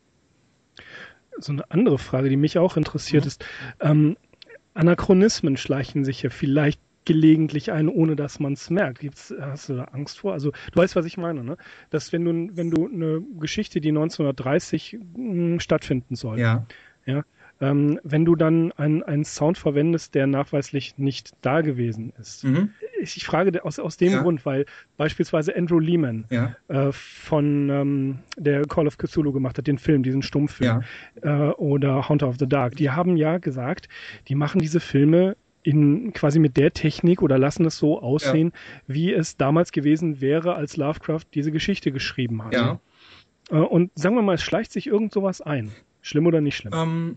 So 1.38 1.52
eine 1.52 1.70
andere 1.70 1.98
Frage, 1.98 2.28
die 2.28 2.36
mich 2.36 2.58
auch 2.58 2.76
interessiert, 2.76 3.22
mhm. 3.22 3.28
ist, 3.28 3.44
ähm, 3.78 4.16
Anachronismen 4.74 5.56
schleichen 5.56 6.04
sich 6.04 6.22
ja 6.22 6.30
vielleicht 6.30 6.80
gelegentlich 7.04 7.70
ein, 7.70 7.88
ohne 7.88 8.16
dass 8.16 8.40
man 8.40 8.54
es 8.54 8.70
merkt. 8.70 8.98
Gibt's, 8.98 9.32
hast 9.40 9.68
du 9.68 9.76
da 9.76 9.84
Angst 9.84 10.18
vor? 10.18 10.32
Also 10.32 10.50
du 10.50 10.80
weißt, 10.80 10.96
was 10.96 11.06
ich 11.06 11.16
meine, 11.16 11.44
ne? 11.44 11.56
Dass 11.90 12.12
wenn 12.12 12.24
du, 12.24 12.56
wenn 12.56 12.72
du 12.72 12.88
eine 12.88 13.22
Geschichte, 13.38 13.80
die 13.80 13.90
1930 13.90 14.98
mh, 15.00 15.14
hm, 15.14 15.60
stattfinden 15.60 16.16
soll, 16.16 16.40
ja. 16.40 16.66
ja, 17.06 17.22
ähm, 17.60 18.00
wenn 18.02 18.24
du 18.24 18.34
dann 18.34 18.72
einen 18.72 19.24
Sound 19.24 19.58
verwendest, 19.58 20.14
der 20.14 20.26
nachweislich 20.26 20.98
nicht 20.98 21.32
da 21.42 21.60
gewesen 21.60 22.12
ist. 22.18 22.44
Mhm. 22.44 22.70
Ich, 23.00 23.16
ich, 23.16 23.24
frage 23.24 23.64
aus, 23.64 23.78
aus 23.78 23.96
dem 23.96 24.12
ja. 24.12 24.22
Grund, 24.22 24.44
weil 24.44 24.66
beispielsweise 24.96 25.54
Andrew 25.54 25.78
Lehman 25.78 26.24
ja. 26.30 26.56
äh, 26.68 26.90
von 26.92 27.68
ähm, 27.70 28.18
der 28.36 28.64
Call 28.66 28.86
of 28.86 28.98
Cthulhu 28.98 29.32
gemacht 29.32 29.58
hat, 29.58 29.66
den 29.66 29.78
Film, 29.78 30.02
diesen 30.02 30.22
Stummfilm, 30.22 30.82
ja. 31.22 31.50
äh, 31.50 31.52
oder 31.52 32.08
Hunter 32.08 32.28
of 32.28 32.36
the 32.38 32.48
Dark, 32.48 32.76
die 32.76 32.90
haben 32.90 33.16
ja 33.16 33.38
gesagt, 33.38 33.88
die 34.28 34.34
machen 34.34 34.60
diese 34.60 34.80
Filme 34.80 35.36
in 35.62 36.12
quasi 36.12 36.38
mit 36.38 36.56
der 36.56 36.72
Technik 36.72 37.22
oder 37.22 37.38
lassen 37.38 37.64
es 37.64 37.78
so 37.78 38.00
aussehen, 38.00 38.52
ja. 38.54 38.94
wie 38.94 39.12
es 39.12 39.36
damals 39.36 39.72
gewesen 39.72 40.20
wäre, 40.20 40.54
als 40.54 40.76
Lovecraft 40.76 41.24
diese 41.32 41.50
Geschichte 41.50 41.90
geschrieben 41.90 42.44
hat. 42.44 42.52
Ja. 42.52 42.80
Äh, 43.50 43.56
und 43.56 43.90
sagen 43.94 44.14
wir 44.14 44.22
mal, 44.22 44.34
es 44.34 44.42
schleicht 44.42 44.72
sich 44.72 44.86
irgend 44.86 45.12
sowas 45.12 45.40
ein. 45.40 45.70
Schlimm 46.02 46.26
oder 46.26 46.42
nicht 46.42 46.56
schlimm? 46.56 46.72
Ähm, 46.74 47.16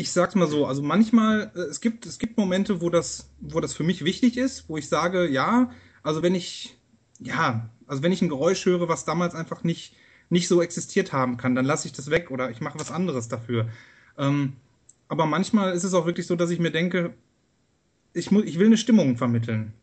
ich 0.00 0.12
sag's 0.12 0.34
mal 0.34 0.48
so, 0.48 0.66
also 0.66 0.82
manchmal, 0.82 1.52
äh, 1.54 1.60
es 1.60 1.80
gibt, 1.80 2.06
es 2.06 2.18
gibt 2.18 2.38
Momente, 2.38 2.80
wo 2.80 2.88
das, 2.88 3.30
wo 3.40 3.60
das 3.60 3.74
für 3.74 3.84
mich 3.84 4.04
wichtig 4.04 4.38
ist, 4.38 4.68
wo 4.68 4.78
ich 4.78 4.88
sage, 4.88 5.28
ja, 5.28 5.70
also 6.02 6.22
wenn 6.22 6.34
ich, 6.34 6.78
ja, 7.18 7.68
also 7.86 8.02
wenn 8.02 8.12
ich 8.12 8.22
ein 8.22 8.30
Geräusch 8.30 8.64
höre, 8.64 8.88
was 8.88 9.04
damals 9.04 9.34
einfach 9.34 9.62
nicht, 9.62 9.94
nicht 10.30 10.48
so 10.48 10.62
existiert 10.62 11.12
haben 11.12 11.36
kann, 11.36 11.54
dann 11.54 11.66
lasse 11.66 11.86
ich 11.86 11.92
das 11.92 12.08
weg 12.08 12.30
oder 12.30 12.50
ich 12.50 12.62
mache 12.62 12.80
was 12.80 12.90
anderes 12.90 13.28
dafür. 13.28 13.68
Ähm, 14.16 14.54
aber 15.08 15.26
manchmal 15.26 15.74
ist 15.74 15.84
es 15.84 15.92
auch 15.92 16.06
wirklich 16.06 16.26
so, 16.26 16.34
dass 16.34 16.50
ich 16.50 16.60
mir 16.60 16.70
denke, 16.70 17.12
ich, 18.14 18.30
muss, 18.30 18.44
ich 18.44 18.58
will 18.58 18.66
eine 18.66 18.78
Stimmung 18.78 19.16
vermitteln. 19.16 19.74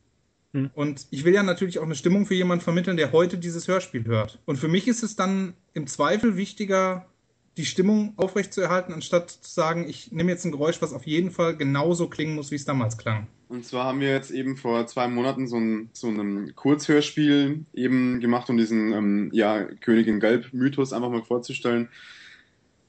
Hm. 0.53 0.71
Und 0.73 1.06
ich 1.12 1.25
will 1.25 1.34
ja 1.34 1.43
natürlich 1.43 1.77
auch 1.77 1.84
eine 1.84 1.95
Stimmung 1.95 2.25
für 2.25 2.34
jemanden 2.34 2.63
vermitteln, 2.63 2.97
der 2.97 3.12
heute 3.12 3.38
dieses 3.38 3.67
Hörspiel 3.67 4.06
hört. 4.06 4.39
Und 4.45 4.58
für 4.58 4.67
mich 4.67 4.88
ist 4.88 5.03
es 5.03 5.15
dann 5.15 5.53
im 5.73 5.86
Zweifel 5.86 6.38
wichtiger, 6.38 7.06
die 7.58 7.65
Stimmung 7.65 8.13
aufrechtzuerhalten, 8.17 8.93
anstatt 8.93 9.32
zu 9.32 9.52
sagen, 9.52 9.88
ich 9.89 10.12
nehme 10.12 10.32
jetzt 10.32 10.46
ein 10.46 10.52
Geräusch, 10.52 10.82
was 10.82 10.93
auf 10.93 11.08
jeden 11.08 11.32
Fall 11.32 11.58
genauso 11.58 12.08
klingen 12.08 12.36
muss, 12.36 12.52
wie 12.52 12.56
es 12.56 12.65
damals 12.65 12.98
klang. 12.98 13.28
Und 13.50 13.65
zwar 13.65 13.86
haben 13.86 14.00
wir 14.00 14.12
jetzt 14.12 14.30
eben 14.32 14.58
vor 14.58 14.86
zwei 14.88 15.08
Monaten 15.08 15.48
so 15.48 15.58
ein, 15.58 15.89
so 15.93 16.10
ein 16.10 16.54
Kurzhörspiel 16.56 17.65
eben 17.74 18.20
gemacht, 18.20 18.50
um 18.50 18.58
diesen 18.58 18.93
ähm, 18.93 19.30
ja, 19.34 19.63
Königin 19.63 20.20
Gelb-Mythos 20.20 20.93
einfach 20.93 21.10
mal 21.10 21.24
vorzustellen. 21.24 21.89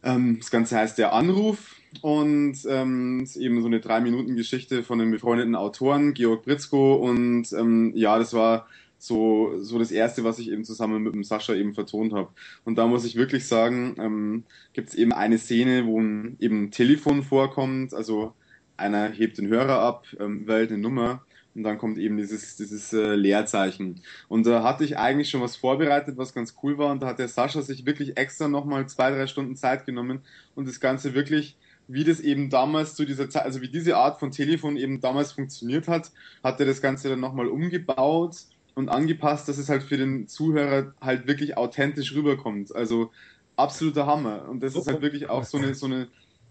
Ähm, 0.03 0.39
das 0.39 0.51
Ganze 0.51 0.77
heißt 0.77 0.99
Der 0.99 1.13
Anruf 1.13 1.77
und 2.03 2.59
ähm, 2.69 3.21
ist 3.23 3.37
eben 3.37 3.61
so 3.61 3.69
eine 3.69 3.81
Drei-Minuten-Geschichte 3.81 4.83
von 4.83 5.01
einem 5.01 5.13
befreundeten 5.13 5.55
Autoren, 5.55 6.13
Georg 6.13 6.45
Britzko. 6.45 6.95
Und 6.97 7.53
ähm, 7.53 7.93
ja, 7.95 8.19
das 8.19 8.35
war 8.35 8.67
so, 8.99 9.59
so 9.63 9.79
das 9.79 9.91
erste, 9.91 10.25
was 10.25 10.39
ich 10.39 10.51
eben 10.51 10.65
zusammen 10.65 11.03
mit 11.03 11.15
dem 11.15 11.25
Sascha 11.25 11.55
eben 11.55 11.75
vertont 11.75 12.13
habe. 12.13 12.31
Und 12.65 12.77
da 12.77 12.87
muss 12.87 13.05
ich 13.05 13.17
wirklich 13.17 13.47
sagen, 13.47 13.95
ähm, 13.99 14.45
gibt 14.73 14.89
es 14.89 14.95
eben 14.95 15.13
eine 15.13 15.39
Szene, 15.39 15.87
wo 15.87 15.99
eben 16.01 16.65
ein 16.65 16.71
Telefon 16.71 17.23
vorkommt, 17.23 17.95
also 17.95 18.35
einer 18.77 19.11
hebt 19.11 19.39
den 19.39 19.49
Hörer 19.49 19.81
ab, 19.81 20.07
ähm, 20.19 20.47
wählt 20.47 20.71
eine 20.71 20.81
Nummer 20.81 21.23
und 21.55 21.63
dann 21.63 21.79
kommt 21.79 21.99
eben 21.99 22.17
dieses, 22.17 22.57
dieses 22.57 22.93
äh, 22.93 23.15
Leerzeichen. 23.15 24.03
Und 24.29 24.47
da 24.47 24.63
hatte 24.63 24.85
ich 24.85 24.99
eigentlich 24.99 25.31
schon 25.31 25.41
was 25.41 25.57
vorbereitet, 25.57 26.17
was 26.17 26.35
ganz 26.35 26.55
cool 26.63 26.79
war 26.79 26.91
und 26.91 27.03
da 27.03 27.07
hat 27.07 27.19
der 27.19 27.29
Sascha 27.29 27.63
sich 27.63 27.87
wirklich 27.87 28.17
extra 28.17 28.49
nochmal 28.49 28.89
zwei, 28.89 29.11
drei 29.11 29.27
Stunden 29.27 29.57
Zeit 29.57 29.87
genommen 29.87 30.21
und 30.55 30.69
das 30.69 30.81
Ganze 30.81 31.15
wirklich 31.15 31.57
wie 31.89 32.05
das 32.05 32.21
eben 32.21 32.51
damals 32.51 32.95
zu 32.95 33.07
dieser 33.07 33.31
Zeit, 33.31 33.45
also 33.45 33.63
wie 33.63 33.69
diese 33.69 33.97
Art 33.97 34.21
von 34.21 34.31
Telefon 34.31 34.77
eben 34.77 35.01
damals 35.01 35.33
funktioniert 35.33 35.89
hat, 35.89 36.13
hat 36.45 36.61
er 36.61 36.67
das 36.67 36.83
Ganze 36.83 37.09
dann 37.09 37.21
nochmal 37.21 37.49
umgebaut 37.49 38.37
und 38.79 38.91
angepasst, 38.91 39.49
dass 39.49 39.59
es 39.59 39.69
halt 39.69 39.83
für 39.83 39.97
den 39.97 40.29
Zuhörer 40.29 40.95
halt 41.01 41.27
wirklich 41.27 41.57
authentisch 41.57 42.15
rüberkommt. 42.15 42.73
Also 42.77 43.11
absoluter 43.57 44.07
Hammer. 44.07 44.49
Und 44.49 44.63
das 44.63 44.77
ist 44.77 44.87
halt 44.87 45.03
wirklich 45.03 45.29
auch 45.29 45.43
so 45.43 45.59
eine, 45.59 45.75
so 45.75 45.87
eine, 45.87 46.07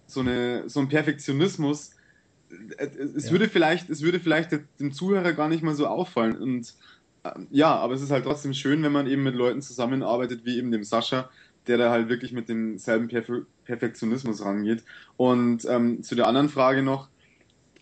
so 0.07 0.19
eine, 0.19 0.67
so 0.67 0.81
ein 0.81 0.89
Perfektionismus. 0.89 1.91
Es 2.77 3.27
ja. 3.27 3.31
würde 3.31 3.47
vielleicht, 3.47 3.89
es 3.89 4.01
würde 4.01 4.19
vielleicht 4.19 4.49
dem 4.77 4.91
Zuhörer 4.91 5.31
gar 5.31 5.47
nicht 5.47 5.63
mal 5.63 5.73
so 5.73 5.87
auffallen. 5.87 6.35
Und 6.35 6.73
äh, 7.23 7.31
ja, 7.49 7.73
aber 7.73 7.93
es 7.93 8.01
ist 8.01 8.11
halt 8.11 8.25
trotzdem 8.25 8.53
schön, 8.53 8.83
wenn 8.83 8.91
man 8.91 9.07
eben 9.07 9.23
mit 9.23 9.35
Leuten 9.35 9.61
zusammenarbeitet, 9.61 10.41
wie 10.43 10.57
eben 10.57 10.69
dem 10.69 10.83
Sascha, 10.83 11.29
der 11.67 11.77
da 11.77 11.91
halt 11.91 12.09
wirklich 12.09 12.33
mit 12.33 12.49
demselben 12.49 13.07
Perf 13.07 13.31
Perfektionismus 13.63 14.43
rangeht. 14.43 14.83
Und 15.15 15.63
ähm, 15.63 16.03
zu 16.03 16.13
der 16.13 16.27
anderen 16.27 16.49
Frage 16.49 16.83
noch, 16.83 17.07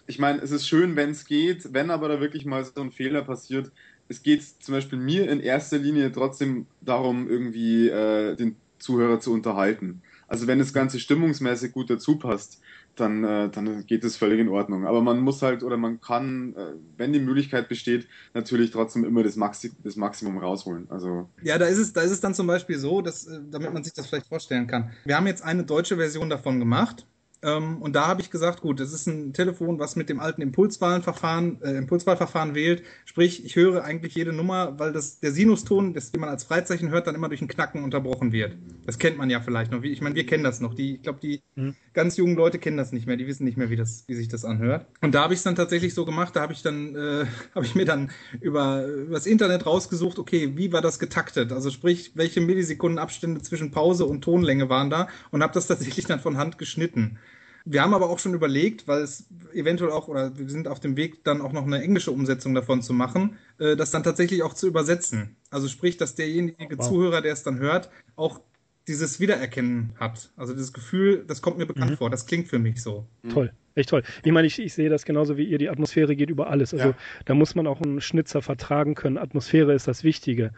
ich 0.05 0.19
meine, 0.19 0.39
es 0.39 0.51
ist 0.51 0.67
schön, 0.67 0.95
wenn 0.95 1.09
es 1.09 1.25
geht, 1.25 1.73
wenn 1.73 1.89
aber 1.89 2.09
da 2.09 2.19
wirklich 2.19 2.45
mal 2.45 2.63
so 2.63 2.79
ein 2.79 2.91
Fehler 2.91 3.23
passiert, 3.23 3.71
es 4.07 4.23
geht 4.23 4.43
zum 4.43 4.73
Beispiel 4.73 4.99
mir 4.99 5.29
in 5.29 5.39
erster 5.39 5.77
Linie 5.77 6.11
trotzdem 6.11 6.67
darum, 6.81 7.27
irgendwie 7.29 7.89
äh, 7.89 8.35
den 8.35 8.55
Zuhörer 8.79 9.19
zu 9.19 9.33
unterhalten. 9.33 10.01
Also 10.27 10.47
wenn 10.47 10.59
das 10.59 10.73
Ganze 10.73 10.99
stimmungsmäßig 10.99 11.71
gut 11.71 11.89
dazu 11.89 12.17
passt, 12.17 12.61
dann, 12.95 13.23
äh, 13.23 13.49
dann 13.49 13.85
geht 13.85 14.03
es 14.03 14.17
völlig 14.17 14.39
in 14.39 14.49
Ordnung. 14.49 14.85
Aber 14.85 15.01
man 15.01 15.19
muss 15.19 15.41
halt 15.41 15.63
oder 15.63 15.77
man 15.77 16.01
kann, 16.01 16.55
äh, 16.55 16.73
wenn 16.97 17.13
die 17.13 17.19
Möglichkeit 17.19 17.67
besteht, 17.67 18.07
natürlich 18.33 18.71
trotzdem 18.71 19.03
immer 19.03 19.23
das, 19.23 19.35
Maxi 19.35 19.71
das 19.83 19.95
Maximum 19.95 20.37
rausholen. 20.37 20.87
Also 20.89 21.29
ja, 21.43 21.57
da 21.57 21.65
ist 21.65 21.77
es, 21.77 21.93
da 21.93 22.01
ist 22.01 22.11
es 22.11 22.21
dann 22.21 22.33
zum 22.33 22.47
Beispiel 22.47 22.77
so, 22.77 23.01
dass, 23.01 23.27
äh, 23.27 23.39
damit 23.49 23.73
man 23.73 23.83
sich 23.83 23.93
das 23.93 24.07
vielleicht 24.07 24.27
vorstellen 24.27 24.67
kann. 24.67 24.91
Wir 25.05 25.17
haben 25.17 25.27
jetzt 25.27 25.43
eine 25.43 25.63
deutsche 25.63 25.97
Version 25.97 26.29
davon 26.29 26.59
gemacht 26.59 27.05
ähm, 27.45 27.79
und 27.79 27.95
da 27.95 28.07
habe 28.07 28.21
ich 28.21 28.31
gesagt, 28.31 28.61
gut, 28.61 28.79
das 28.79 28.91
ist 28.91 29.05
ein 29.05 29.31
Telefon, 29.31 29.77
was 29.77 29.95
mit 29.95 30.09
dem 30.09 30.19
alten 30.19 30.41
Impulswahlverfahren, 30.41 31.61
äh, 31.61 31.77
Impulswahlverfahren 31.77 32.55
wählt. 32.55 32.81
Sprich, 33.05 33.45
ich 33.45 33.55
höre 33.55 33.83
eigentlich 33.83 34.15
jede 34.15 34.33
Nummer, 34.33 34.79
weil 34.79 34.91
das, 34.91 35.19
der 35.19 35.31
Sinuston, 35.31 35.93
das, 35.93 36.11
den 36.11 36.21
man 36.21 36.29
als 36.31 36.43
Freizeichen 36.43 36.89
hört, 36.89 37.05
dann 37.05 37.13
immer 37.13 37.29
durch 37.29 37.43
ein 37.43 37.47
Knacken 37.47 37.83
unterbrochen 37.83 38.31
wird. 38.31 38.57
Das 38.87 38.97
kennt 38.97 39.19
man 39.19 39.29
ja 39.29 39.41
vielleicht 39.41 39.71
noch. 39.71 39.83
Ich 39.83 40.01
meine, 40.01 40.15
wir 40.15 40.25
kennen 40.25 40.43
das 40.43 40.59
noch. 40.59 40.73
Die, 40.73 40.95
ich 40.95 41.03
glaube, 41.03 41.19
die 41.21 41.43
mhm. 41.53 41.75
ganz 41.93 42.17
jungen 42.17 42.35
Leute 42.35 42.57
kennen 42.57 42.77
das 42.77 42.91
nicht 42.91 43.05
mehr. 43.05 43.15
Die 43.15 43.27
wissen 43.27 43.43
nicht 43.43 43.57
mehr, 43.57 43.69
wie, 43.69 43.75
das, 43.75 44.05
wie 44.07 44.15
sich 44.15 44.27
das 44.27 44.43
anhört. 44.43 44.87
Und 45.01 45.13
da 45.13 45.21
habe 45.21 45.35
ich 45.35 45.39
es 45.39 45.43
dann 45.43 45.55
tatsächlich 45.55 45.93
so 45.93 46.03
gemacht. 46.03 46.35
Da 46.35 46.41
habe 46.41 46.53
ich 46.53 46.63
dann, 46.63 46.95
äh, 46.95 47.25
habe 47.53 47.65
ich 47.65 47.75
mir 47.75 47.85
dann 47.85 48.09
über, 48.41 48.87
über 48.87 49.13
das 49.13 49.27
Internet 49.27 49.67
rausgesucht, 49.67 50.17
okay, 50.17 50.53
wie 50.55 50.73
war 50.73 50.81
das 50.81 50.97
getaktet? 50.97 51.51
Also 51.51 51.69
sprich, 51.69 52.13
welche 52.15 52.41
Millisekundenabstände 52.41 53.43
zwischen 53.43 53.69
Pause 53.69 54.05
und 54.05 54.23
Tonlänge 54.23 54.67
waren 54.67 54.89
da? 54.89 55.09
Und 55.29 55.43
habe 55.43 55.53
das 55.53 55.67
tatsächlich 55.67 56.07
dann 56.07 56.19
von 56.19 56.37
Hand 56.37 56.57
geschnitten. 56.57 57.19
Wir 57.65 57.81
haben 57.81 57.93
aber 57.95 58.09
auch 58.09 58.19
schon 58.19 58.35
überlegt, 58.35 58.87
weil 58.87 59.01
es 59.01 59.27
eventuell 59.53 59.91
auch, 59.91 60.07
oder 60.07 60.37
wir 60.37 60.47
sind 60.49 60.67
auf 60.67 60.79
dem 60.79 60.95
Weg, 60.97 61.23
dann 61.23 61.41
auch 61.41 61.51
noch 61.51 61.65
eine 61.65 61.81
englische 61.81 62.11
Umsetzung 62.11 62.53
davon 62.53 62.83
zu 62.83 62.93
machen, 62.93 63.37
äh, 63.57 63.75
das 63.75 63.89
dann 63.91 64.03
tatsächlich 64.03 64.43
auch 64.43 64.53
zu 64.53 64.67
übersetzen. 64.67 65.35
Also 65.49 65.67
sprich, 65.67 65.97
dass 65.97 66.13
derjenige 66.13 66.77
wow. 66.77 66.87
Zuhörer, 66.87 67.21
der 67.21 67.33
es 67.33 67.41
dann 67.41 67.57
hört, 67.57 67.89
auch 68.15 68.39
dieses 68.87 69.19
Wiedererkennen 69.19 69.93
hat. 69.99 70.31
Also 70.35 70.53
dieses 70.53 70.73
Gefühl, 70.73 71.23
das 71.27 71.41
kommt 71.41 71.57
mir 71.57 71.65
bekannt 71.65 71.91
mhm. 71.91 71.97
vor, 71.97 72.09
das 72.09 72.25
klingt 72.25 72.47
für 72.47 72.59
mich 72.59 72.81
so. 72.81 73.07
Mhm. 73.23 73.29
Toll, 73.29 73.53
echt 73.73 73.89
toll. 73.89 74.03
Ich 74.23 74.31
meine, 74.31 74.47
ich, 74.47 74.59
ich 74.59 74.73
sehe 74.73 74.89
das 74.89 75.05
genauso 75.05 75.37
wie 75.37 75.45
ihr, 75.45 75.57
die 75.57 75.69
Atmosphäre 75.69 76.15
geht 76.15 76.29
über 76.29 76.49
alles. 76.49 76.73
Also 76.73 76.89
ja. 76.89 76.97
da 77.25 77.33
muss 77.33 77.55
man 77.55 77.67
auch 77.67 77.81
einen 77.81 77.99
Schnitzer 77.99 78.41
vertragen 78.41 78.95
können. 78.95 79.17
Atmosphäre 79.17 79.73
ist 79.73 79.87
das 79.87 80.03
Wichtige. 80.03 80.51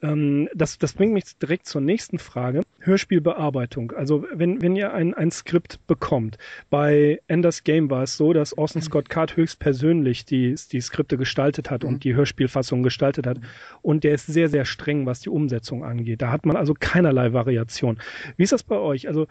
Ähm, 0.00 0.48
das, 0.54 0.78
das 0.78 0.92
bringt 0.92 1.12
mich 1.12 1.24
direkt 1.38 1.66
zur 1.66 1.80
nächsten 1.80 2.18
Frage. 2.18 2.62
Hörspielbearbeitung. 2.80 3.92
Also 3.92 4.24
wenn, 4.32 4.62
wenn 4.62 4.76
ihr 4.76 4.92
ein, 4.92 5.14
ein 5.14 5.30
Skript 5.30 5.84
bekommt, 5.86 6.38
bei 6.70 7.20
Enders 7.26 7.64
Game 7.64 7.90
war 7.90 8.04
es 8.04 8.16
so, 8.16 8.32
dass 8.32 8.56
Orson 8.56 8.82
Scott 8.82 9.08
Card 9.08 9.36
höchstpersönlich 9.36 10.24
die, 10.24 10.54
die 10.70 10.80
Skripte 10.80 11.16
gestaltet 11.16 11.70
hat 11.70 11.82
mhm. 11.82 11.88
und 11.88 12.04
die 12.04 12.14
Hörspielfassung 12.14 12.82
gestaltet 12.82 13.26
hat. 13.26 13.38
Und 13.82 14.04
der 14.04 14.14
ist 14.14 14.26
sehr, 14.26 14.48
sehr 14.48 14.64
streng, 14.64 15.06
was 15.06 15.20
die 15.20 15.30
Umsetzung 15.30 15.84
angeht. 15.84 16.22
Da 16.22 16.30
hat 16.30 16.46
man 16.46 16.56
also 16.56 16.74
keinerlei 16.78 17.32
Variation. 17.32 17.98
Wie 18.36 18.44
ist 18.44 18.52
das 18.52 18.62
bei 18.62 18.76
euch? 18.76 19.08
Also 19.08 19.26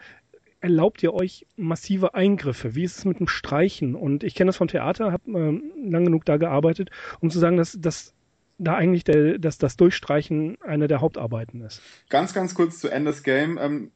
erlaubt 0.60 1.02
ihr 1.02 1.14
euch 1.14 1.46
massive 1.56 2.14
Eingriffe? 2.14 2.74
Wie 2.74 2.84
ist 2.84 2.98
es 2.98 3.04
mit 3.04 3.20
dem 3.20 3.28
Streichen? 3.28 3.94
Und 3.94 4.24
ich 4.24 4.34
kenne 4.34 4.48
das 4.48 4.56
vom 4.56 4.68
Theater, 4.68 5.12
habe 5.12 5.30
äh, 5.30 5.88
lang 5.88 6.04
genug 6.04 6.24
da 6.24 6.36
gearbeitet, 6.36 6.90
um 7.20 7.30
zu 7.30 7.38
sagen, 7.38 7.56
dass, 7.56 7.78
dass 7.80 8.14
da 8.58 8.74
eigentlich 8.74 9.04
der, 9.04 9.38
dass 9.38 9.58
das 9.58 9.76
Durchstreichen 9.76 10.58
eine 10.60 10.88
der 10.88 11.00
Hauptarbeiten 11.00 11.62
ist. 11.62 11.80
Ganz, 12.08 12.34
ganz 12.34 12.54
kurz 12.54 12.80
zu 12.80 12.88
Enders 12.88 13.22
Game. 13.22 13.58
Ähm, 13.58 13.92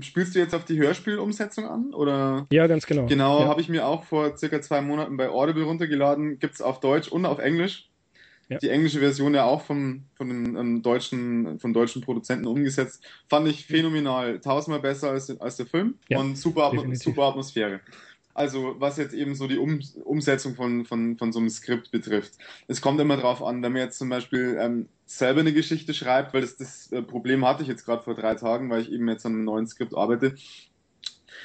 spielst 0.00 0.34
du 0.34 0.38
jetzt 0.38 0.54
auf 0.54 0.64
die 0.64 0.78
Hörspielumsetzung 0.78 1.66
an? 1.66 1.94
Oder? 1.94 2.46
Ja, 2.50 2.66
ganz 2.66 2.86
genau. 2.86 3.06
Genau, 3.06 3.40
ja. 3.40 3.48
habe 3.48 3.60
ich 3.60 3.68
mir 3.68 3.86
auch 3.86 4.04
vor 4.04 4.36
circa 4.36 4.60
zwei 4.60 4.80
Monaten 4.80 5.16
bei 5.16 5.28
Audible 5.28 5.64
runtergeladen. 5.64 6.38
Gibt 6.38 6.54
es 6.54 6.62
auf 6.62 6.80
Deutsch 6.80 7.08
und 7.08 7.26
auf 7.26 7.38
Englisch. 7.38 7.88
Ja. 8.48 8.58
Die 8.58 8.68
englische 8.68 8.98
Version 8.98 9.34
ja 9.34 9.44
auch 9.44 9.62
vom, 9.62 10.04
von 10.14 10.28
den 10.28 10.56
ähm, 10.56 10.82
deutschen, 10.82 11.58
von 11.58 11.72
deutschen 11.72 12.02
Produzenten 12.02 12.46
umgesetzt. 12.46 13.02
Fand 13.28 13.48
ich 13.48 13.64
phänomenal. 13.66 14.40
Tausendmal 14.40 14.80
besser 14.80 15.10
als, 15.10 15.40
als 15.40 15.56
der 15.56 15.66
Film 15.66 15.94
ja, 16.08 16.18
und 16.18 16.36
super, 16.36 16.72
super 16.94 17.22
Atmosphäre. 17.22 17.80
Also 18.34 18.76
was 18.78 18.96
jetzt 18.96 19.14
eben 19.14 19.34
so 19.34 19.46
die 19.46 19.58
um 19.58 19.80
Umsetzung 20.04 20.54
von, 20.54 20.84
von, 20.84 21.18
von 21.18 21.32
so 21.32 21.38
einem 21.38 21.50
Skript 21.50 21.90
betrifft. 21.90 22.34
Es 22.66 22.80
kommt 22.80 23.00
immer 23.00 23.16
drauf 23.16 23.42
an, 23.42 23.62
wenn 23.62 23.72
man 23.72 23.82
jetzt 23.82 23.98
zum 23.98 24.08
Beispiel 24.08 24.56
ähm, 24.58 24.88
selber 25.04 25.40
eine 25.40 25.52
Geschichte 25.52 25.92
schreibt, 25.92 26.32
weil 26.32 26.40
das, 26.40 26.56
das 26.56 26.90
äh, 26.92 27.02
Problem 27.02 27.46
hatte 27.46 27.62
ich 27.62 27.68
jetzt 27.68 27.84
gerade 27.84 28.02
vor 28.02 28.14
drei 28.14 28.34
Tagen, 28.34 28.70
weil 28.70 28.82
ich 28.82 28.90
eben 28.90 29.08
jetzt 29.08 29.26
an 29.26 29.32
einem 29.32 29.44
neuen 29.44 29.66
Skript 29.66 29.94
arbeite. 29.94 30.34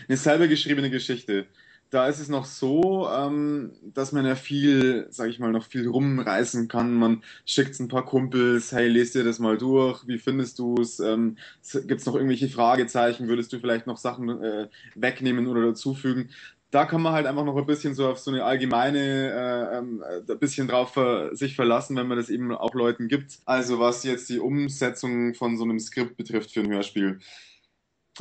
Eine 0.07 0.17
selber 0.17 0.47
geschriebene 0.47 0.89
Geschichte. 0.89 1.47
Da 1.89 2.09
ist 2.09 2.19
es 2.19 2.27
noch 2.27 2.43
so, 2.43 3.07
ähm, 3.09 3.71
dass 3.81 4.11
man 4.11 4.25
ja 4.25 4.35
viel, 4.35 5.07
sag 5.09 5.29
ich 5.29 5.39
mal, 5.39 5.53
noch 5.53 5.65
viel 5.65 5.87
rumreißen 5.87 6.67
kann. 6.67 6.93
Man 6.93 7.23
schickt 7.45 7.79
ein 7.79 7.87
paar 7.87 8.05
Kumpels, 8.05 8.73
hey, 8.73 8.89
lest 8.89 9.15
dir 9.15 9.23
das 9.23 9.39
mal 9.39 9.57
durch, 9.57 10.05
wie 10.05 10.17
findest 10.17 10.59
du 10.59 10.75
es? 10.81 10.99
Ähm, 10.99 11.37
Gibt 11.85 12.01
es 12.01 12.05
noch 12.05 12.15
irgendwelche 12.15 12.49
Fragezeichen? 12.49 13.29
Würdest 13.29 13.53
du 13.53 13.59
vielleicht 13.59 13.87
noch 13.87 13.95
Sachen 13.95 14.29
äh, 14.43 14.67
wegnehmen 14.95 15.47
oder 15.47 15.65
dazufügen? 15.65 16.29
Da 16.71 16.85
kann 16.85 17.01
man 17.01 17.13
halt 17.13 17.25
einfach 17.25 17.45
noch 17.45 17.55
ein 17.55 17.65
bisschen 17.65 17.93
so 17.93 18.09
auf 18.09 18.19
so 18.19 18.31
eine 18.31 18.43
allgemeine, 18.43 18.99
äh, 18.99 19.77
ähm, 19.77 20.03
äh, 20.03 20.31
ein 20.31 20.39
bisschen 20.39 20.67
drauf 20.67 20.93
ver 20.93 21.35
sich 21.35 21.55
verlassen, 21.55 21.95
wenn 21.95 22.07
man 22.07 22.17
das 22.17 22.29
eben 22.29 22.51
auch 22.51 22.73
Leuten 22.73 23.07
gibt. 23.07 23.39
Also 23.45 23.79
was 23.79 24.03
jetzt 24.03 24.29
die 24.29 24.39
Umsetzung 24.39 25.33
von 25.33 25.57
so 25.57 25.63
einem 25.63 25.79
Skript 25.79 26.17
betrifft 26.17 26.51
für 26.51 26.59
ein 26.61 26.71
Hörspiel. 26.71 27.19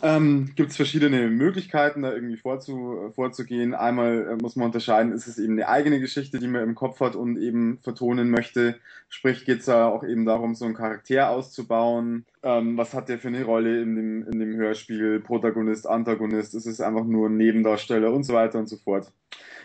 Ähm, 0.03 0.53
gibt 0.55 0.71
es 0.71 0.77
verschiedene 0.77 1.29
Möglichkeiten, 1.29 2.03
da 2.03 2.13
irgendwie 2.13 2.37
vorzu, 2.37 3.11
vorzugehen. 3.15 3.75
Einmal 3.75 4.29
äh, 4.29 4.43
muss 4.43 4.57
man 4.57 4.67
unterscheiden, 4.67 5.13
ist 5.13 5.27
es 5.27 5.39
eben 5.39 5.55
eine 5.55 5.69
eigene 5.69 6.01
Geschichte, 6.01 6.39
die 6.39 6.49
man 6.49 6.63
im 6.63 6.75
Kopf 6.75 7.01
hat 7.01 7.17
und 7.17 7.39
eben 7.39 7.79
vertonen 7.83 8.31
möchte. 8.31 8.77
Sprich, 9.09 9.45
geht 9.45 9.61
es 9.61 9.67
da 9.67 9.87
auch 9.87 10.05
eben 10.05 10.27
darum, 10.27 10.55
so 10.55 10.65
einen 10.65 10.75
Charakter 10.75 11.31
auszubauen. 11.31 12.27
Ähm, 12.43 12.77
was 12.77 12.95
hat 12.95 13.09
der 13.09 13.19
für 13.19 13.29
eine 13.29 13.45
Rolle 13.45 13.81
in 13.81 13.97
dem, 13.97 14.27
in 14.31 14.39
dem 14.39 14.57
Hörspiel? 14.57 15.21
Protagonist, 15.21 15.87
Antagonist, 15.87 16.55
ist 16.55 16.67
es 16.67 16.81
einfach 16.81 17.05
nur 17.05 17.29
ein 17.29 17.37
Nebendarsteller 17.37 18.13
und 18.13 18.25
so 18.25 18.35
weiter 18.35 18.59
und 18.59 18.69
so 18.69 18.77
fort. 18.77 19.13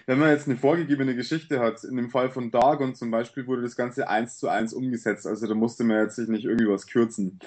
Wenn 0.05 0.19
man 0.19 0.29
jetzt 0.29 0.47
eine 0.47 0.57
vorgegebene 0.57 1.15
Geschichte 1.15 1.59
hat, 1.59 1.83
in 1.83 1.95
dem 1.95 2.09
Fall 2.09 2.29
von 2.29 2.51
Dagon 2.51 2.95
zum 2.95 3.11
Beispiel 3.11 3.45
wurde 3.47 3.61
das 3.61 3.75
Ganze 3.75 4.09
eins 4.09 4.37
zu 4.37 4.47
eins 4.47 4.73
umgesetzt, 4.73 5.27
also 5.27 5.47
da 5.47 5.53
musste 5.53 5.83
man 5.83 6.03
jetzt 6.03 6.15
sich 6.15 6.27
nicht 6.27 6.45
irgendwie 6.45 6.67
was 6.67 6.87
kürzen. 6.87 7.39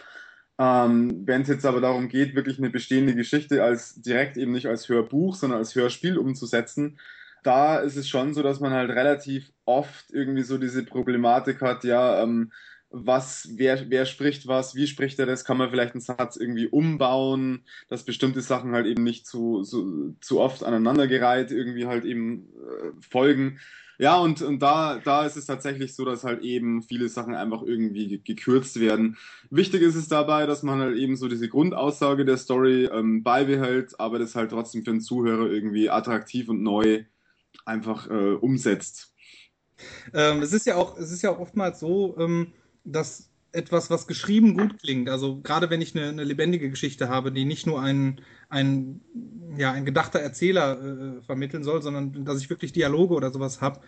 Ähm, 0.59 1.23
Wenn 1.27 1.43
es 1.43 1.49
jetzt 1.49 1.67
aber 1.67 1.81
darum 1.81 2.09
geht, 2.09 2.35
wirklich 2.35 2.59
eine 2.59 2.71
bestehende 2.71 3.15
Geschichte 3.15 3.63
als 3.63 4.01
direkt 4.01 4.37
eben 4.37 4.53
nicht 4.53 4.67
als 4.67 4.89
Hörbuch, 4.89 5.35
sondern 5.35 5.59
als 5.59 5.75
Hörspiel 5.75 6.17
umzusetzen, 6.19 6.99
da 7.43 7.79
ist 7.79 7.97
es 7.97 8.09
schon 8.09 8.35
so, 8.35 8.43
dass 8.43 8.61
man 8.61 8.73
halt 8.73 8.91
relativ 8.91 9.53
oft 9.65 10.11
irgendwie 10.11 10.43
so 10.43 10.59
diese 10.59 10.85
Problematik 10.85 11.61
hat, 11.61 11.85
ja, 11.85 12.23
ähm, 12.23 12.53
was, 12.97 13.49
wer, 13.57 13.91
wer 13.91 14.07
spricht 14.07 14.47
was, 14.47 14.77
wie 14.77 14.87
spricht 14.87 15.19
er 15.19 15.27
das, 15.27 15.45
kann 15.45 15.57
man 15.57 15.69
vielleicht 15.69 15.95
einen 15.95 16.01
Satz 16.01 16.37
irgendwie 16.37 16.69
umbauen, 16.69 17.65
dass 17.89 18.05
bestimmte 18.05 18.41
Sachen 18.41 18.73
halt 18.73 18.87
eben 18.87 19.03
nicht 19.03 19.27
zu, 19.27 19.63
zu, 19.63 20.17
zu 20.21 20.41
oft 20.41 20.63
aneinandergereiht 20.63 21.51
irgendwie 21.51 21.87
halt 21.87 22.05
eben 22.05 22.49
äh, 22.55 22.93
folgen. 23.01 23.59
Ja, 23.99 24.19
und, 24.19 24.43
und 24.43 24.61
da, 24.61 24.99
da 24.99 25.25
ist 25.25 25.37
es 25.37 25.47
tatsächlich 25.47 25.95
so, 25.95 26.05
dass 26.05 26.25
halt 26.25 26.43
eben 26.43 26.83
viele 26.83 27.09
Sachen 27.09 27.35
einfach 27.35 27.63
irgendwie 27.63 28.19
gekürzt 28.19 28.81
werden. 28.81 29.17
Wichtig 29.51 29.83
ist 29.83 29.95
es 29.95 30.09
dabei, 30.09 30.47
dass 30.47 30.63
man 30.63 30.81
halt 30.81 30.97
eben 30.97 31.17
so 31.17 31.29
diese 31.29 31.49
Grundaussage 31.49 32.25
der 32.25 32.37
Story 32.37 32.87
ähm, 32.87 33.23
beibehält, 33.23 33.99
aber 34.01 34.19
das 34.19 34.35
halt 34.35 34.51
trotzdem 34.51 34.85
für 34.85 34.91
den 34.91 35.01
Zuhörer 35.01 35.51
irgendwie 35.51 35.91
attraktiv 35.91 36.49
und 36.49 36.63
neu 36.63 37.05
einfach 37.65 38.11
äh, 38.11 38.35
umsetzt. 38.35 39.15
Ähm, 40.13 40.43
es 40.43 40.53
ist 40.53 40.67
ja 40.67 40.77
auch, 40.77 40.97
es 40.99 41.11
ist 41.11 41.23
ja 41.23 41.31
auch 41.31 41.39
oftmals 41.39 41.81
so, 41.81 42.17
ähm, 42.19 42.53
dass 42.85 43.31
etwas, 43.55 43.91
was 43.91 44.07
geschrieben 44.07 44.57
gut 44.57 44.81
klingt, 44.81 45.09
also 45.09 45.41
gerade 45.41 45.71
wenn 45.71 45.81
ich 45.81 45.97
eine, 45.97 46.09
eine 46.09 46.25
lebendige 46.25 46.71
Geschichte 46.71 47.09
habe, 47.09 47.33
die 47.33 47.45
nicht 47.45 47.67
nur 47.67 47.81
ein, 47.81 48.21
ein, 48.49 49.01
ja, 49.57 49.73
ein 49.73 49.85
gedachter 49.85 50.19
Erzähler 50.19 51.19
äh, 51.19 51.23
vermitteln 51.23 51.65
soll, 51.65 51.81
sondern 51.81 52.25
dass 52.25 52.41
ich 52.41 52.51
wirklich 52.51 52.73
Dialoge 52.73 53.15
oder 53.15 53.31
sowas 53.31 53.61
habe, 53.61 53.81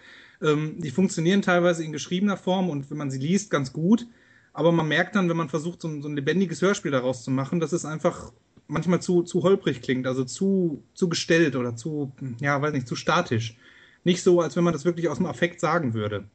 ähm, 0.43 0.77
die 0.79 0.91
funktionieren 0.91 1.43
teilweise 1.43 1.85
in 1.85 1.93
geschriebener 1.93 2.37
Form 2.37 2.71
und 2.71 2.91
wenn 2.91 2.99
man 2.99 3.11
sie 3.11 3.19
liest, 3.19 3.51
ganz 3.51 3.73
gut. 3.73 4.07
Aber 4.53 4.73
man 4.73 4.89
merkt 4.89 5.17
dann, 5.17 5.29
wenn 5.29 5.37
man 5.37 5.49
versucht, 5.49 5.83
so 5.83 5.89
ein, 5.89 6.01
so 6.01 6.09
ein 6.09 6.17
lebendiges 6.17 6.63
Hörspiel 6.63 6.91
daraus 6.91 7.25
zu 7.25 7.31
machen, 7.31 7.61
dass 7.61 7.73
es 7.73 7.85
einfach 7.85 8.33
manchmal 8.69 9.03
zu, 9.03 9.23
zu 9.23 9.43
holprig 9.43 9.83
klingt, 9.83 10.07
also 10.07 10.25
zu, 10.25 10.83
zu 10.95 11.09
gestellt 11.09 11.57
oder 11.57 11.77
zu, 11.77 12.13
ja, 12.41 12.61
weiß 12.61 12.73
nicht, 12.73 12.89
zu 12.89 12.97
statisch. 12.97 13.57
Nicht 14.05 14.23
so, 14.23 14.41
als 14.41 14.57
wenn 14.57 14.65
man 14.65 14.73
das 14.73 14.85
wirklich 14.85 15.09
aus 15.09 15.19
dem 15.19 15.27
Affekt 15.27 15.61
sagen 15.61 15.95
würde. 15.95 16.29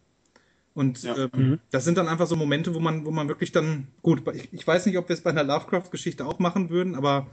Und 0.73 1.03
ja. 1.03 1.17
ähm, 1.17 1.29
mhm. 1.33 1.59
das 1.69 1.83
sind 1.85 1.97
dann 1.97 2.07
einfach 2.07 2.27
so 2.27 2.35
Momente, 2.35 2.73
wo 2.73 2.79
man, 2.79 3.05
wo 3.05 3.11
man 3.11 3.27
wirklich 3.27 3.51
dann, 3.51 3.87
gut, 4.01 4.23
ich, 4.33 4.53
ich 4.53 4.65
weiß 4.65 4.85
nicht, 4.85 4.97
ob 4.97 5.09
wir 5.09 5.13
es 5.13 5.21
bei 5.21 5.29
einer 5.29 5.43
Lovecraft-Geschichte 5.43 6.25
auch 6.25 6.39
machen 6.39 6.69
würden, 6.69 6.95
aber 6.95 7.27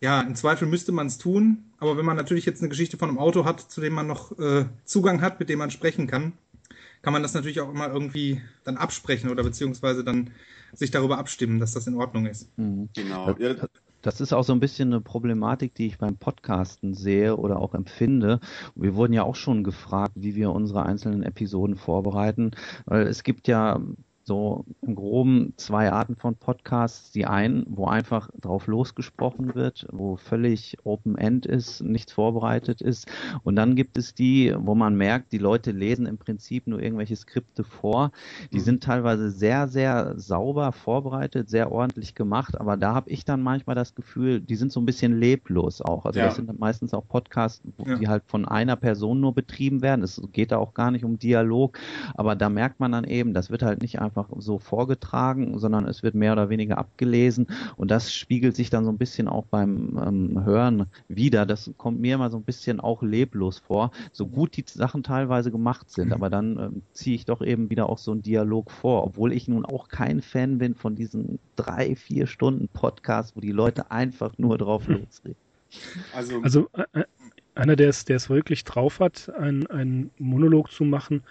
ja, 0.00 0.20
im 0.20 0.34
Zweifel 0.34 0.66
müsste 0.66 0.92
man 0.92 1.06
es 1.06 1.18
tun. 1.18 1.64
Aber 1.78 1.96
wenn 1.96 2.04
man 2.04 2.16
natürlich 2.16 2.44
jetzt 2.44 2.60
eine 2.60 2.68
Geschichte 2.68 2.96
von 2.98 3.08
einem 3.08 3.18
Auto 3.18 3.44
hat, 3.44 3.60
zu 3.60 3.80
dem 3.80 3.92
man 3.92 4.06
noch 4.08 4.36
äh, 4.38 4.66
Zugang 4.84 5.22
hat, 5.22 5.38
mit 5.38 5.48
dem 5.48 5.60
man 5.60 5.70
sprechen 5.70 6.06
kann, 6.06 6.32
kann 7.02 7.12
man 7.12 7.22
das 7.22 7.34
natürlich 7.34 7.60
auch 7.60 7.70
immer 7.70 7.88
irgendwie 7.88 8.40
dann 8.64 8.76
absprechen 8.76 9.30
oder 9.30 9.42
beziehungsweise 9.42 10.04
dann 10.04 10.30
sich 10.72 10.90
darüber 10.90 11.18
abstimmen, 11.18 11.60
dass 11.60 11.72
das 11.72 11.86
in 11.86 11.94
Ordnung 11.94 12.26
ist. 12.26 12.48
Mhm. 12.58 12.88
Genau. 12.94 13.36
Ja, 13.38 13.54
das 14.02 14.20
ist 14.20 14.32
auch 14.32 14.44
so 14.44 14.52
ein 14.52 14.60
bisschen 14.60 14.92
eine 14.92 15.00
Problematik, 15.00 15.74
die 15.74 15.86
ich 15.86 15.98
beim 15.98 16.16
Podcasten 16.16 16.94
sehe 16.94 17.36
oder 17.36 17.58
auch 17.60 17.74
empfinde. 17.74 18.40
Wir 18.74 18.94
wurden 18.94 19.12
ja 19.12 19.22
auch 19.22 19.36
schon 19.36 19.64
gefragt, 19.64 20.12
wie 20.16 20.34
wir 20.34 20.50
unsere 20.52 20.84
einzelnen 20.84 21.22
Episoden 21.22 21.76
vorbereiten, 21.76 22.50
weil 22.84 23.06
es 23.06 23.22
gibt 23.22 23.48
ja 23.48 23.80
so 24.32 24.64
im 24.80 24.94
Groben 24.94 25.52
zwei 25.58 25.92
Arten 25.92 26.16
von 26.16 26.36
Podcasts. 26.36 27.12
Die 27.12 27.26
einen, 27.26 27.66
wo 27.68 27.84
einfach 27.86 28.30
drauf 28.40 28.66
losgesprochen 28.66 29.54
wird, 29.54 29.86
wo 29.92 30.16
völlig 30.16 30.78
Open-End 30.84 31.44
ist, 31.44 31.82
nichts 31.82 32.14
vorbereitet 32.14 32.80
ist. 32.80 33.06
Und 33.42 33.56
dann 33.56 33.76
gibt 33.76 33.98
es 33.98 34.14
die, 34.14 34.54
wo 34.58 34.74
man 34.74 34.96
merkt, 34.96 35.32
die 35.32 35.38
Leute 35.38 35.70
lesen 35.70 36.06
im 36.06 36.16
Prinzip 36.16 36.66
nur 36.66 36.80
irgendwelche 36.80 37.14
Skripte 37.14 37.62
vor. 37.62 38.10
Die 38.52 38.56
mhm. 38.56 38.62
sind 38.62 38.82
teilweise 38.82 39.30
sehr, 39.30 39.68
sehr 39.68 40.18
sauber 40.18 40.72
vorbereitet, 40.72 41.50
sehr 41.50 41.70
ordentlich 41.70 42.14
gemacht. 42.14 42.58
Aber 42.58 42.78
da 42.78 42.94
habe 42.94 43.10
ich 43.10 43.26
dann 43.26 43.42
manchmal 43.42 43.76
das 43.76 43.94
Gefühl, 43.94 44.40
die 44.40 44.56
sind 44.56 44.72
so 44.72 44.80
ein 44.80 44.86
bisschen 44.86 45.20
leblos 45.20 45.82
auch. 45.82 46.06
Also 46.06 46.20
ja. 46.20 46.24
das 46.26 46.36
sind 46.36 46.58
meistens 46.58 46.94
auch 46.94 47.06
Podcasts, 47.06 47.62
ja. 47.84 47.96
die 47.96 48.08
halt 48.08 48.22
von 48.26 48.48
einer 48.48 48.76
Person 48.76 49.20
nur 49.20 49.34
betrieben 49.34 49.82
werden. 49.82 50.02
Es 50.02 50.22
geht 50.32 50.52
da 50.52 50.56
auch 50.56 50.72
gar 50.72 50.90
nicht 50.90 51.04
um 51.04 51.18
Dialog. 51.18 51.78
Aber 52.14 52.34
da 52.34 52.48
merkt 52.48 52.80
man 52.80 52.92
dann 52.92 53.04
eben, 53.04 53.34
das 53.34 53.50
wird 53.50 53.62
halt 53.62 53.82
nicht 53.82 54.00
einfach 54.00 54.21
einfach 54.22 54.40
so 54.40 54.58
vorgetragen, 54.58 55.58
sondern 55.58 55.86
es 55.86 56.02
wird 56.02 56.14
mehr 56.14 56.32
oder 56.32 56.48
weniger 56.48 56.78
abgelesen 56.78 57.46
und 57.76 57.90
das 57.90 58.12
spiegelt 58.12 58.56
sich 58.56 58.70
dann 58.70 58.84
so 58.84 58.90
ein 58.90 58.98
bisschen 58.98 59.28
auch 59.28 59.44
beim 59.46 59.98
ähm, 60.04 60.44
Hören 60.44 60.86
wieder. 61.08 61.46
Das 61.46 61.70
kommt 61.76 62.00
mir 62.00 62.14
immer 62.14 62.30
so 62.30 62.36
ein 62.38 62.44
bisschen 62.44 62.80
auch 62.80 63.02
leblos 63.02 63.58
vor, 63.58 63.90
so 64.12 64.26
gut 64.26 64.56
die 64.56 64.64
Sachen 64.66 65.02
teilweise 65.02 65.50
gemacht 65.50 65.90
sind, 65.90 66.08
mhm. 66.08 66.12
aber 66.12 66.30
dann 66.30 66.58
ähm, 66.58 66.82
ziehe 66.92 67.16
ich 67.16 67.24
doch 67.24 67.42
eben 67.42 67.70
wieder 67.70 67.88
auch 67.88 67.98
so 67.98 68.12
einen 68.12 68.22
Dialog 68.22 68.70
vor, 68.70 69.04
obwohl 69.04 69.32
ich 69.32 69.48
nun 69.48 69.64
auch 69.64 69.88
kein 69.88 70.22
Fan 70.22 70.58
bin 70.58 70.74
von 70.74 70.94
diesen 70.94 71.38
drei, 71.56 71.96
vier 71.96 72.26
Stunden 72.26 72.68
Podcast, 72.68 73.36
wo 73.36 73.40
die 73.40 73.52
Leute 73.52 73.90
einfach 73.90 74.38
nur 74.38 74.58
drauf 74.58 74.86
losreden. 74.88 75.36
Also, 76.14 76.40
also 76.42 76.68
äh, 76.74 77.00
äh 77.00 77.04
einer, 77.54 77.76
der 77.76 77.90
es, 77.90 78.30
wirklich 78.30 78.64
drauf 78.64 79.00
hat, 79.00 79.30
einen 79.36 80.10
Monolog 80.18 80.70
zu 80.70 80.84
machen, 80.84 81.22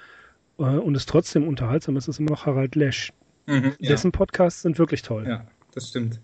und 0.61 0.95
es 0.95 1.05
trotzdem 1.05 1.47
unterhaltsam 1.47 1.97
ist, 1.97 2.07
ist 2.07 2.19
immer 2.19 2.31
noch 2.31 2.45
Harald 2.45 2.75
Lesch. 2.75 3.11
Mhm, 3.47 3.73
Dessen 3.79 4.07
ja. 4.07 4.17
Podcasts 4.17 4.61
sind 4.61 4.77
wirklich 4.77 5.01
toll. 5.01 5.25
Ja, 5.27 5.45
das 5.73 5.89
stimmt. 5.89 6.19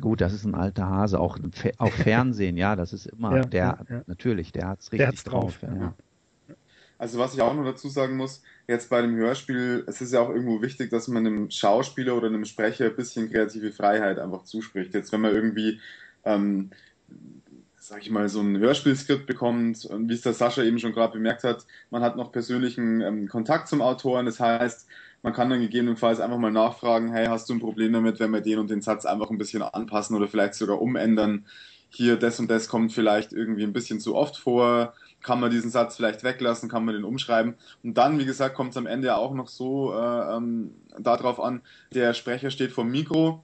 Gut, 0.00 0.20
das 0.20 0.32
ist 0.32 0.44
ein 0.44 0.54
alter 0.54 0.88
Hase, 0.88 1.20
auch, 1.20 1.38
auch 1.78 1.92
Fernsehen, 1.92 2.56
ja, 2.56 2.76
das 2.76 2.92
ist 2.92 3.06
immer 3.06 3.36
ja, 3.36 3.42
der, 3.44 3.86
ja, 3.88 4.02
natürlich, 4.06 4.52
der 4.52 4.68
hat's 4.68 4.86
richtig 4.86 4.98
der 4.98 5.08
hat's 5.08 5.24
drauf. 5.24 5.58
drauf 5.58 5.70
ja. 5.78 5.94
Also 6.98 7.18
was 7.18 7.34
ich 7.34 7.42
auch 7.42 7.52
noch 7.52 7.64
dazu 7.64 7.88
sagen 7.88 8.16
muss, 8.16 8.42
jetzt 8.68 8.88
bei 8.88 9.02
dem 9.02 9.16
Hörspiel, 9.16 9.84
es 9.88 10.00
ist 10.00 10.12
ja 10.12 10.20
auch 10.20 10.30
irgendwo 10.30 10.62
wichtig, 10.62 10.88
dass 10.90 11.08
man 11.08 11.26
einem 11.26 11.50
Schauspieler 11.50 12.16
oder 12.16 12.28
einem 12.28 12.44
Sprecher 12.44 12.86
ein 12.86 12.94
bisschen 12.94 13.28
kreative 13.28 13.72
Freiheit 13.72 14.20
einfach 14.20 14.44
zuspricht. 14.44 14.94
Jetzt 14.94 15.10
wenn 15.10 15.20
man 15.20 15.34
irgendwie 15.34 15.80
ähm, 16.24 16.70
sag 17.82 18.02
ich 18.02 18.10
mal, 18.10 18.28
so 18.28 18.40
ein 18.40 18.58
Hörspielskript 18.58 19.26
bekommt 19.26 19.84
und 19.86 20.08
wie 20.08 20.14
es 20.14 20.22
der 20.22 20.34
Sascha 20.34 20.62
eben 20.62 20.78
schon 20.78 20.92
gerade 20.92 21.14
bemerkt 21.14 21.42
hat, 21.42 21.66
man 21.90 22.00
hat 22.00 22.16
noch 22.16 22.30
persönlichen 22.30 23.00
ähm, 23.00 23.28
Kontakt 23.28 23.66
zum 23.66 23.82
Autoren. 23.82 24.24
Das 24.24 24.38
heißt, 24.38 24.86
man 25.22 25.32
kann 25.32 25.50
dann 25.50 25.60
gegebenenfalls 25.60 26.20
einfach 26.20 26.38
mal 26.38 26.52
nachfragen, 26.52 27.12
hey, 27.12 27.26
hast 27.26 27.48
du 27.48 27.54
ein 27.54 27.60
Problem 27.60 27.92
damit, 27.92 28.20
wenn 28.20 28.30
wir 28.30 28.40
den 28.40 28.60
und 28.60 28.70
den 28.70 28.82
Satz 28.82 29.04
einfach 29.04 29.30
ein 29.30 29.38
bisschen 29.38 29.62
anpassen 29.62 30.14
oder 30.16 30.28
vielleicht 30.28 30.54
sogar 30.54 30.80
umändern? 30.80 31.44
Hier, 31.90 32.16
das 32.16 32.38
und 32.38 32.48
das 32.48 32.68
kommt 32.68 32.92
vielleicht 32.92 33.32
irgendwie 33.32 33.64
ein 33.64 33.72
bisschen 33.72 33.98
zu 33.98 34.14
oft 34.14 34.36
vor. 34.36 34.94
Kann 35.20 35.40
man 35.40 35.50
diesen 35.50 35.70
Satz 35.70 35.96
vielleicht 35.96 36.22
weglassen? 36.22 36.68
Kann 36.68 36.84
man 36.84 36.94
den 36.94 37.02
umschreiben? 37.02 37.54
Und 37.82 37.98
dann, 37.98 38.16
wie 38.20 38.24
gesagt, 38.24 38.54
kommt 38.54 38.70
es 38.70 38.76
am 38.76 38.86
Ende 38.86 39.16
auch 39.16 39.34
noch 39.34 39.48
so 39.48 39.92
äh, 39.92 40.36
ähm, 40.36 40.70
darauf 41.00 41.40
an, 41.40 41.62
der 41.92 42.14
Sprecher 42.14 42.50
steht 42.50 42.70
vor 42.70 42.84
dem 42.84 42.92
Mikro, 42.92 43.42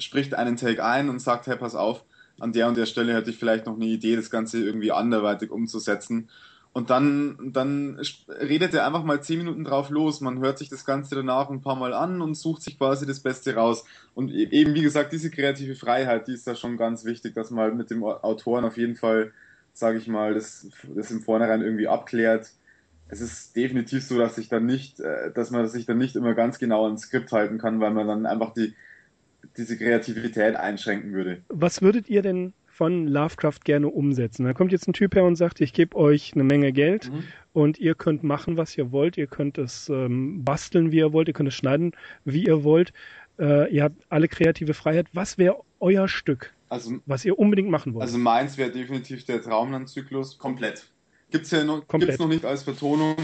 spricht 0.00 0.34
einen 0.34 0.56
Take 0.56 0.84
ein 0.84 1.08
und 1.08 1.20
sagt, 1.20 1.46
hey, 1.46 1.56
pass 1.56 1.76
auf, 1.76 2.04
an 2.38 2.52
der 2.52 2.68
und 2.68 2.76
der 2.76 2.86
Stelle 2.86 3.14
hätte 3.14 3.30
ich 3.30 3.38
vielleicht 3.38 3.66
noch 3.66 3.76
eine 3.76 3.86
Idee, 3.86 4.16
das 4.16 4.30
Ganze 4.30 4.62
irgendwie 4.62 4.92
anderweitig 4.92 5.50
umzusetzen. 5.50 6.28
Und 6.76 6.90
dann, 6.90 7.38
dann 7.54 7.98
redet 8.28 8.74
er 8.74 8.86
einfach 8.86 9.02
mal 9.02 9.22
zehn 9.22 9.38
Minuten 9.38 9.64
drauf 9.64 9.88
los. 9.88 10.20
Man 10.20 10.40
hört 10.40 10.58
sich 10.58 10.68
das 10.68 10.84
Ganze 10.84 11.14
danach 11.14 11.48
ein 11.48 11.62
paar 11.62 11.74
Mal 11.74 11.94
an 11.94 12.20
und 12.20 12.34
sucht 12.34 12.60
sich 12.60 12.76
quasi 12.76 13.06
das 13.06 13.20
Beste 13.20 13.54
raus. 13.54 13.86
Und 14.12 14.30
e-, 14.30 14.50
eben, 14.50 14.74
wie 14.74 14.82
gesagt, 14.82 15.14
diese 15.14 15.30
kreative 15.30 15.74
Freiheit, 15.74 16.28
die 16.28 16.34
ist 16.34 16.46
da 16.46 16.54
schon 16.54 16.76
ganz 16.76 17.06
wichtig, 17.06 17.34
dass 17.34 17.50
man 17.50 17.64
halt 17.64 17.76
mit 17.76 17.90
dem 17.90 18.04
Autoren 18.04 18.66
auf 18.66 18.76
jeden 18.76 18.94
Fall, 18.94 19.32
sage 19.72 19.96
ich 19.96 20.06
mal, 20.06 20.34
das, 20.34 20.68
das 20.94 21.10
im 21.10 21.22
Vornherein 21.22 21.62
irgendwie 21.62 21.88
abklärt. 21.88 22.50
Es 23.08 23.22
ist 23.22 23.56
definitiv 23.56 24.04
so, 24.04 24.18
dass 24.18 24.34
sich 24.34 24.50
dann 24.50 24.66
nicht, 24.66 25.00
äh, 25.00 25.32
dass 25.32 25.50
man 25.50 25.66
sich 25.68 25.86
dann 25.86 25.96
nicht 25.96 26.14
immer 26.14 26.34
ganz 26.34 26.58
genau 26.58 26.84
ans 26.84 27.04
Skript 27.04 27.32
halten 27.32 27.56
kann, 27.56 27.80
weil 27.80 27.92
man 27.92 28.06
dann 28.06 28.26
einfach 28.26 28.52
die, 28.52 28.74
diese 29.56 29.76
Kreativität 29.76 30.56
einschränken 30.56 31.12
würde. 31.12 31.42
Was 31.48 31.82
würdet 31.82 32.08
ihr 32.08 32.22
denn 32.22 32.52
von 32.66 33.06
Lovecraft 33.06 33.60
gerne 33.64 33.88
umsetzen? 33.88 34.44
Da 34.44 34.52
kommt 34.52 34.72
jetzt 34.72 34.88
ein 34.88 34.92
Typ 34.92 35.14
her 35.14 35.24
und 35.24 35.36
sagt, 35.36 35.60
ich 35.60 35.72
gebe 35.72 35.96
euch 35.96 36.32
eine 36.34 36.44
Menge 36.44 36.72
Geld 36.72 37.10
mhm. 37.10 37.24
und 37.52 37.78
ihr 37.78 37.94
könnt 37.94 38.22
machen, 38.22 38.56
was 38.56 38.76
ihr 38.76 38.92
wollt. 38.92 39.16
Ihr 39.16 39.26
könnt 39.26 39.58
es 39.58 39.88
ähm, 39.88 40.44
basteln, 40.44 40.92
wie 40.92 40.98
ihr 40.98 41.12
wollt. 41.12 41.28
Ihr 41.28 41.34
könnt 41.34 41.48
es 41.48 41.54
schneiden, 41.54 41.92
wie 42.24 42.44
ihr 42.44 42.64
wollt. 42.64 42.92
Äh, 43.38 43.72
ihr 43.72 43.84
habt 43.84 44.02
alle 44.08 44.28
kreative 44.28 44.74
Freiheit. 44.74 45.06
Was 45.12 45.38
wäre 45.38 45.60
euer 45.80 46.08
Stück, 46.08 46.54
also, 46.68 46.98
was 47.06 47.24
ihr 47.24 47.38
unbedingt 47.38 47.70
machen 47.70 47.94
wollt? 47.94 48.02
Also 48.02 48.18
meins 48.18 48.56
wäre 48.56 48.70
definitiv 48.70 49.24
der 49.24 49.42
Traumlandzyklus 49.42 50.38
komplett. 50.38 50.86
Gibt 51.30 51.44
es 51.44 51.50
ja 51.50 51.64
noch, 51.64 51.86
Gibt's 51.86 52.18
noch 52.18 52.28
nicht 52.28 52.44
als 52.44 52.62
Vertonung. 52.62 53.16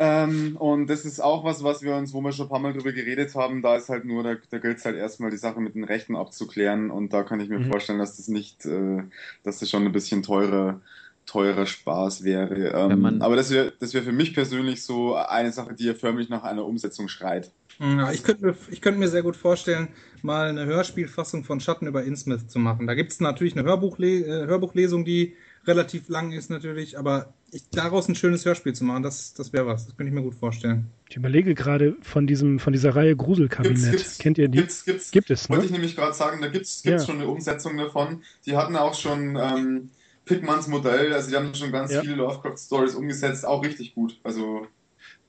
Ähm, 0.00 0.56
und 0.56 0.86
das 0.86 1.04
ist 1.04 1.20
auch 1.20 1.42
was, 1.42 1.64
was 1.64 1.82
wir 1.82 1.96
uns, 1.96 2.14
wo 2.14 2.20
wir 2.20 2.30
schon 2.30 2.46
ein 2.46 2.48
paar 2.50 2.60
Mal 2.60 2.72
drüber 2.72 2.92
geredet 2.92 3.34
haben, 3.34 3.62
da 3.62 3.76
ist 3.76 3.88
halt 3.88 4.04
nur, 4.04 4.22
da, 4.22 4.36
da 4.48 4.58
gilt 4.58 4.78
es 4.78 4.84
halt 4.84 4.96
erstmal 4.96 5.30
die 5.30 5.36
Sache 5.36 5.60
mit 5.60 5.74
den 5.74 5.82
Rechten 5.82 6.14
abzuklären 6.14 6.92
und 6.92 7.12
da 7.12 7.24
kann 7.24 7.40
ich 7.40 7.48
mir 7.48 7.58
mhm. 7.58 7.68
vorstellen, 7.68 7.98
dass 7.98 8.16
das 8.16 8.28
nicht, 8.28 8.64
äh, 8.64 9.02
dass 9.42 9.58
das 9.58 9.68
schon 9.68 9.84
ein 9.84 9.90
bisschen 9.90 10.22
teurer, 10.22 10.80
teurer 11.26 11.66
Spaß 11.66 12.22
wäre. 12.22 12.68
Ähm, 12.68 13.20
aber 13.20 13.34
das 13.34 13.50
wäre 13.50 13.72
das 13.80 13.92
wär 13.92 14.04
für 14.04 14.12
mich 14.12 14.34
persönlich 14.34 14.84
so 14.84 15.16
eine 15.16 15.50
Sache, 15.50 15.74
die 15.74 15.86
ja 15.86 15.94
förmlich 15.94 16.28
nach 16.28 16.44
einer 16.44 16.64
Umsetzung 16.64 17.08
schreit. 17.08 17.50
Ja, 17.80 18.12
ich 18.12 18.22
könnte 18.22 18.46
mir, 18.46 18.56
ich 18.70 18.80
könnte 18.80 19.00
mir 19.00 19.08
sehr 19.08 19.22
gut 19.22 19.36
vorstellen, 19.36 19.88
mal 20.22 20.48
eine 20.48 20.64
Hörspielfassung 20.64 21.42
von 21.44 21.60
Schatten 21.60 21.86
über 21.86 22.04
Innsmouth 22.04 22.50
zu 22.50 22.58
machen. 22.60 22.86
Da 22.86 22.94
gibt 22.94 23.12
es 23.12 23.20
natürlich 23.20 23.56
eine 23.56 23.66
Hörbuchle 23.66 24.06
äh, 24.06 24.46
Hörbuchlesung, 24.46 25.04
die 25.04 25.36
relativ 25.66 26.08
lang 26.08 26.32
ist 26.32 26.50
natürlich, 26.50 26.98
aber 26.98 27.34
ich, 27.50 27.68
daraus 27.70 28.08
ein 28.08 28.14
schönes 28.14 28.44
Hörspiel 28.44 28.74
zu 28.74 28.84
machen, 28.84 29.02
das, 29.02 29.34
das 29.34 29.52
wäre 29.52 29.66
was. 29.66 29.86
Das 29.86 29.96
könnte 29.96 30.08
ich 30.08 30.14
mir 30.14 30.22
gut 30.22 30.34
vorstellen. 30.34 30.90
Ich 31.08 31.16
überlege 31.16 31.54
gerade 31.54 31.96
von 32.02 32.26
diesem, 32.26 32.58
von 32.58 32.72
dieser 32.72 32.94
Reihe 32.94 33.16
Gruselkabinett. 33.16 33.76
Gibt's, 33.76 33.90
gibt's, 33.90 34.18
Kennt 34.18 34.38
ihr 34.38 34.48
die? 34.48 34.58
Gibt's, 34.58 34.84
gibt's, 34.84 35.10
gibt 35.10 35.30
es, 35.30 35.48
ne? 35.48 35.56
Wollte 35.56 35.66
ich 35.66 35.72
nämlich 35.72 35.96
gerade 35.96 36.14
sagen, 36.14 36.40
da 36.40 36.48
gibt 36.48 36.66
es 36.66 36.82
ja. 36.84 36.98
schon 36.98 37.16
eine 37.16 37.28
Umsetzung 37.28 37.76
davon. 37.76 38.22
Die 38.44 38.56
hatten 38.56 38.76
auch 38.76 38.94
schon 38.94 39.36
ähm, 39.36 39.90
Pickmans 40.24 40.68
Modell, 40.68 41.12
also 41.12 41.30
die 41.30 41.36
haben 41.36 41.54
schon 41.54 41.72
ganz 41.72 41.92
ja. 41.92 42.02
viele 42.02 42.16
Lovecraft-Stories 42.16 42.94
umgesetzt, 42.94 43.46
auch 43.46 43.64
richtig 43.64 43.94
gut. 43.94 44.20
Also 44.22 44.66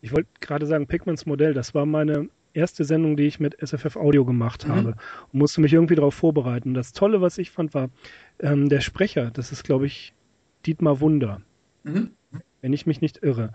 ich 0.02 0.12
wollte 0.12 0.30
gerade 0.40 0.66
sagen, 0.66 0.88
Pickmans 0.88 1.26
Modell, 1.26 1.54
das 1.54 1.74
war 1.74 1.86
meine 1.86 2.30
erste 2.54 2.84
Sendung, 2.84 3.16
die 3.16 3.28
ich 3.28 3.40
mit 3.40 3.58
SFF 3.62 3.96
Audio 3.96 4.26
gemacht 4.26 4.68
mhm. 4.68 4.76
habe 4.76 4.96
und 5.32 5.40
musste 5.40 5.62
mich 5.62 5.74
irgendwie 5.74 5.96
darauf 5.96 6.16
vorbereiten. 6.16 6.74
Das 6.74 6.94
Tolle, 6.94 7.22
was 7.22 7.38
ich 7.38 7.52
fand, 7.52 7.74
war 7.74 7.90
ähm, 8.40 8.70
der 8.70 8.82
Sprecher. 8.82 9.32
Das 9.32 9.52
ist, 9.52 9.64
glaube 9.64 9.86
ich, 9.86 10.14
Dietmar 10.66 11.00
Wunder, 11.00 11.42
mhm. 11.94 12.42
wenn 12.62 12.74
ich 12.74 12.86
mich 12.86 13.02
nicht 13.02 13.24
irre. 13.24 13.54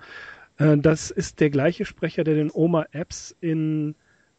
Äh, 0.58 0.78
das 0.78 1.10
ist 1.10 1.40
der 1.40 1.50
gleiche 1.50 1.84
Sprecher, 1.84 2.24
der 2.24 2.34
den 2.34 2.50
Oma 2.52 2.86
Apps 2.92 3.36
in 3.40 3.94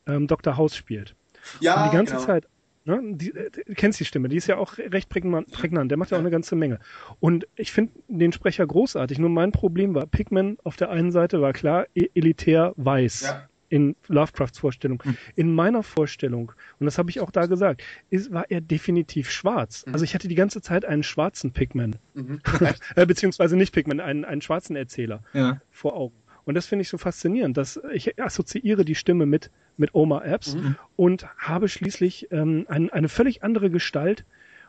ähm, 0.08 0.28
Dr. 0.28 0.58
House 0.58 0.76
spielt. 0.76 1.16
Ja, 1.60 1.84
und 1.84 1.92
die 1.92 1.98
ganze 1.98 2.14
genau. 2.14 2.26
Zeit. 2.26 2.48
Ne, 2.88 3.02
die, 3.04 3.34
äh, 3.34 3.50
du 3.50 3.74
kennst 3.74 4.00
die 4.00 4.06
Stimme, 4.06 4.30
die 4.30 4.38
ist 4.38 4.48
ja 4.48 4.58
auch 4.58 4.78
recht 4.78 5.10
prägnant, 5.10 5.52
prägnant. 5.52 5.90
der 5.90 5.98
macht 5.98 6.12
ja 6.12 6.18
auch 6.18 6.22
eine 6.22 6.30
ganze 6.30 6.56
Menge. 6.56 6.80
Und 7.20 7.48
ich 7.56 7.72
finde 7.72 7.94
den 8.08 8.32
Sprecher 8.32 8.66
großartig, 8.68 9.18
nur 9.18 9.30
mein 9.30 9.52
Problem 9.52 9.96
war, 9.96 10.06
Pigman 10.06 10.58
auf 10.64 10.76
der 10.76 10.92
einen 10.92 11.12
Seite 11.12 11.42
war 11.42 11.52
klar, 11.54 11.88
e-, 11.96 12.10
elitär 12.14 12.74
weiß. 12.78 13.22
Ja 13.22 13.50
in 13.76 13.98
Lovecrafts 14.08 14.58
Vorstellung. 14.58 15.04
Mhm. 15.04 15.18
In 15.36 15.54
meiner 15.54 15.84
Vorstellung, 15.84 16.54
und 16.80 16.86
das 16.86 16.98
habe 16.98 17.10
ich 17.10 17.20
auch 17.20 17.30
da 17.30 17.46
gesagt, 17.46 17.84
ist, 18.10 18.32
war 18.32 18.50
er 18.50 18.62
definitiv 18.62 19.30
schwarz. 19.30 19.86
Mhm. 19.86 19.94
Also 19.94 20.06
ich 20.06 20.16
hatte 20.16 20.30
die 20.30 20.36
ganze 20.36 20.62
Zeit 20.62 20.86
einen 20.86 21.04
schwarzen 21.04 21.52
Pigman. 21.52 21.98
Mhm. 22.14 22.40
äh, 22.96 23.06
beziehungsweise 23.06 23.58
nicht 23.58 23.74
Pigman, 23.74 24.00
einen, 24.00 24.24
einen 24.24 24.42
schwarzen 24.42 24.78
Erzähler 24.78 25.24
ja. 25.34 25.60
vor 25.72 25.98
Augen. 25.98 26.16
Und 26.46 26.56
das 26.56 26.68
finde 26.68 26.84
ich 26.84 26.90
so 26.90 26.98
faszinierend, 26.98 27.58
dass 27.58 27.78
ich 27.92 28.22
assoziiere 28.22 28.86
die 28.86 28.96
Stimme 28.96 29.26
mit, 29.26 29.52
mit 29.76 29.94
Omar 29.94 30.26
Epps 30.26 30.56
mhm. 30.56 30.78
und 30.96 31.28
habe 31.38 31.68
schließlich 31.68 32.32
ähm, 32.32 32.66
ein, 32.70 32.90
eine 32.92 33.10
völlig 33.10 33.44
andere 33.44 33.70
Gestalt 33.70 34.24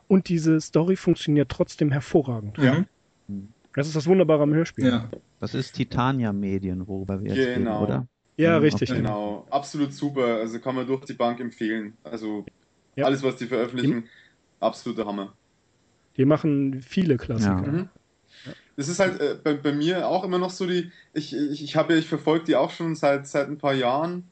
und 0.08 0.28
diese 0.28 0.60
Story 0.60 0.96
funktioniert 0.96 1.48
trotzdem 1.48 1.92
hervorragend. 1.92 2.58
Ja. 2.58 2.84
Das 3.74 3.86
ist 3.86 3.94
das 3.94 4.06
Wunderbare 4.06 4.42
am 4.42 4.54
Hörspiel. 4.54 4.86
Ja. 4.86 5.10
Das 5.38 5.54
ist 5.54 5.74
Titania 5.74 6.32
Medien, 6.32 6.88
worüber 6.88 7.22
wir 7.22 7.34
jetzt 7.34 7.54
genau. 7.54 7.74
reden, 7.74 7.84
oder? 7.84 8.08
Ja, 8.36 8.58
richtig. 8.58 8.90
Genau. 8.90 8.98
genau. 8.98 9.46
Absolut 9.50 9.92
super. 9.92 10.36
Also 10.36 10.58
kann 10.58 10.74
man 10.74 10.86
durch 10.86 11.04
die 11.04 11.14
Bank 11.14 11.40
empfehlen. 11.40 11.96
Also 12.04 12.44
ja. 12.94 13.06
alles, 13.06 13.22
was 13.22 13.36
die 13.36 13.46
veröffentlichen, 13.46 14.02
die, 14.02 14.08
absoluter 14.60 15.06
Hammer. 15.06 15.34
Die 16.16 16.24
machen 16.24 16.82
viele 16.82 17.16
Klassiker. 17.16 17.62
Ja. 17.64 17.72
Mhm. 17.72 17.88
Das 18.76 18.88
ist 18.88 19.00
halt 19.00 19.20
äh, 19.20 19.36
bei, 19.42 19.54
bei, 19.54 19.72
mir 19.72 20.06
auch 20.06 20.22
immer 20.22 20.38
noch 20.38 20.50
so 20.50 20.66
die, 20.66 20.90
ich, 21.14 21.34
ich, 21.34 21.64
ich 21.64 21.76
habe 21.76 21.94
ja, 21.94 21.98
ich 21.98 22.06
verfolge 22.06 22.44
die 22.44 22.56
auch 22.56 22.70
schon 22.70 22.94
seit, 22.94 23.26
seit 23.26 23.48
ein 23.48 23.58
paar 23.58 23.74
Jahren. 23.74 24.24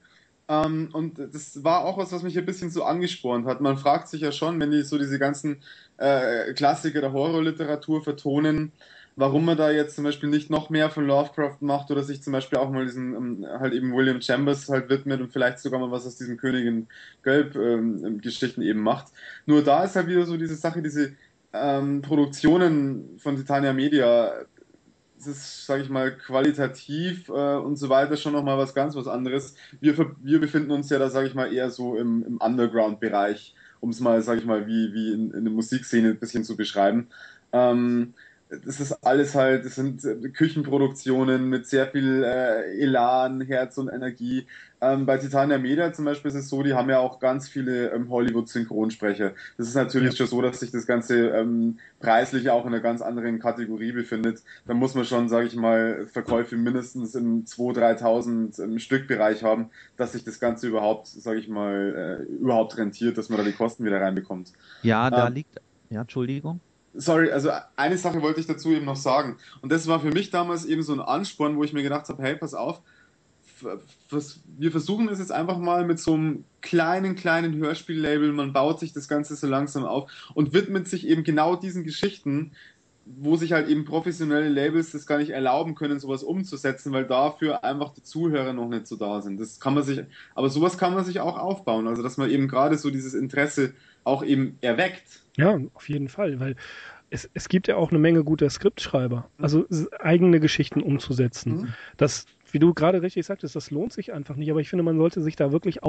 Ähm, 0.49 0.91
und 0.93 1.19
das 1.19 1.65
war 1.65 1.85
auch 1.85 1.97
was, 1.97 2.13
was 2.13 2.23
mich 2.23 2.37
ein 2.37 2.45
bisschen 2.45 2.71
so 2.71 2.85
angespornt 2.85 3.47
hat. 3.47 3.63
Man 3.63 3.79
fragt 3.79 4.09
sich 4.09 4.21
ja 4.21 4.33
schon, 4.33 4.61
wenn 4.61 4.71
die 4.71 4.83
so 4.83 4.99
diese 4.99 5.19
ganzen 5.19 5.63
äh, 5.97 6.53
Klassiker 6.53 7.01
der 7.01 7.13
Horrorliteratur 7.13 8.03
vertonen, 8.03 8.73
warum 9.17 9.45
man 9.45 9.57
da 9.57 9.71
jetzt 9.71 9.95
zum 9.95 10.05
Beispiel 10.05 10.29
nicht 10.29 10.51
noch 10.51 10.71
mehr 10.71 10.91
von 10.91 11.07
Lovecraft 11.07 11.59
macht 11.61 11.91
oder 11.91 12.03
sich 12.03 12.23
zum 12.23 12.33
Beispiel 12.33 12.59
auch 12.59 12.71
mal 12.71 12.85
diesen 12.85 13.15
ähm, 13.15 13.47
halt 13.47 13.73
eben 13.73 13.95
William 13.95 14.21
Chambers 14.21 14.69
halt 14.69 14.89
widmet 14.89 15.21
und 15.21 15.33
vielleicht 15.33 15.61
sogar 15.61 15.81
mal 15.81 15.91
was 15.91 16.07
aus 16.07 16.17
diesen 16.17 16.37
Königin 16.37 16.89
Gelb 17.23 17.55
ähm, 17.55 18.21
Geschichten 18.21 18.63
eben 18.63 18.81
macht. 18.81 19.13
Nur 19.47 19.63
da 19.63 19.85
ist 19.85 19.97
halt 19.97 20.09
wieder 20.09 20.25
so 20.25 20.37
diese 20.37 20.57
Sache, 20.57 20.83
diese 20.83 21.13
ähm, 21.53 22.03
Produktionen 22.03 23.19
von 23.19 23.37
Titania 23.37 23.73
Media, 23.73 24.33
das 25.17 25.27
ist, 25.29 25.67
sage 25.67 25.83
ich 25.83 25.89
mal, 25.89 26.17
qualitativ 26.17 27.29
äh, 27.29 27.57
und 27.57 27.77
so 27.77 27.89
weiter 27.89 28.17
schon 28.17 28.33
nochmal 28.33 28.59
was 28.59 28.75
ganz 28.75 28.97
was 28.97 29.07
anderes. 29.07 29.55
Wir, 29.81 29.97
wir 30.23 30.41
befinden 30.41 30.73
uns 30.73 30.91
ja 30.91 30.99
da, 30.99 31.09
sage 31.09 31.29
ich 31.29 31.35
mal, 31.35 31.53
eher 31.53 31.71
so 31.71 31.97
im, 31.97 32.25
im 32.25 32.37
Underground-Bereich, 32.39 33.55
um 33.81 33.91
es 33.91 34.01
mal, 34.01 34.21
sage 34.23 34.41
ich 34.41 34.47
mal, 34.47 34.67
wie, 34.67 34.93
wie 34.93 35.13
in, 35.13 35.31
in 35.31 35.45
der 35.45 35.53
Musikszene 35.53 36.11
ein 36.11 36.19
bisschen 36.19 36.45
zu 36.45 36.57
beschreiben. 36.57 37.09
Ähm, 37.53 38.15
das 38.65 38.81
ist 38.81 38.93
alles 39.05 39.35
halt, 39.35 39.65
das 39.65 39.75
sind 39.75 40.05
äh, 40.05 40.29
Küchenproduktionen 40.29 41.49
mit 41.49 41.67
sehr 41.67 41.87
viel 41.87 42.23
äh, 42.25 42.81
Elan, 42.81 43.41
Herz 43.41 43.79
und 43.79 43.89
Energie. 43.89 44.47
Ähm, 44.81 45.07
bei 45.07 45.17
Titania 45.17 45.57
Media 45.59 45.93
zum 45.93 46.05
Beispiel 46.05 46.31
ist 46.31 46.37
es 46.37 46.49
so, 46.49 46.63
die 46.63 46.75
haben 46.75 46.91
ja 46.91 46.99
auch 46.99 47.19
ganz 47.19 47.49
viele 47.49 47.91
ähm, 47.93 48.11
Hollywood-Synchronsprecher. 48.11 49.33
Das 49.57 49.69
ist 49.69 49.75
natürlich 49.75 50.11
ja. 50.11 50.17
schon 50.17 50.27
so, 50.27 50.43
dass 50.43 50.61
sich 50.61 50.73
das 50.73 50.87
Ganze 50.87 51.29
ähm, 51.29 51.79
preislich 52.01 52.51
auch 52.51 52.67
in 52.67 52.75
einer 52.75 52.83
ganz 52.83 53.01
anderen 53.01 53.39
Kategorie 53.39 53.93
befindet. 53.93 54.43
Da 54.67 54.75
muss 54.75 54.95
man 54.95 55.05
schon, 55.05 55.29
sage 55.29 55.47
ich 55.47 55.57
mal, 55.57 56.07
Verkäufe 56.07 56.57
mindestens 56.57 57.15
im 57.15 57.45
2.000, 57.45 58.01
3.000 58.01 58.63
im 58.63 58.79
Stückbereich 58.79 59.43
haben, 59.43 59.71
dass 59.97 60.13
sich 60.13 60.25
das 60.25 60.39
Ganze 60.39 60.69
überhaupt, 60.69 61.07
sage 61.07 61.39
ich 61.39 61.49
mal, 61.49 62.27
äh, 62.29 62.33
überhaupt 62.33 62.77
rentiert, 62.77 63.17
dass 63.17 63.29
man 63.31 63.39
da 63.39 63.45
die 63.45 63.53
Kosten 63.53 63.85
wieder 63.85 64.01
reinbekommt. 64.01 64.53
Ja, 64.83 65.09
da 65.09 65.29
ähm, 65.29 65.35
liegt, 65.35 65.61
ja, 65.89 66.03
Entschuldigung 66.03 66.61
sorry, 66.95 67.31
also 67.31 67.51
eine 67.77 67.99
Sache 67.99 68.23
wollte 68.23 68.41
ich 68.41 68.47
dazu 68.47 68.71
eben 68.71 68.85
noch 68.85 68.97
sagen. 68.97 69.37
Und 69.61 69.73
das 69.73 69.87
war 69.87 70.01
für 70.01 70.11
mich 70.11 70.31
damals 70.31 70.65
eben 70.65 70.83
so 70.83 70.93
ein 70.93 71.01
Ansporn, 71.01 71.57
wo 71.57 71.65
ich 71.65 71.73
mir 71.73 71.83
gedacht 71.83 72.09
habe, 72.09 72.23
hey, 72.23 72.37
pass 72.37 72.55
auf, 72.55 72.81
wir 74.59 74.71
versuchen 74.71 75.09
es 75.09 75.19
jetzt 75.19 75.33
einfach 75.33 75.59
mal 75.59 75.87
mit 75.87 75.99
so 75.99 76.15
einem 76.15 76.45
kleinen, 76.61 77.15
kleinen 77.15 77.57
Hörspiellabel. 77.57 78.33
Man 78.33 78.53
baut 78.53 78.81
sich 78.81 78.93
das 78.93 79.09
Ganze 79.09 79.37
so 79.37 79.47
langsam 79.47 79.85
auf 79.85 80.11
und 80.35 80.53
widmet 80.53 80.89
sich 80.89 81.07
eben 81.07 81.25
genau 81.25 81.57
diesen 81.57 81.85
Geschichten, 81.85 82.53
wo 83.07 83.37
sich 83.37 83.53
halt 83.53 83.69
eben 83.69 83.85
professionelle 83.85 84.49
Labels 84.49 84.93
das 84.93 85.07
gar 85.07 85.19
nicht 85.19 85.31
erlauben 85.31 85.75
können, 85.75 86.01
sowas 86.01 86.23
umzusetzen, 86.23 86.93
weil 86.93 87.05
dafür 87.05 87.63
einfach 87.63 87.93
die 87.93 88.03
Zuhörer 88.03 88.55
noch 88.55 88.69
nicht 88.69 88.87
so 88.87 88.97
da 88.97 89.21
sind. 89.21 89.39
Das 89.39 89.61
kann 89.61 89.75
man 89.75 89.83
sich, 89.83 90.03
aber 90.35 90.49
sowas 90.49 90.79
kann 90.79 90.95
man 90.95 91.05
sich 91.05 91.21
auch 91.21 91.39
aufbauen. 91.39 91.87
Also, 91.87 92.03
dass 92.03 92.17
man 92.17 92.31
eben 92.31 92.49
gerade 92.49 92.79
so 92.79 92.91
dieses 92.91 93.15
Interesse 93.15 93.75
auch 94.05 94.23
eben 94.23 94.59
erweckt 94.61 95.25
ja, 95.37 95.59
auf 95.75 95.89
jeden 95.89 96.09
Fall, 96.09 96.39
weil 96.39 96.57
es, 97.11 97.29
es 97.35 97.49
gibt 97.49 97.69
ja 97.69 97.77
auch 97.77 97.91
eine 97.91 97.99
Menge 97.99 98.25
guter 98.25 98.49
Skriptschreiber, 98.49 99.29
also 99.39 99.67
eigene 99.99 100.41
Geschichten 100.41 100.81
umzusetzen. 100.81 101.57
Mhm. 101.57 101.75
Das, 101.97 102.27
wie 102.51 102.59
du 102.59 102.73
gerade 102.73 103.03
richtig 103.03 103.27
sagtest, 103.27 103.57
das 103.57 103.71
lohnt 103.71 103.93
sich 103.93 104.13
einfach 104.13 104.37
nicht, 104.37 104.51
aber 104.51 104.61
ich 104.61 104.69
finde, 104.69 104.85
man 104.85 104.97
sollte 104.97 105.23
sich 105.23 105.37
da 105.37 105.53
wirklich 105.53 105.83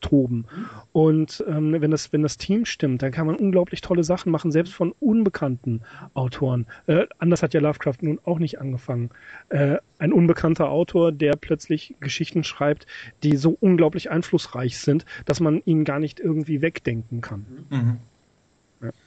austoben. 0.00 0.46
Und 0.92 1.44
ähm, 1.46 1.72
wenn, 1.80 1.90
das, 1.90 2.12
wenn 2.12 2.22
das 2.22 2.38
Team 2.38 2.64
stimmt, 2.64 3.02
dann 3.02 3.12
kann 3.12 3.26
man 3.26 3.36
unglaublich 3.36 3.80
tolle 3.80 4.04
Sachen 4.04 4.32
machen, 4.32 4.50
selbst 4.50 4.72
von 4.72 4.92
unbekannten 5.00 5.82
Autoren. 6.14 6.66
Äh, 6.86 7.06
anders 7.18 7.42
hat 7.42 7.54
ja 7.54 7.60
Lovecraft 7.60 7.98
nun 8.02 8.20
auch 8.24 8.38
nicht 8.38 8.60
angefangen. 8.60 9.10
Äh, 9.48 9.76
ein 9.98 10.12
unbekannter 10.12 10.70
Autor, 10.70 11.12
der 11.12 11.36
plötzlich 11.36 11.94
Geschichten 12.00 12.44
schreibt, 12.44 12.86
die 13.22 13.36
so 13.36 13.56
unglaublich 13.60 14.10
einflussreich 14.10 14.78
sind, 14.78 15.04
dass 15.26 15.40
man 15.40 15.62
ihn 15.64 15.84
gar 15.84 15.98
nicht 15.98 16.20
irgendwie 16.20 16.62
wegdenken 16.62 17.20
kann. 17.20 17.46
Mhm. 17.70 17.96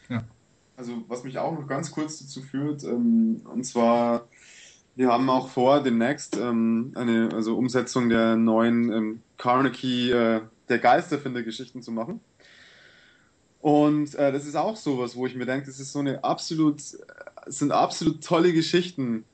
Ja. 0.09 0.23
Also 0.77 1.03
was 1.07 1.23
mich 1.23 1.37
auch 1.37 1.57
noch 1.59 1.67
ganz 1.67 1.91
kurz 1.91 2.19
dazu 2.19 2.41
führt, 2.41 2.83
ähm, 2.83 3.41
und 3.45 3.63
zwar, 3.63 4.27
wir 4.95 5.11
haben 5.11 5.29
auch 5.29 5.49
vor, 5.49 5.81
demnächst 5.81 6.37
ähm, 6.37 6.91
eine 6.95 7.29
also 7.33 7.57
Umsetzung 7.57 8.09
der 8.09 8.35
neuen 8.35 8.91
ähm, 8.91 9.21
Carnegie 9.37 10.11
äh, 10.11 10.41
der 10.69 10.79
Geisterfinder-Geschichten 10.79 11.81
zu 11.81 11.91
machen. 11.91 12.19
Und 13.61 14.15
äh, 14.15 14.31
das 14.31 14.45
ist 14.45 14.55
auch 14.55 14.75
sowas, 14.75 15.15
wo 15.15 15.25
ich 15.25 15.35
mir 15.35 15.45
denke, 15.45 15.67
das 15.67 15.79
ist 15.79 15.93
so 15.93 15.99
eine 15.99 16.23
absolut, 16.23 16.81
sind 17.47 17.71
absolut 17.71 18.23
tolle 18.23 18.51
Geschichten, 18.53 19.25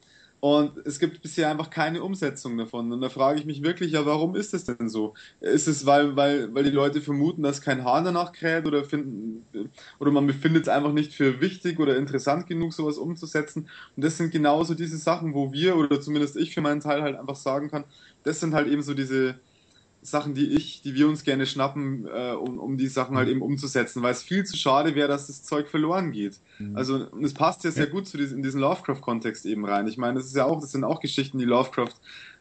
und 0.42 0.78
es 0.86 1.00
gibt 1.00 1.22
bisher 1.22 1.50
einfach 1.50 1.70
keine 1.70 2.02
Umsetzung 2.02 2.58
davon. 2.58 2.92
Und 2.94 3.02
da 3.02 3.10
frage 3.10 3.40
ich 3.40 3.46
mich 3.46 3.62
wirklich, 3.62 3.92
ja, 3.92 4.06
warum 4.06 4.36
ist 4.36 4.54
das 4.54 4.64
denn 4.64 4.88
so? 4.88 5.14
Ist 5.42 5.68
es, 5.68 5.86
weil, 5.86 6.16
weil, 6.16 6.54
weil 6.54 6.64
die 6.64 6.70
Leute 6.70 7.02
vermuten, 7.02 7.44
dass 7.44 7.62
kein 7.62 7.84
Hahn 7.84 8.06
danach 8.06 8.32
kräht 8.32 8.66
oder 8.66 8.86
finden, 8.86 9.46
oder 10.00 10.12
man 10.12 10.28
befindet 10.28 10.64
es 10.64 10.70
einfach 10.70 10.94
nicht 10.94 11.14
für 11.14 11.42
wichtig 11.42 11.80
oder 11.80 11.98
interessant 11.98 12.48
genug, 12.48 12.74
sowas 12.74 12.98
umzusetzen? 12.98 13.68
Und 13.98 14.04
das 14.06 14.18
sind 14.18 14.32
genauso 14.32 14.76
diese 14.76 14.98
Sachen, 14.98 15.34
wo 15.34 15.52
wir, 15.52 15.76
oder 15.76 16.00
zumindest 16.00 16.38
ich 16.38 16.54
für 16.54 16.62
meinen 16.62 16.80
Teil 16.80 17.02
halt 17.02 17.18
einfach 17.18 17.36
sagen 17.36 17.70
kann, 17.70 17.84
das 18.24 18.40
sind 18.40 18.54
halt 18.54 18.70
eben 18.70 18.82
so 18.82 18.94
diese, 18.94 19.36
Sachen, 20.02 20.34
die 20.34 20.48
ich, 20.56 20.82
die 20.82 20.96
wir 20.96 21.10
uns 21.10 21.24
gerne 21.24 21.46
schnappen, 21.46 22.08
äh, 22.08 22.32
um, 22.32 22.58
um 22.58 22.78
die 22.78 22.88
Sachen 22.88 23.18
halt 23.18 23.28
eben 23.28 23.42
umzusetzen, 23.42 24.02
weil 24.02 24.14
es 24.14 24.24
viel 24.24 24.46
zu 24.46 24.56
schade 24.56 24.96
wäre, 24.96 25.10
dass 25.10 25.28
das 25.28 25.44
Zeug 25.44 25.68
verloren 25.68 26.12
geht. 26.12 26.38
Mhm. 26.58 26.76
Also 26.76 27.08
es 27.22 27.34
passt 27.34 27.64
ja 27.66 27.72
sehr 27.72 27.88
gut 27.88 28.08
zu 28.08 28.18
diesem, 28.18 28.38
in 28.38 28.44
diesen 28.44 28.62
Lovecraft-Kontext 28.62 29.46
eben 29.46 29.66
rein. 29.66 29.88
Ich 29.88 29.98
meine, 29.98 30.16
das 30.16 30.28
ist 30.28 30.36
ja 30.36 30.46
auch, 30.46 30.62
das 30.62 30.72
sind 30.72 30.86
auch 30.86 31.02
Geschichten, 31.02 31.38
die 31.38 31.46
Lovecraft 31.46 31.96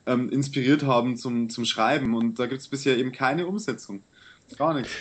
ähm, 0.07 0.31
inspiriert 0.31 0.85
haben 0.85 1.17
zum, 1.17 1.51
zum 1.51 1.65
Schreiben. 1.65 2.15
Und 2.15 2.39
da 2.39 2.47
gibt 2.47 2.61
es 2.61 2.69
bisher 2.69 2.97
eben 2.97 3.11
keine 3.11 3.47
Umsetzung. 3.47 4.03
Gar 4.57 4.75
nichts. 4.75 4.93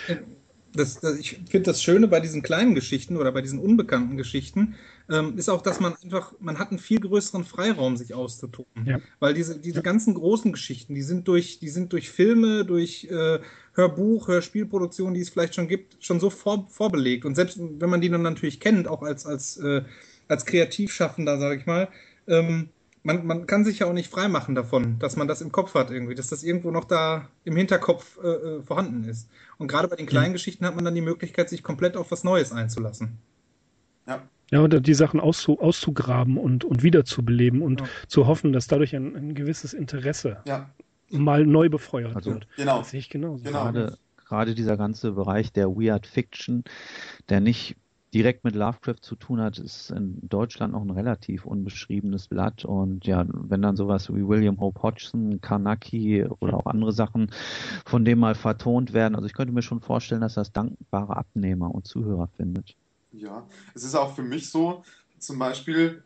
Das, 0.74 1.00
das, 1.00 1.18
ich 1.18 1.40
finde 1.50 1.72
das 1.72 1.82
Schöne 1.82 2.08
bei 2.08 2.20
diesen 2.20 2.42
kleinen 2.42 2.76
Geschichten 2.76 3.18
oder 3.18 3.32
bei 3.32 3.42
diesen 3.42 3.60
unbekannten 3.60 4.18
Geschichten 4.18 4.76
ähm, 5.10 5.38
ist 5.38 5.50
auch, 5.50 5.62
dass 5.62 5.80
man 5.80 5.96
einfach, 6.04 6.34
man 6.40 6.60
hat 6.60 6.70
einen 6.70 6.80
viel 6.80 7.00
größeren 7.00 7.44
Freiraum, 7.44 7.98
sich 7.98 8.14
auszutoben. 8.14 8.86
Ja. 8.86 9.00
Weil 9.20 9.34
diese, 9.34 9.60
diese 9.60 9.82
ganzen 9.82 10.14
großen 10.14 10.52
Geschichten, 10.52 10.96
die 10.96 11.02
sind 11.02 11.28
durch, 11.28 11.60
die 11.60 11.70
sind 11.70 11.94
durch 11.94 12.10
Filme, 12.10 12.66
durch 12.66 13.06
äh, 13.06 13.40
Hörbuch, 13.74 14.28
Hörspielproduktionen, 14.28 15.14
die 15.14 15.22
es 15.22 15.30
vielleicht 15.30 15.56
schon 15.56 15.68
gibt, 15.68 16.04
schon 16.04 16.20
so 16.20 16.30
vor, 16.30 16.68
vorbelegt. 16.70 17.26
Und 17.26 17.36
selbst 17.36 17.58
wenn 17.60 17.90
man 17.90 18.02
die 18.02 18.10
dann 18.10 18.22
natürlich 18.22 18.60
kennt, 18.60 18.88
auch 18.88 19.04
als, 19.04 19.26
als, 19.26 19.58
äh, 19.58 19.84
als 20.28 20.46
Kreativschaffender, 20.46 21.40
sage 21.40 21.60
ich 21.60 21.66
mal, 21.66 21.88
ähm, 22.28 22.70
man, 23.04 23.26
man 23.26 23.48
kann 23.48 23.64
sich 23.64 23.80
ja 23.80 23.88
auch 23.88 23.94
nicht 23.94 24.12
freimachen 24.12 24.54
davon, 24.54 25.00
dass 25.00 25.16
man 25.16 25.30
das 25.30 25.40
im 25.40 25.54
Kopf 25.54 25.74
hat 25.76 25.92
irgendwie, 25.92 26.16
dass 26.16 26.28
das 26.28 26.44
irgendwo 26.44 26.72
noch 26.72 26.84
da 26.84 27.30
im 27.46 27.56
Hinterkopf 27.56 28.20
äh, 28.22 28.28
äh 28.28 28.64
vorhanden 28.64 29.06
ist. 29.06 29.30
Und 29.58 29.70
gerade 29.70 29.88
bei 29.88 29.96
den 29.96 30.08
kleinen 30.08 30.30
mhm. 30.30 30.34
Geschichten 30.34 30.66
hat 30.66 30.76
man 30.76 30.84
dann 30.84 30.96
die 30.96 31.02
Möglichkeit, 31.02 31.50
sich 31.50 31.64
komplett 31.64 31.96
auf 31.96 32.12
was 32.12 32.26
Neues 32.26 32.52
einzulassen. 32.52 33.18
Ja. 34.06 34.28
Ja, 34.52 34.62
und 34.62 34.88
die 34.88 34.94
Sachen 34.94 35.20
auszu, 35.20 35.60
auszugraben 35.60 36.38
und, 36.38 36.64
und 36.64 36.82
wiederzubeleben 36.82 37.62
und 37.62 37.82
ja. 37.82 37.88
zu 38.08 38.28
hoffen, 38.28 38.54
dass 38.54 38.68
dadurch 38.68 38.96
ein, 38.96 39.16
ein 39.16 39.34
gewisses 39.34 39.74
Interesse 39.74 40.38
ja. 40.46 40.70
mal 41.10 41.46
neu 41.46 41.70
befeuert 41.70 42.16
also, 42.16 42.34
wird. 42.34 42.48
Genau. 42.56 42.80
Das 42.80 42.92
sehe 42.92 43.00
ich 43.00 43.10
genauso. 43.10 43.44
Genau. 43.44 43.64
Gerade, 43.64 43.98
gerade 44.26 44.56
dieser 44.56 44.78
ganze 44.78 45.12
Bereich 45.12 45.52
der 45.52 45.68
Weird 45.70 46.08
Fiction, 46.08 46.64
der 47.28 47.42
nicht 47.42 47.76
direkt 48.14 48.46
mit 48.46 48.56
Lovecraft 48.56 49.02
zu 49.02 49.16
tun 49.16 49.42
hat, 49.42 49.60
ist 49.60 49.92
in 49.92 50.18
Deutschland 50.30 50.74
noch 50.74 50.82
ein 50.82 50.92
relativ 50.92 51.46
unbeschriebenes 51.46 52.30
Blatt. 52.30 52.64
Und 52.64 53.06
ja, 53.06 53.26
wenn 53.28 53.62
dann 53.62 53.76
sowas 53.76 54.10
wie 54.10 54.26
William 54.26 54.60
Hope 54.62 54.82
Hodgson, 54.82 55.42
Karnacki 55.42 56.26
oder 56.40 56.56
auch 56.56 56.68
andere 56.68 56.94
Sachen 56.94 57.32
von 57.86 58.06
dem 58.06 58.20
mal 58.20 58.36
vertont 58.36 58.94
werden, 58.94 59.16
also 59.16 59.28
ich 59.28 59.34
könnte 59.34 59.54
mir 59.54 59.62
schon 59.62 59.82
vorstellen, 59.82 60.22
dass 60.22 60.36
das 60.36 60.54
dankbare 60.54 61.18
Abnehmer 61.18 61.74
und 61.74 61.86
Zuhörer 61.86 62.28
findet. 62.38 62.76
Ja, 63.12 63.48
es 63.74 63.84
ist 63.84 63.96
auch 63.96 64.16
für 64.16 64.24
mich 64.24 64.50
so, 64.50 64.84
zum 65.18 65.40
Beispiel, 65.40 66.04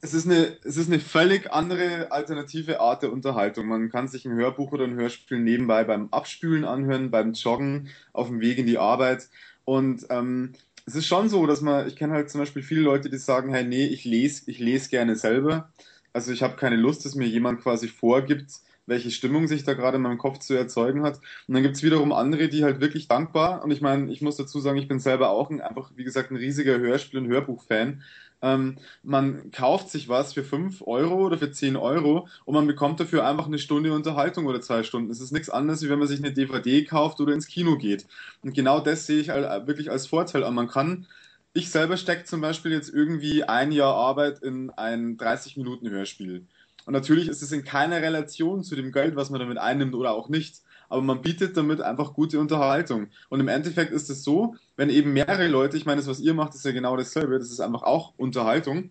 es 0.00 0.14
ist, 0.14 0.26
eine, 0.26 0.56
es 0.64 0.76
ist 0.76 0.88
eine 0.88 1.00
völlig 1.00 1.52
andere 1.52 2.12
alternative 2.12 2.80
Art 2.80 3.02
der 3.02 3.12
Unterhaltung. 3.12 3.66
Man 3.66 3.90
kann 3.90 4.08
sich 4.08 4.24
ein 4.24 4.36
Hörbuch 4.36 4.72
oder 4.72 4.84
ein 4.84 4.94
Hörspiel 4.94 5.40
nebenbei 5.40 5.84
beim 5.84 6.08
Abspülen 6.10 6.64
anhören, 6.64 7.10
beim 7.10 7.32
Joggen, 7.32 7.88
auf 8.12 8.28
dem 8.28 8.40
Weg 8.40 8.58
in 8.58 8.66
die 8.66 8.78
Arbeit. 8.78 9.28
Und 9.64 10.06
ähm, 10.10 10.52
es 10.86 10.94
ist 10.94 11.06
schon 11.06 11.28
so, 11.28 11.46
dass 11.46 11.60
man, 11.60 11.86
ich 11.88 11.96
kenne 11.96 12.14
halt 12.14 12.30
zum 12.30 12.40
Beispiel 12.40 12.62
viele 12.62 12.80
Leute, 12.82 13.10
die 13.10 13.18
sagen, 13.18 13.52
hey, 13.52 13.64
nee, 13.64 13.86
ich 13.86 14.04
lese, 14.04 14.50
ich 14.50 14.58
lese 14.58 14.88
gerne 14.88 15.16
selber. 15.16 15.72
Also 16.12 16.32
ich 16.32 16.42
habe 16.42 16.56
keine 16.56 16.76
Lust, 16.76 17.04
dass 17.04 17.14
mir 17.14 17.26
jemand 17.26 17.60
quasi 17.60 17.88
vorgibt, 17.88 18.52
welche 18.88 19.10
Stimmung 19.10 19.46
sich 19.46 19.64
da 19.64 19.74
gerade 19.74 19.96
in 19.96 20.02
meinem 20.02 20.18
Kopf 20.18 20.38
zu 20.38 20.54
erzeugen 20.54 21.02
hat. 21.02 21.20
Und 21.46 21.54
dann 21.54 21.62
gibt 21.62 21.76
es 21.76 21.82
wiederum 21.82 22.12
andere, 22.12 22.48
die 22.48 22.64
halt 22.64 22.80
wirklich 22.80 23.06
dankbar, 23.06 23.62
und 23.62 23.70
ich 23.70 23.80
meine, 23.80 24.10
ich 24.10 24.22
muss 24.22 24.36
dazu 24.36 24.58
sagen, 24.60 24.78
ich 24.78 24.88
bin 24.88 24.98
selber 24.98 25.30
auch 25.30 25.50
ein, 25.50 25.60
einfach, 25.60 25.92
wie 25.94 26.04
gesagt, 26.04 26.30
ein 26.30 26.36
riesiger 26.36 26.78
Hörspiel- 26.78 27.20
und 27.20 27.28
Hörbuch-Fan. 27.28 28.02
Ähm, 28.40 28.78
man 29.02 29.50
kauft 29.50 29.90
sich 29.90 30.08
was 30.08 30.32
für 30.32 30.44
5 30.44 30.82
Euro 30.86 31.26
oder 31.26 31.38
für 31.38 31.50
10 31.50 31.76
Euro 31.76 32.28
und 32.44 32.54
man 32.54 32.66
bekommt 32.68 33.00
dafür 33.00 33.26
einfach 33.26 33.46
eine 33.46 33.58
Stunde 33.58 33.92
Unterhaltung 33.92 34.46
oder 34.46 34.60
zwei 34.60 34.84
Stunden. 34.84 35.10
Es 35.10 35.20
ist 35.20 35.32
nichts 35.32 35.50
anderes, 35.50 35.82
wie 35.82 35.88
wenn 35.88 35.98
man 35.98 36.08
sich 36.08 36.20
eine 36.20 36.32
DVD 36.32 36.84
kauft 36.84 37.20
oder 37.20 37.34
ins 37.34 37.48
Kino 37.48 37.76
geht. 37.76 38.06
Und 38.42 38.54
genau 38.54 38.80
das 38.80 39.06
sehe 39.06 39.20
ich 39.20 39.30
halt 39.30 39.66
wirklich 39.66 39.90
als 39.90 40.06
Vorteil 40.06 40.44
an. 40.44 40.54
Man 40.54 40.68
kann, 40.68 41.06
ich 41.52 41.70
selber 41.70 41.96
stecke 41.96 42.24
zum 42.24 42.40
Beispiel 42.40 42.72
jetzt 42.72 42.90
irgendwie 42.94 43.42
ein 43.44 43.72
Jahr 43.72 43.94
Arbeit 43.94 44.38
in 44.40 44.70
ein 44.70 45.16
30-Minuten-Hörspiel. 45.18 46.46
Und 46.88 46.94
natürlich 46.94 47.28
ist 47.28 47.42
es 47.42 47.52
in 47.52 47.64
keiner 47.64 48.00
Relation 48.00 48.64
zu 48.64 48.74
dem 48.74 48.92
Geld, 48.92 49.14
was 49.14 49.28
man 49.28 49.40
damit 49.40 49.58
einnimmt 49.58 49.94
oder 49.94 50.12
auch 50.12 50.30
nicht. 50.30 50.62
Aber 50.88 51.02
man 51.02 51.20
bietet 51.20 51.54
damit 51.54 51.82
einfach 51.82 52.14
gute 52.14 52.40
Unterhaltung. 52.40 53.08
Und 53.28 53.40
im 53.40 53.48
Endeffekt 53.48 53.92
ist 53.92 54.08
es 54.08 54.24
so, 54.24 54.54
wenn 54.74 54.88
eben 54.88 55.12
mehrere 55.12 55.48
Leute, 55.48 55.76
ich 55.76 55.84
meine, 55.84 56.00
das, 56.00 56.08
was 56.08 56.18
ihr 56.18 56.32
macht, 56.32 56.54
ist 56.54 56.64
ja 56.64 56.72
genau 56.72 56.96
dasselbe, 56.96 57.38
das 57.38 57.50
ist 57.50 57.60
einfach 57.60 57.82
auch 57.82 58.14
Unterhaltung. 58.16 58.88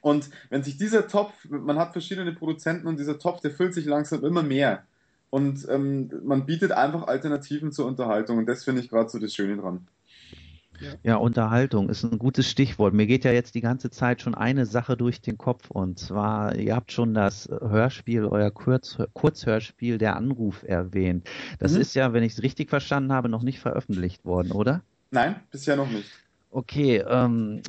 Und 0.00 0.30
wenn 0.50 0.62
sich 0.62 0.76
dieser 0.76 1.08
Topf, 1.08 1.32
man 1.48 1.80
hat 1.80 1.94
verschiedene 1.94 2.30
Produzenten 2.30 2.86
und 2.86 3.00
dieser 3.00 3.18
Topf, 3.18 3.40
der 3.40 3.50
füllt 3.50 3.74
sich 3.74 3.86
langsam 3.86 4.24
immer 4.24 4.44
mehr. 4.44 4.84
Und 5.30 5.66
ähm, 5.68 6.12
man 6.22 6.46
bietet 6.46 6.70
einfach 6.70 7.08
Alternativen 7.08 7.72
zur 7.72 7.86
Unterhaltung. 7.86 8.38
Und 8.38 8.46
das 8.46 8.62
finde 8.62 8.82
ich 8.82 8.88
gerade 8.88 9.10
so 9.10 9.18
das 9.18 9.34
Schöne 9.34 9.56
dran. 9.56 9.88
Ja. 11.02 11.16
Unterhaltung 11.16 11.88
ist 11.88 12.04
ein 12.04 12.18
gutes 12.18 12.48
Stichwort. 12.48 12.94
Mir 12.94 13.06
geht 13.06 13.24
ja 13.24 13.32
jetzt 13.32 13.54
die 13.54 13.60
ganze 13.60 13.90
Zeit 13.90 14.22
schon 14.22 14.34
eine 14.34 14.66
Sache 14.66 14.96
durch 14.96 15.20
den 15.20 15.38
Kopf 15.38 15.70
und 15.70 15.98
zwar, 15.98 16.54
ihr 16.56 16.74
habt 16.74 16.92
schon 16.92 17.14
das 17.14 17.48
Hörspiel, 17.48 18.24
euer 18.24 18.50
Kurz, 18.50 18.98
Kurzhörspiel 19.12 19.98
Der 19.98 20.16
Anruf 20.16 20.62
erwähnt. 20.62 21.28
Das 21.58 21.74
mhm. 21.74 21.80
ist 21.80 21.94
ja, 21.94 22.12
wenn 22.12 22.22
ich 22.22 22.32
es 22.32 22.42
richtig 22.42 22.70
verstanden 22.70 23.12
habe, 23.12 23.28
noch 23.28 23.42
nicht 23.42 23.60
veröffentlicht 23.60 24.24
worden, 24.24 24.52
oder? 24.52 24.82
Nein, 25.10 25.36
bisher 25.50 25.76
noch 25.76 25.90
nicht. 25.90 26.08
Okay, 26.50 27.04
ähm, 27.08 27.62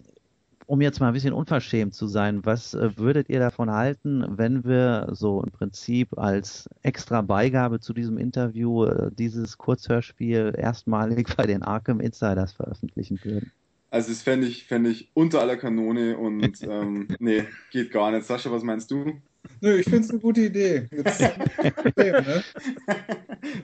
um 0.71 0.79
jetzt 0.79 1.01
mal 1.01 1.09
ein 1.09 1.13
bisschen 1.13 1.33
unverschämt 1.33 1.93
zu 1.93 2.07
sein, 2.07 2.45
was 2.45 2.73
äh, 2.73 2.95
würdet 2.95 3.27
ihr 3.27 3.39
davon 3.39 3.69
halten, 3.69 4.23
wenn 4.37 4.63
wir 4.63 5.09
so 5.11 5.43
im 5.43 5.51
Prinzip 5.51 6.17
als 6.17 6.69
extra 6.81 7.21
Beigabe 7.21 7.81
zu 7.81 7.91
diesem 7.93 8.17
Interview 8.17 8.85
äh, 8.85 9.11
dieses 9.11 9.57
Kurzhörspiel 9.57 10.53
erstmalig 10.57 11.27
bei 11.35 11.45
den 11.45 11.61
Arkham 11.61 11.99
Insiders 11.99 12.53
veröffentlichen 12.53 13.19
würden? 13.21 13.51
Also 13.89 14.11
das 14.11 14.21
fände 14.21 14.47
ich, 14.47 14.63
fänd 14.63 14.87
ich 14.87 15.11
unter 15.13 15.41
aller 15.41 15.57
Kanone 15.57 16.17
und 16.17 16.61
ähm, 16.61 17.09
nee, 17.19 17.43
geht 17.73 17.91
gar 17.91 18.09
nicht. 18.11 18.25
Sascha, 18.25 18.49
was 18.49 18.63
meinst 18.63 18.91
du? 18.91 19.19
Nö, 19.59 19.75
ich 19.75 19.83
finde 19.83 20.05
es 20.05 20.09
eine 20.09 20.19
gute 20.19 20.39
Idee. 20.39 20.87
Jetzt, 20.89 21.19
ne? 21.97 22.43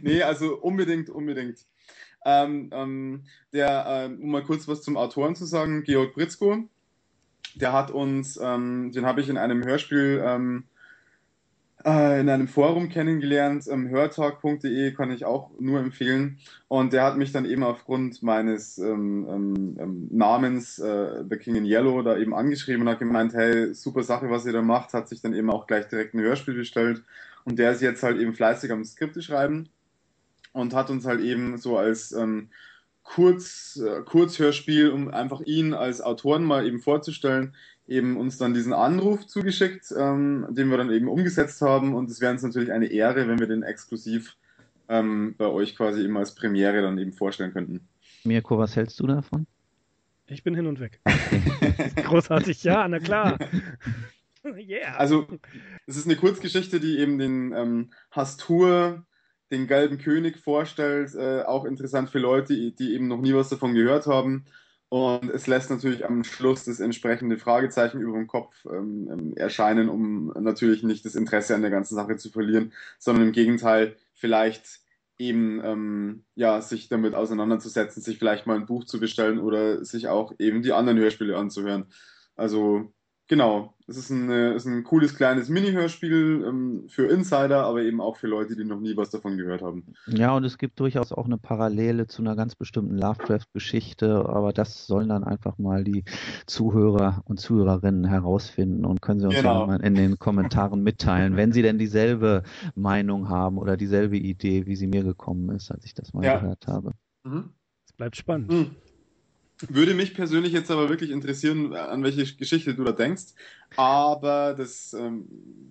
nee, 0.02 0.22
also 0.22 0.58
unbedingt, 0.58 1.10
unbedingt. 1.10 1.60
Ähm, 2.26 2.70
ähm, 2.74 3.24
der, 3.54 4.10
äh, 4.12 4.22
um 4.22 4.30
mal 4.30 4.44
kurz 4.44 4.68
was 4.68 4.82
zum 4.82 4.98
Autoren 4.98 5.38
zu 5.38 5.46
sagen, 5.46 5.84
Georg 5.86 6.14
Britzko, 6.14 6.68
der 7.56 7.74
hat 7.74 7.92
uns, 7.92 8.40
ähm, 8.42 8.92
den 8.92 9.06
habe 9.06 9.22
ich 9.22 9.30
in 9.30 9.38
einem 9.38 9.64
Hörspiel, 9.64 10.22
ähm, 10.26 10.64
äh, 11.86 12.20
in 12.20 12.30
einem 12.30 12.48
Forum 12.48 12.90
kennengelernt, 12.90 13.66
ähm, 13.70 13.90
hörtalk.de 13.90 14.92
kann 14.92 15.12
ich 15.12 15.26
auch 15.26 15.52
nur 15.60 15.80
empfehlen. 15.80 16.40
Und 16.68 16.92
der 16.92 17.04
hat 17.04 17.18
mich 17.18 17.32
dann 17.32 17.46
eben 17.46 17.64
aufgrund 17.64 18.22
meines 18.24 18.78
ähm, 18.78 19.26
ähm, 19.30 19.78
ähm, 19.80 20.08
Namens 20.12 20.80
äh, 20.80 21.24
The 21.30 21.38
King 21.38 21.56
in 21.56 21.66
Yellow 21.66 22.02
da 22.02 22.18
eben 22.18 22.34
angeschrieben 22.34 22.82
und 22.82 22.90
hat 22.90 23.00
gemeint, 23.00 23.34
hey, 23.34 23.74
super 23.74 24.04
Sache, 24.04 24.30
was 24.30 24.46
ihr 24.46 24.54
da 24.54 24.62
macht, 24.62 24.94
hat 24.94 25.08
sich 25.08 25.22
dann 25.22 25.34
eben 25.34 25.50
auch 25.50 25.68
gleich 25.68 25.88
direkt 25.88 26.14
ein 26.14 26.22
Hörspiel 26.22 26.56
bestellt. 26.56 27.04
Und 27.46 27.60
der 27.60 27.72
ist 27.72 27.82
jetzt 27.82 28.04
halt 28.04 28.18
eben 28.18 28.34
fleißig 28.34 28.72
am 28.72 28.84
Skripte 28.84 29.22
schreiben 29.22 29.70
und 30.52 30.74
hat 30.74 30.90
uns 30.90 31.06
halt 31.06 31.22
eben 31.22 31.58
so 31.58 31.78
als 31.78 32.12
ähm, 32.12 32.50
Kurz, 33.08 33.82
äh, 33.82 34.02
Kurzhörspiel, 34.04 34.90
um 34.90 35.08
einfach 35.08 35.40
ihn 35.40 35.74
als 35.74 36.02
Autoren 36.02 36.44
mal 36.44 36.68
eben 36.68 36.82
vorzustellen, 36.82 37.56
eben 37.88 38.18
uns 38.18 38.38
dann 38.38 38.54
diesen 38.54 38.74
Anruf 38.74 39.26
zugeschickt, 39.26 39.94
ähm, 39.98 40.46
den 40.50 40.70
wir 40.70 40.78
dann 40.78 40.92
eben 40.92 41.08
umgesetzt 41.08 41.62
haben. 41.62 41.96
Und 41.96 42.10
es 42.10 42.20
wäre 42.20 42.34
uns 42.34 42.44
natürlich 42.44 42.74
eine 42.74 42.88
Ehre, 42.88 43.30
wenn 43.30 43.40
wir 43.40 43.48
den 43.48 43.64
exklusiv 43.64 44.36
ähm, 44.90 45.36
bei 45.38 45.46
euch 45.46 45.78
quasi 45.78 46.04
eben 46.04 46.18
als 46.18 46.36
Premiere 46.36 46.82
dann 46.82 46.98
eben 46.98 47.14
vorstellen 47.14 47.54
könnten. 47.54 47.88
Mirko, 48.26 48.58
was 48.58 48.76
hältst 48.76 49.00
du 49.00 49.08
davon? 49.08 49.48
Ich 50.28 50.44
bin 50.44 50.54
hin 50.54 50.68
und 50.68 50.82
weg. 50.82 51.00
Großartig, 52.04 52.62
ja, 52.66 52.86
na 52.90 53.00
klar. 53.00 53.40
yeah. 54.44 54.98
Also, 54.98 55.28
es 55.86 55.96
ist 55.96 56.08
eine 56.08 56.18
Kurzgeschichte, 56.18 56.82
die 56.82 57.00
eben 57.00 57.18
den 57.18 57.54
ähm, 57.54 57.92
Hastur 58.12 59.06
den 59.52 59.68
Gelben 59.68 59.98
König 59.98 60.38
vorstellt, 60.38 61.16
äh, 61.16 61.44
auch 61.44 61.66
interessant 61.66 62.10
für 62.10 62.20
Leute, 62.20 62.54
die, 62.72 62.94
eben 62.94 63.08
noch 63.08 63.22
nie 63.22 63.34
was 63.34 63.50
davon 63.50 63.74
gehört 63.74 64.08
haben. 64.08 64.46
Und 64.90 65.30
es 65.32 65.48
lässt 65.48 65.70
natürlich 65.70 66.06
am 66.06 66.24
Schluss 66.24 66.64
das 66.64 66.80
entsprechende 66.80 67.38
Fragezeichen 67.38 68.00
über 68.00 68.14
dem 68.14 68.28
Kopf 68.28 68.56
ähm, 68.66 69.10
ähm, 69.12 69.34
erscheinen, 69.36 69.90
um 69.90 70.28
natürlich 70.40 70.84
nicht 70.84 71.04
das 71.06 71.16
Interesse 71.16 71.56
an 71.56 71.62
der 71.62 71.72
ganzen 71.72 71.96
Sache 71.96 72.16
zu 72.16 72.30
verlieren, 72.30 72.74
sondern 72.98 73.28
im 73.28 73.32
Gegenteil 73.34 73.98
vielleicht 74.14 74.80
eben 75.18 75.62
ähm, 75.64 76.26
ja 76.36 76.62
sich 76.62 76.88
damit 76.88 77.16
auseinanderzusetzen, 77.16 78.02
sich 78.02 78.18
vielleicht 78.18 78.48
mal 78.48 78.56
ein 78.56 78.66
Buch 78.66 78.86
zu 78.86 79.00
bestellen 79.00 79.40
oder 79.40 79.84
sich 79.84 80.08
auch 80.08 80.34
eben 80.40 80.62
die 80.62 80.74
anderen 80.74 81.00
Hörspiele 81.00 81.38
anzuhören. 81.38 81.88
Also 82.36 82.94
Genau, 83.30 83.74
es 83.88 83.98
ist 83.98 84.10
ein, 84.10 84.30
ist 84.30 84.66
ein 84.66 84.86
cooles 84.86 85.16
kleines 85.16 85.50
Mini-Hörspiel 85.50 86.46
ähm, 86.48 86.86
für 86.88 87.08
Insider, 87.08 87.66
aber 87.66 87.82
eben 87.82 88.00
auch 88.00 88.16
für 88.16 88.28
Leute, 88.28 88.56
die 88.56 88.64
noch 88.64 88.80
nie 88.80 88.96
was 88.96 89.10
davon 89.10 89.36
gehört 89.38 89.62
haben. 89.62 89.86
Ja, 90.08 90.34
und 90.34 90.46
es 90.46 90.58
gibt 90.58 90.80
durchaus 90.80 91.12
auch 91.12 91.26
eine 91.26 91.38
Parallele 91.38 92.08
zu 92.08 92.22
einer 92.22 92.38
ganz 92.38 92.56
bestimmten 92.56 92.98
Lovecraft-Geschichte, 92.98 94.26
aber 94.30 94.54
das 94.54 94.88
sollen 94.88 95.10
dann 95.10 95.26
einfach 95.26 95.58
mal 95.58 95.84
die 95.84 96.06
Zuhörer 96.46 97.22
und 97.26 97.40
Zuhörerinnen 97.40 98.06
herausfinden 98.06 98.86
und 98.86 99.02
können 99.02 99.20
sie 99.20 99.28
uns 99.28 99.36
genau. 99.36 99.68
mal 99.68 99.82
in 99.82 99.96
den 99.96 100.20
Kommentaren 100.20 100.82
mitteilen, 100.82 101.36
wenn 101.36 101.52
sie 101.52 101.62
denn 101.62 101.78
dieselbe 101.78 102.44
Meinung 102.76 103.28
haben 103.28 103.58
oder 103.58 103.76
dieselbe 103.76 104.16
Idee, 104.18 104.68
wie 104.68 104.78
sie 104.78 104.88
mir 104.88 105.04
gekommen 105.04 105.50
ist, 105.50 105.70
als 105.70 105.84
ich 105.84 105.94
das 105.94 106.14
mal 106.14 106.24
ja. 106.24 106.40
gehört 106.40 106.68
habe. 106.68 106.92
Mhm. 107.24 107.50
Es 107.86 107.92
bleibt 107.92 108.16
spannend. 108.16 108.52
Mhm. 108.52 108.76
Würde 109.70 109.94
mich 109.94 110.14
persönlich 110.14 110.54
jetzt 110.54 110.70
aber 110.70 110.90
wirklich 110.90 111.12
interessieren, 111.12 111.74
an 111.74 112.04
welche 112.04 112.26
Geschichte 112.36 112.76
du 112.76 112.84
da 112.84 112.92
denkst. 112.92 113.34
Aber 113.76 114.54
das 114.54 114.94
ähm, 114.94 115.28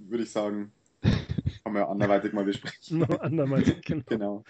würde 0.08 0.24
ich 0.24 0.30
sagen, 0.30 0.72
Kann 1.02 1.72
man 1.72 1.82
ja 1.82 1.88
anderweitig 1.88 2.32
mal 2.32 2.44
besprechen. 2.44 3.02
anderweitig, 3.20 3.82
genau. 3.82 4.04
genau. 4.06 4.44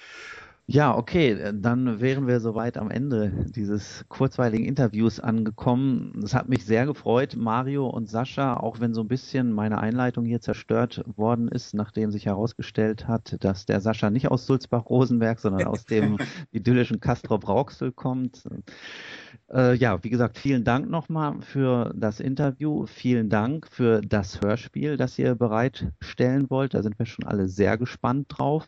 Ja, 0.69 0.97
okay, 0.97 1.53
dann 1.55 2.01
wären 2.01 2.27
wir 2.27 2.41
soweit 2.41 2.77
am 2.77 2.91
Ende 2.91 3.47
dieses 3.55 4.05
kurzweiligen 4.09 4.67
Interviews 4.67 5.21
angekommen. 5.21 6.21
Es 6.25 6.35
hat 6.35 6.49
mich 6.49 6.65
sehr 6.65 6.87
gefreut, 6.87 7.37
Mario 7.37 7.87
und 7.87 8.11
Sascha, 8.11 8.57
auch 8.57 8.81
wenn 8.81 8.93
so 8.93 9.03
ein 9.03 9.07
bisschen 9.09 9.53
meine 9.53 9.79
Einleitung 9.79 10.25
hier 10.25 10.41
zerstört 10.41 11.05
worden 11.17 11.47
ist, 11.47 11.73
nachdem 11.73 12.11
sich 12.11 12.27
herausgestellt 12.27 13.07
hat, 13.07 13.37
dass 13.45 13.67
der 13.67 13.81
Sascha 13.81 14.11
nicht 14.11 14.29
aus 14.29 14.47
Sulzbach-Rosenberg, 14.47 15.39
sondern 15.39 15.69
aus 15.69 15.85
dem 15.85 16.19
idyllischen 16.51 16.99
Castrop-Rauxel 16.99 17.93
kommt. 17.93 18.43
Äh, 19.53 19.75
ja, 19.77 20.03
wie 20.03 20.11
gesagt, 20.11 20.39
vielen 20.39 20.65
Dank 20.65 20.89
nochmal 20.91 21.41
für 21.41 21.93
das 21.97 22.21
Interview. 22.21 22.87
Vielen 22.87 23.29
Dank 23.29 23.67
für 23.69 24.01
das 24.01 24.41
Hörspiel, 24.41 24.97
das 24.97 25.19
ihr 25.19 25.35
bereitstellen 25.35 26.51
wollt. 26.51 26.75
Da 26.75 26.83
sind 26.83 26.99
wir 26.99 27.07
schon 27.07 27.25
alle 27.27 27.49
sehr 27.49 27.79
gespannt 27.79 28.27
drauf. 28.29 28.67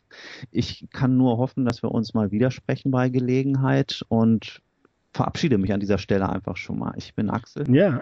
Ich 0.51 0.87
kann 0.93 1.17
nur 1.17 1.39
hoffen, 1.39 1.65
dass 1.65 1.83
wir 1.83 1.91
uns 1.91 2.15
mal 2.15 2.31
widersprechen 2.31 2.91
bei 2.91 3.09
Gelegenheit 3.09 4.03
und 4.09 4.63
verabschiede 5.13 5.59
mich 5.59 5.73
an 5.73 5.81
dieser 5.81 5.99
Stelle 5.99 6.29
einfach 6.29 6.57
schon 6.57 6.79
mal. 6.79 6.93
Ich 6.97 7.15
bin 7.15 7.31
Axel. 7.31 7.65
Ja, 7.75 8.01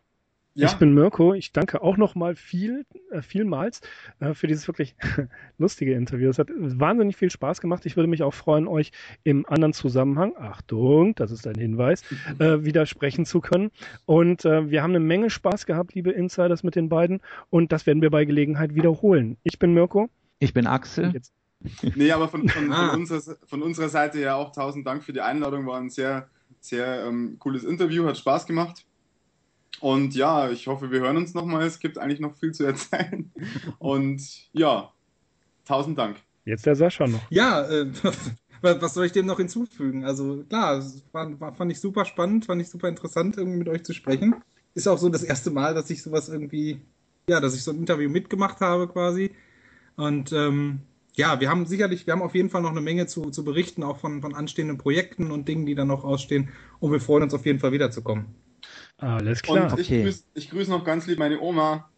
ja. 0.57 0.69
Ich 0.69 0.75
bin 0.75 0.95
Mirko. 0.95 1.35
Ich 1.35 1.53
danke 1.53 1.83
auch 1.83 1.99
nochmal 1.99 2.35
viel, 2.35 2.87
äh, 3.11 3.21
vielmals 3.21 3.83
äh, 4.21 4.33
für 4.33 4.47
dieses 4.47 4.67
wirklich 4.67 4.97
lustige 5.59 5.93
Interview. 5.93 6.31
Es 6.31 6.39
hat 6.39 6.49
wahnsinnig 6.57 7.17
viel 7.17 7.31
Spaß 7.31 7.61
gemacht. 7.61 7.85
Ich 7.85 7.97
würde 7.97 8.09
mich 8.09 8.23
auch 8.23 8.33
freuen, 8.33 8.67
euch 8.67 8.91
im 9.23 9.47
anderen 9.47 9.75
Zusammenhang, 9.75 10.35
Achtung, 10.39 11.15
das 11.15 11.31
ist 11.31 11.47
ein 11.47 11.57
Hinweis, 11.57 12.03
mhm. 12.11 12.41
äh, 12.41 12.65
widersprechen 12.65 13.27
zu 13.27 13.41
können. 13.41 13.71
Und 14.07 14.47
äh, 14.47 14.71
wir 14.71 14.83
haben 14.83 14.93
eine 14.93 15.01
Menge 15.01 15.29
Spaß 15.29 15.67
gehabt, 15.67 15.95
liebe 15.95 16.11
Insiders, 16.11 16.63
mit 16.63 16.75
den 16.75 16.89
beiden. 16.89 17.21
Und 17.51 17.71
das 17.73 17.87
werden 17.87 18.01
wir 18.01 18.11
bei 18.11 18.25
Gelegenheit 18.25 18.75
wiederholen. 18.75 19.37
Ich 19.43 19.59
bin 19.59 19.75
Mirko. 19.75 20.09
Ich 20.39 20.55
bin 20.55 20.67
Axel. 20.67 21.13
Jetzt. 21.13 21.33
Nee, 21.97 22.13
aber 22.13 22.29
von, 22.29 22.49
von, 22.49 22.71
ah. 22.71 22.91
von, 22.91 23.01
unserer, 23.01 23.37
von, 23.47 23.63
unserer, 23.63 23.89
Seite 23.89 24.21
ja 24.21 24.37
auch 24.37 24.53
tausend 24.53 24.87
Dank 24.87 25.03
für 25.03 25.13
die 25.13 25.23
Einladung. 25.23 25.67
War 25.67 25.81
ein 25.81 25.91
sehr, 25.91 26.29
sehr 26.61 27.07
ähm, 27.07 27.37
cooles 27.39 27.65
Interview, 27.65 28.07
hat 28.07 28.19
Spaß 28.19 28.47
gemacht. 28.47 28.87
Und 29.81 30.14
ja, 30.14 30.51
ich 30.51 30.66
hoffe, 30.66 30.91
wir 30.91 31.01
hören 31.01 31.16
uns 31.16 31.35
nochmal. 31.35 31.66
Es 31.66 31.79
gibt 31.79 31.99
eigentlich 31.99 32.20
noch 32.20 32.35
viel 32.37 32.53
zu 32.53 32.64
erzählen. 32.64 33.31
Und 33.79 34.22
ja, 34.53 34.93
tausend 35.64 35.99
Dank. 35.99 36.16
Jetzt 36.45 36.66
der 36.66 36.77
Sascha 36.77 37.07
noch. 37.07 37.31
Ja, 37.31 37.62
äh, 37.68 37.87
was 38.62 38.95
soll 38.95 39.07
ich 39.07 39.12
dem 39.12 39.27
noch 39.27 39.39
hinzufügen? 39.39 40.05
Also 40.05 40.45
klar, 40.49 40.83
war, 41.12 41.41
war, 41.41 41.55
fand 41.55 41.72
ich 41.72 41.81
super 41.81 42.05
spannend, 42.05 42.47
fand 42.47 42.62
ich 42.62 42.70
super 42.70 42.89
interessant, 42.89 43.37
irgendwie 43.37 43.59
mit 43.59 43.68
euch 43.68 43.85
zu 43.85 43.93
sprechen. 43.93 44.37
Ist 44.74 44.87
auch 44.87 44.99
so 44.99 45.09
das 45.09 45.22
erste 45.22 45.51
Mal, 45.51 45.74
dass 45.74 45.91
ich 45.91 46.03
sowas 46.03 46.29
irgendwie, 46.29 46.81
ja, 47.29 47.41
dass 47.41 47.55
ich 47.55 47.62
so 47.62 47.70
ein 47.70 47.79
Interview 47.79 48.09
mitgemacht 48.09 48.61
habe 48.61 48.89
quasi. 48.89 49.33
Und 49.97 50.33
ähm, 50.33 50.81
ja, 51.14 51.41
wir 51.41 51.49
haben 51.49 51.66
sicherlich, 51.66 52.07
wir 52.07 52.12
haben 52.12 52.22
auf 52.22 52.35
jeden 52.35 52.51
Fall 52.51 52.62
noch 52.62 52.70
eine 52.70 52.83
Menge 52.83 53.07
zu, 53.07 53.31
zu 53.31 53.43
berichten, 53.43 53.83
auch 53.83 53.99
von, 53.99 54.20
von 54.20 54.35
anstehenden 54.35 54.79
Projekten 54.79 55.31
und 55.31 55.49
Dingen, 55.49 55.66
die 55.66 55.74
dann 55.74 55.89
noch 55.89 56.05
ausstehen. 56.05 56.51
Und 56.79 56.93
wir 56.93 57.01
freuen 57.01 57.24
uns 57.24 57.35
auf 57.35 57.47
jeden 57.47 57.59
Fall 57.59 57.72
wiederzukommen. 57.72 58.27
Alles 58.99 59.42
klar. 59.42 59.72
Und 59.72 59.80
ich, 59.80 59.86
okay. 59.86 60.03
grüße, 60.05 60.24
ich 60.34 60.51
grüße 60.51 60.70
noch 60.70 60.84
ganz 60.84 61.07
lieb 61.07 61.18
meine 61.18 61.40
Oma. 61.40 61.88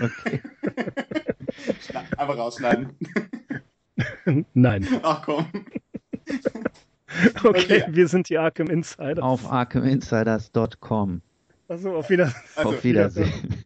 Okay. 0.00 0.42
Einfach 2.16 2.36
rausschneiden. 2.36 2.96
Nein. 4.54 4.86
Ach 5.02 5.22
komm. 5.24 5.46
Okay, 7.44 7.48
okay, 7.48 7.84
wir 7.88 8.08
sind 8.08 8.28
die 8.28 8.38
Arkham 8.38 8.68
Insiders. 8.68 9.18
Auf 9.18 9.50
arkhaminsiders.com. 9.50 11.20
Achso, 11.68 11.96
auf 11.96 12.08
Wiedersehen. 12.10 12.42
Also, 12.56 12.68
auf 12.70 12.84
Wiedersehen. 12.84 13.64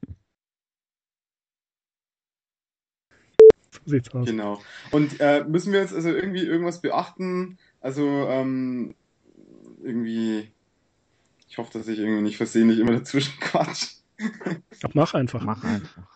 so 3.87 3.91
sieht's 3.91 4.15
aus. 4.15 4.27
Genau. 4.27 4.61
Und 4.91 5.21
äh, 5.21 5.45
müssen 5.45 5.73
wir 5.73 5.81
jetzt 5.81 5.95
also 5.95 6.09
irgendwie 6.11 6.45
irgendwas 6.45 6.81
beachten? 6.81 7.59
Also 7.81 8.03
ähm, 8.05 8.95
irgendwie 9.83 10.51
ich 11.49 11.59
hoffe, 11.59 11.79
dass 11.79 11.89
ich 11.89 11.99
irgendwie 11.99 12.23
nicht 12.23 12.37
versehentlich 12.37 12.79
immer 12.79 12.93
dazwischen 12.93 13.35
quatsch. 13.41 13.97
Mach 14.95 15.15
einfach. 15.15 15.43
Mach 15.43 15.63
einfach. 15.63 16.09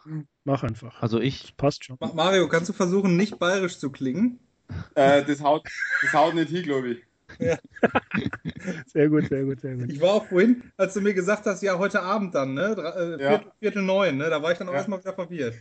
Mach 0.45 0.63
einfach. 0.63 1.03
Also 1.03 1.21
ich. 1.21 1.43
Das 1.43 1.53
passt 1.53 1.85
schon. 1.85 1.99
Mario, 2.15 2.49
kannst 2.49 2.69
du 2.69 2.73
versuchen, 2.73 3.17
nicht 3.17 3.39
bayerisch 3.39 3.79
zu 3.79 3.91
klingen? 3.91 4.39
Äh, 4.95 5.25
das, 5.25 5.43
haut, 5.43 5.69
das 6.03 6.13
haut 6.13 6.35
nicht 6.35 6.51
hin, 6.51 6.63
glaube 6.63 6.89
ich. 6.91 7.03
Ja. 7.39 7.59
sehr 8.87 9.09
gut, 9.09 9.29
sehr 9.29 9.45
gut, 9.45 9.61
sehr 9.61 9.77
gut. 9.77 9.91
Ich 9.91 10.01
war 10.01 10.15
auch 10.15 10.27
vorhin, 10.27 10.63
als 10.77 10.95
du 10.95 11.01
mir 11.01 11.15
gesagt 11.15 11.47
hast, 11.47 11.63
ja, 11.63 11.79
heute 11.79 12.03
Abend 12.03 12.35
dann, 12.35 12.55
ne? 12.55 13.19
Äh, 13.19 13.23
ja. 13.23 13.41
Viertel, 13.59 13.83
neun, 13.83 14.17
ne? 14.17 14.31
Da 14.31 14.43
war 14.43 14.53
ich 14.53 14.59
dann 14.59 14.69
auch 14.69 14.73
ja. 14.73 14.79
erstmal 14.79 15.01
wieder 15.01 15.13
verwirrt. 15.13 15.55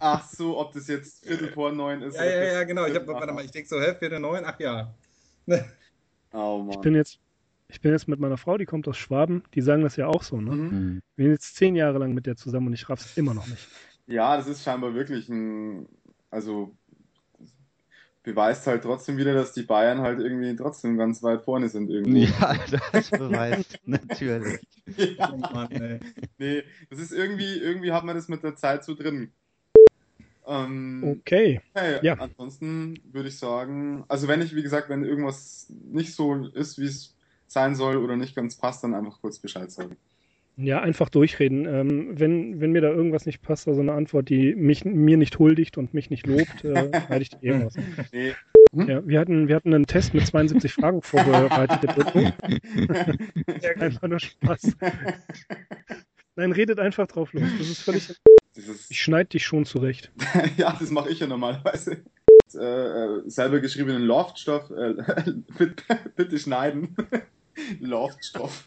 Ach 0.00 0.28
so, 0.28 0.58
ob 0.58 0.72
das 0.72 0.88
jetzt 0.88 1.24
Viertel 1.24 1.52
vor 1.52 1.72
neun 1.72 2.02
ist. 2.02 2.16
Ja, 2.16 2.24
ja, 2.24 2.44
ja, 2.44 2.64
genau. 2.64 2.86
Ich, 2.86 2.94
hab, 2.94 3.06
warte 3.06 3.32
mal, 3.32 3.44
ich 3.44 3.50
denke 3.50 3.68
so, 3.68 3.80
hä, 3.80 3.94
Viertel 3.98 4.20
neun? 4.20 4.44
Ach 4.44 4.58
ja. 4.58 4.92
oh 6.32 6.58
Mann. 6.58 6.70
Ich 6.70 6.80
bin 6.80 6.94
jetzt, 6.94 7.18
ich 7.74 7.80
bin 7.80 7.90
jetzt 7.90 8.06
mit 8.06 8.20
meiner 8.20 8.36
Frau, 8.36 8.56
die 8.56 8.66
kommt 8.66 8.86
aus 8.86 8.96
Schwaben, 8.96 9.42
die 9.52 9.60
sagen 9.60 9.82
das 9.82 9.96
ja 9.96 10.06
auch 10.06 10.22
so, 10.22 10.40
ne? 10.40 10.52
Mhm. 10.52 11.00
Wir 11.16 11.24
sind 11.24 11.32
jetzt 11.32 11.56
zehn 11.56 11.74
Jahre 11.74 11.98
lang 11.98 12.14
mit 12.14 12.24
der 12.24 12.36
zusammen 12.36 12.68
und 12.68 12.72
ich 12.72 12.88
raff's 12.88 13.16
immer 13.16 13.34
noch 13.34 13.48
nicht. 13.48 13.66
Ja, 14.06 14.36
das 14.36 14.46
ist 14.46 14.62
scheinbar 14.62 14.94
wirklich 14.94 15.28
ein, 15.28 15.88
also 16.30 16.76
beweist 18.22 18.68
halt 18.68 18.84
trotzdem 18.84 19.16
wieder, 19.16 19.34
dass 19.34 19.52
die 19.54 19.64
Bayern 19.64 20.02
halt 20.02 20.20
irgendwie 20.20 20.54
trotzdem 20.54 20.96
ganz 20.96 21.20
weit 21.24 21.42
vorne 21.42 21.68
sind 21.68 21.90
irgendwie. 21.90 22.28
Ja, 22.40 22.54
das 22.92 23.10
beweist 23.10 23.76
natürlich. 23.86 24.60
ja. 24.96 25.32
Oh 25.32 25.36
Mann, 25.36 26.00
nee, 26.38 26.62
das 26.90 27.00
ist 27.00 27.12
irgendwie, 27.12 27.58
irgendwie 27.58 27.90
hat 27.90 28.04
man 28.04 28.14
das 28.14 28.28
mit 28.28 28.44
der 28.44 28.54
Zeit 28.54 28.84
so 28.84 28.94
drin. 28.94 29.32
Ähm, 30.46 31.16
okay. 31.18 31.60
Hey, 31.72 31.98
ja. 32.02 32.14
Ansonsten 32.14 33.00
würde 33.10 33.30
ich 33.30 33.38
sagen, 33.38 34.04
also 34.06 34.28
wenn 34.28 34.42
ich, 34.42 34.54
wie 34.54 34.62
gesagt, 34.62 34.90
wenn 34.90 35.04
irgendwas 35.04 35.66
nicht 35.70 36.14
so 36.14 36.46
ist, 36.48 36.78
wie 36.78 36.84
es 36.84 37.13
sein 37.46 37.74
soll 37.74 37.96
oder 37.96 38.16
nicht 38.16 38.34
ganz 38.34 38.56
passt, 38.56 38.84
dann 38.84 38.94
einfach 38.94 39.20
kurz 39.20 39.38
Bescheid 39.38 39.70
sagen. 39.70 39.96
Ja, 40.56 40.80
einfach 40.80 41.08
durchreden. 41.08 41.66
Ähm, 41.66 42.18
wenn, 42.18 42.60
wenn 42.60 42.70
mir 42.70 42.80
da 42.80 42.88
irgendwas 42.88 43.26
nicht 43.26 43.42
passt, 43.42 43.66
also 43.66 43.80
eine 43.80 43.92
Antwort, 43.92 44.28
die 44.28 44.54
mich, 44.54 44.84
mir 44.84 45.16
nicht 45.16 45.38
huldigt 45.38 45.78
und 45.78 45.94
mich 45.94 46.10
nicht 46.10 46.26
lobt, 46.26 46.64
äh, 46.64 46.90
halte 47.08 47.22
ich 47.22 47.30
die 47.30 47.46
eben 47.46 47.64
aus. 47.64 47.74
Nee. 48.12 48.34
Hm? 48.72 48.88
Ja, 48.88 49.06
wir 49.06 49.20
hatten, 49.20 49.48
wir 49.48 49.56
hatten 49.56 49.74
einen 49.74 49.86
Test 49.86 50.14
mit 50.14 50.26
72 50.26 50.72
Fragen 50.72 51.02
vorbereitet. 51.02 51.90
einfach 53.80 54.08
nur 54.08 54.20
Spaß. 54.20 54.76
Nein, 56.36 56.52
redet 56.52 56.78
einfach 56.78 57.08
drauf 57.08 57.32
los. 57.32 57.48
Das 57.58 57.68
ist 57.68 57.82
völlig. 57.82 58.14
Dieses... 58.56 58.90
Ich 58.90 59.00
schneide 59.00 59.30
dich 59.30 59.44
schon 59.44 59.64
zurecht. 59.64 60.12
ja, 60.56 60.76
das 60.78 60.90
mache 60.90 61.10
ich 61.10 61.18
ja 61.18 61.26
normalerweise. 61.26 62.04
Äh, 62.54 62.62
äh, 62.64 63.22
selber 63.26 63.60
geschriebenen 63.60 64.02
Loftstoff, 64.02 64.70
äh, 64.70 64.94
bitte, 65.58 65.98
bitte 66.16 66.38
schneiden. 66.38 66.94
Leuchtstoff. 67.80 68.66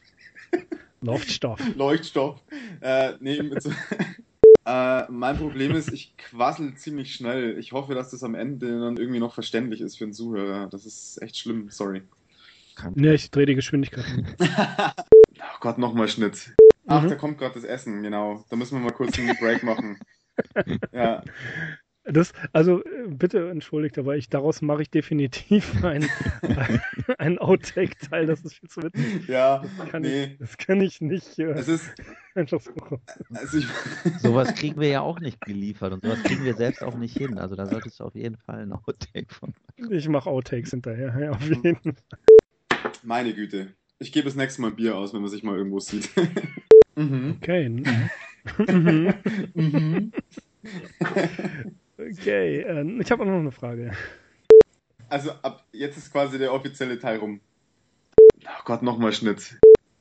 Leuchtstoff. 1.02 1.62
Leuchtstoff. 1.76 2.42
Äh, 2.82 3.14
nee, 3.20 3.42
so, 3.60 3.72
äh, 4.66 5.04
mein 5.10 5.38
Problem 5.38 5.76
ist, 5.76 5.92
ich 5.92 6.16
quassel 6.18 6.76
ziemlich 6.76 7.14
schnell. 7.14 7.58
Ich 7.58 7.72
hoffe, 7.72 7.94
dass 7.96 8.12
das 8.12 8.24
am 8.24 8.36
Ende 8.36 8.80
dann 8.80 8.98
irgendwie 8.98 9.20
noch 9.20 9.34
verständlich 9.34 9.82
ist 9.82 9.98
für 9.98 10.06
den 10.06 10.14
Zuhörer. 10.14 10.68
Das 10.68 10.86
ist 10.86 11.22
echt 11.22 11.38
schlimm, 11.38 11.70
sorry. 11.70 12.02
Ne, 12.94 13.14
ich 13.14 13.32
drehe 13.32 13.46
die 13.46 13.56
Geschwindigkeit. 13.56 14.06
oh 14.40 15.60
Gott, 15.60 15.78
nochmal 15.78 16.08
Schnitt. 16.08 16.54
Ach, 16.88 17.04
mhm. 17.04 17.10
da 17.10 17.16
kommt 17.16 17.38
gerade 17.38 17.56
das 17.56 17.64
Essen, 17.64 18.04
genau. 18.04 18.46
Da 18.50 18.56
müssen 18.56 18.78
wir 18.78 18.86
mal 18.86 18.94
kurz 18.94 19.18
einen 19.18 19.36
Break 19.38 19.64
machen. 19.64 20.00
ja. 20.92 21.24
Das, 22.10 22.32
also 22.53 22.82
bitte 23.08 23.49
entschuldigt, 23.49 23.97
aber 23.97 24.16
ich 24.16 24.30
daraus 24.30 24.62
mache 24.62 24.84
ich 24.84 24.89
definitiv 24.89 25.72
ein, 25.84 26.05
ein 27.18 27.38
Outtake-Teil. 27.38 28.26
Das 28.26 28.41
ist 28.41 28.55
viel 28.55 28.70
zu 28.70 28.84
witzig. 28.84 29.28
Ja, 29.28 29.64
das 29.78 29.89
kann, 29.89 30.03
nee. 30.03 30.24
ich, 30.24 30.38
das 30.38 30.58
kann 30.58 30.82
ich 30.82 31.01
nicht. 31.01 31.38
Äh, 31.38 31.51
es 31.51 31.68
ist 31.68 31.91
einfach 32.34 32.62
so. 32.62 32.74
Also 33.34 33.58
ich, 33.58 33.68
sowas 34.20 34.55
kriegen 34.55 34.80
wir 34.80 34.88
ja 34.88 35.01
auch 35.01 35.20
nicht 35.20 35.41
geliefert 35.41 35.91
und 35.93 36.03
sowas 36.03 36.24
kriegen 36.24 36.45
wir 36.45 36.55
selbst 36.55 36.82
auch 36.82 36.95
nicht 36.95 37.18
hin. 37.18 37.38
Also 37.38 37.55
da 37.55 37.66
solltest 37.66 37.99
du 37.99 38.05
auf 38.05 38.16
jeden 38.16 38.38
Fall 38.38 38.62
ein 38.62 38.72
Outtake 38.72 39.34
von. 39.34 39.53
Ich 39.89 40.08
mache 40.08 40.30
Outtakes 40.30 40.72
hinterher, 40.72 41.14
ja, 41.20 41.32
auf 41.32 41.41
jeden 41.41 41.76
Fall. 41.82 41.95
Meine 43.03 43.34
Güte. 43.34 43.74
Ich 43.99 44.12
gebe 44.12 44.26
das 44.26 44.36
nächste 44.36 44.62
Mal 44.62 44.72
Bier 44.72 44.95
aus, 44.95 45.14
wenn 45.14 45.22
man 45.22 45.30
sich 45.30 45.43
mal 45.43 45.58
irgendwo 45.58 45.80
sieht. 45.80 46.10
mhm. 46.95 47.36
Okay. 47.38 47.68
mhm. 47.70 49.14
mhm. 49.53 50.12
Okay, 51.98 52.62
äh, 52.62 53.02
ich 53.02 53.12
habe 53.12 53.24
auch 53.24 53.28
noch 53.28 53.39
eine 53.39 53.52
Frage. 53.52 53.91
Also 55.10 55.32
ab 55.41 55.66
jetzt 55.72 55.98
ist 55.98 56.12
quasi 56.12 56.38
der 56.38 56.54
offizielle 56.54 57.00
Teil 57.00 57.18
rum. 57.18 57.39
Oh 58.45 58.62
Gott, 58.66 58.84
nochmal 58.84 59.14
Schnitt. 59.14 59.58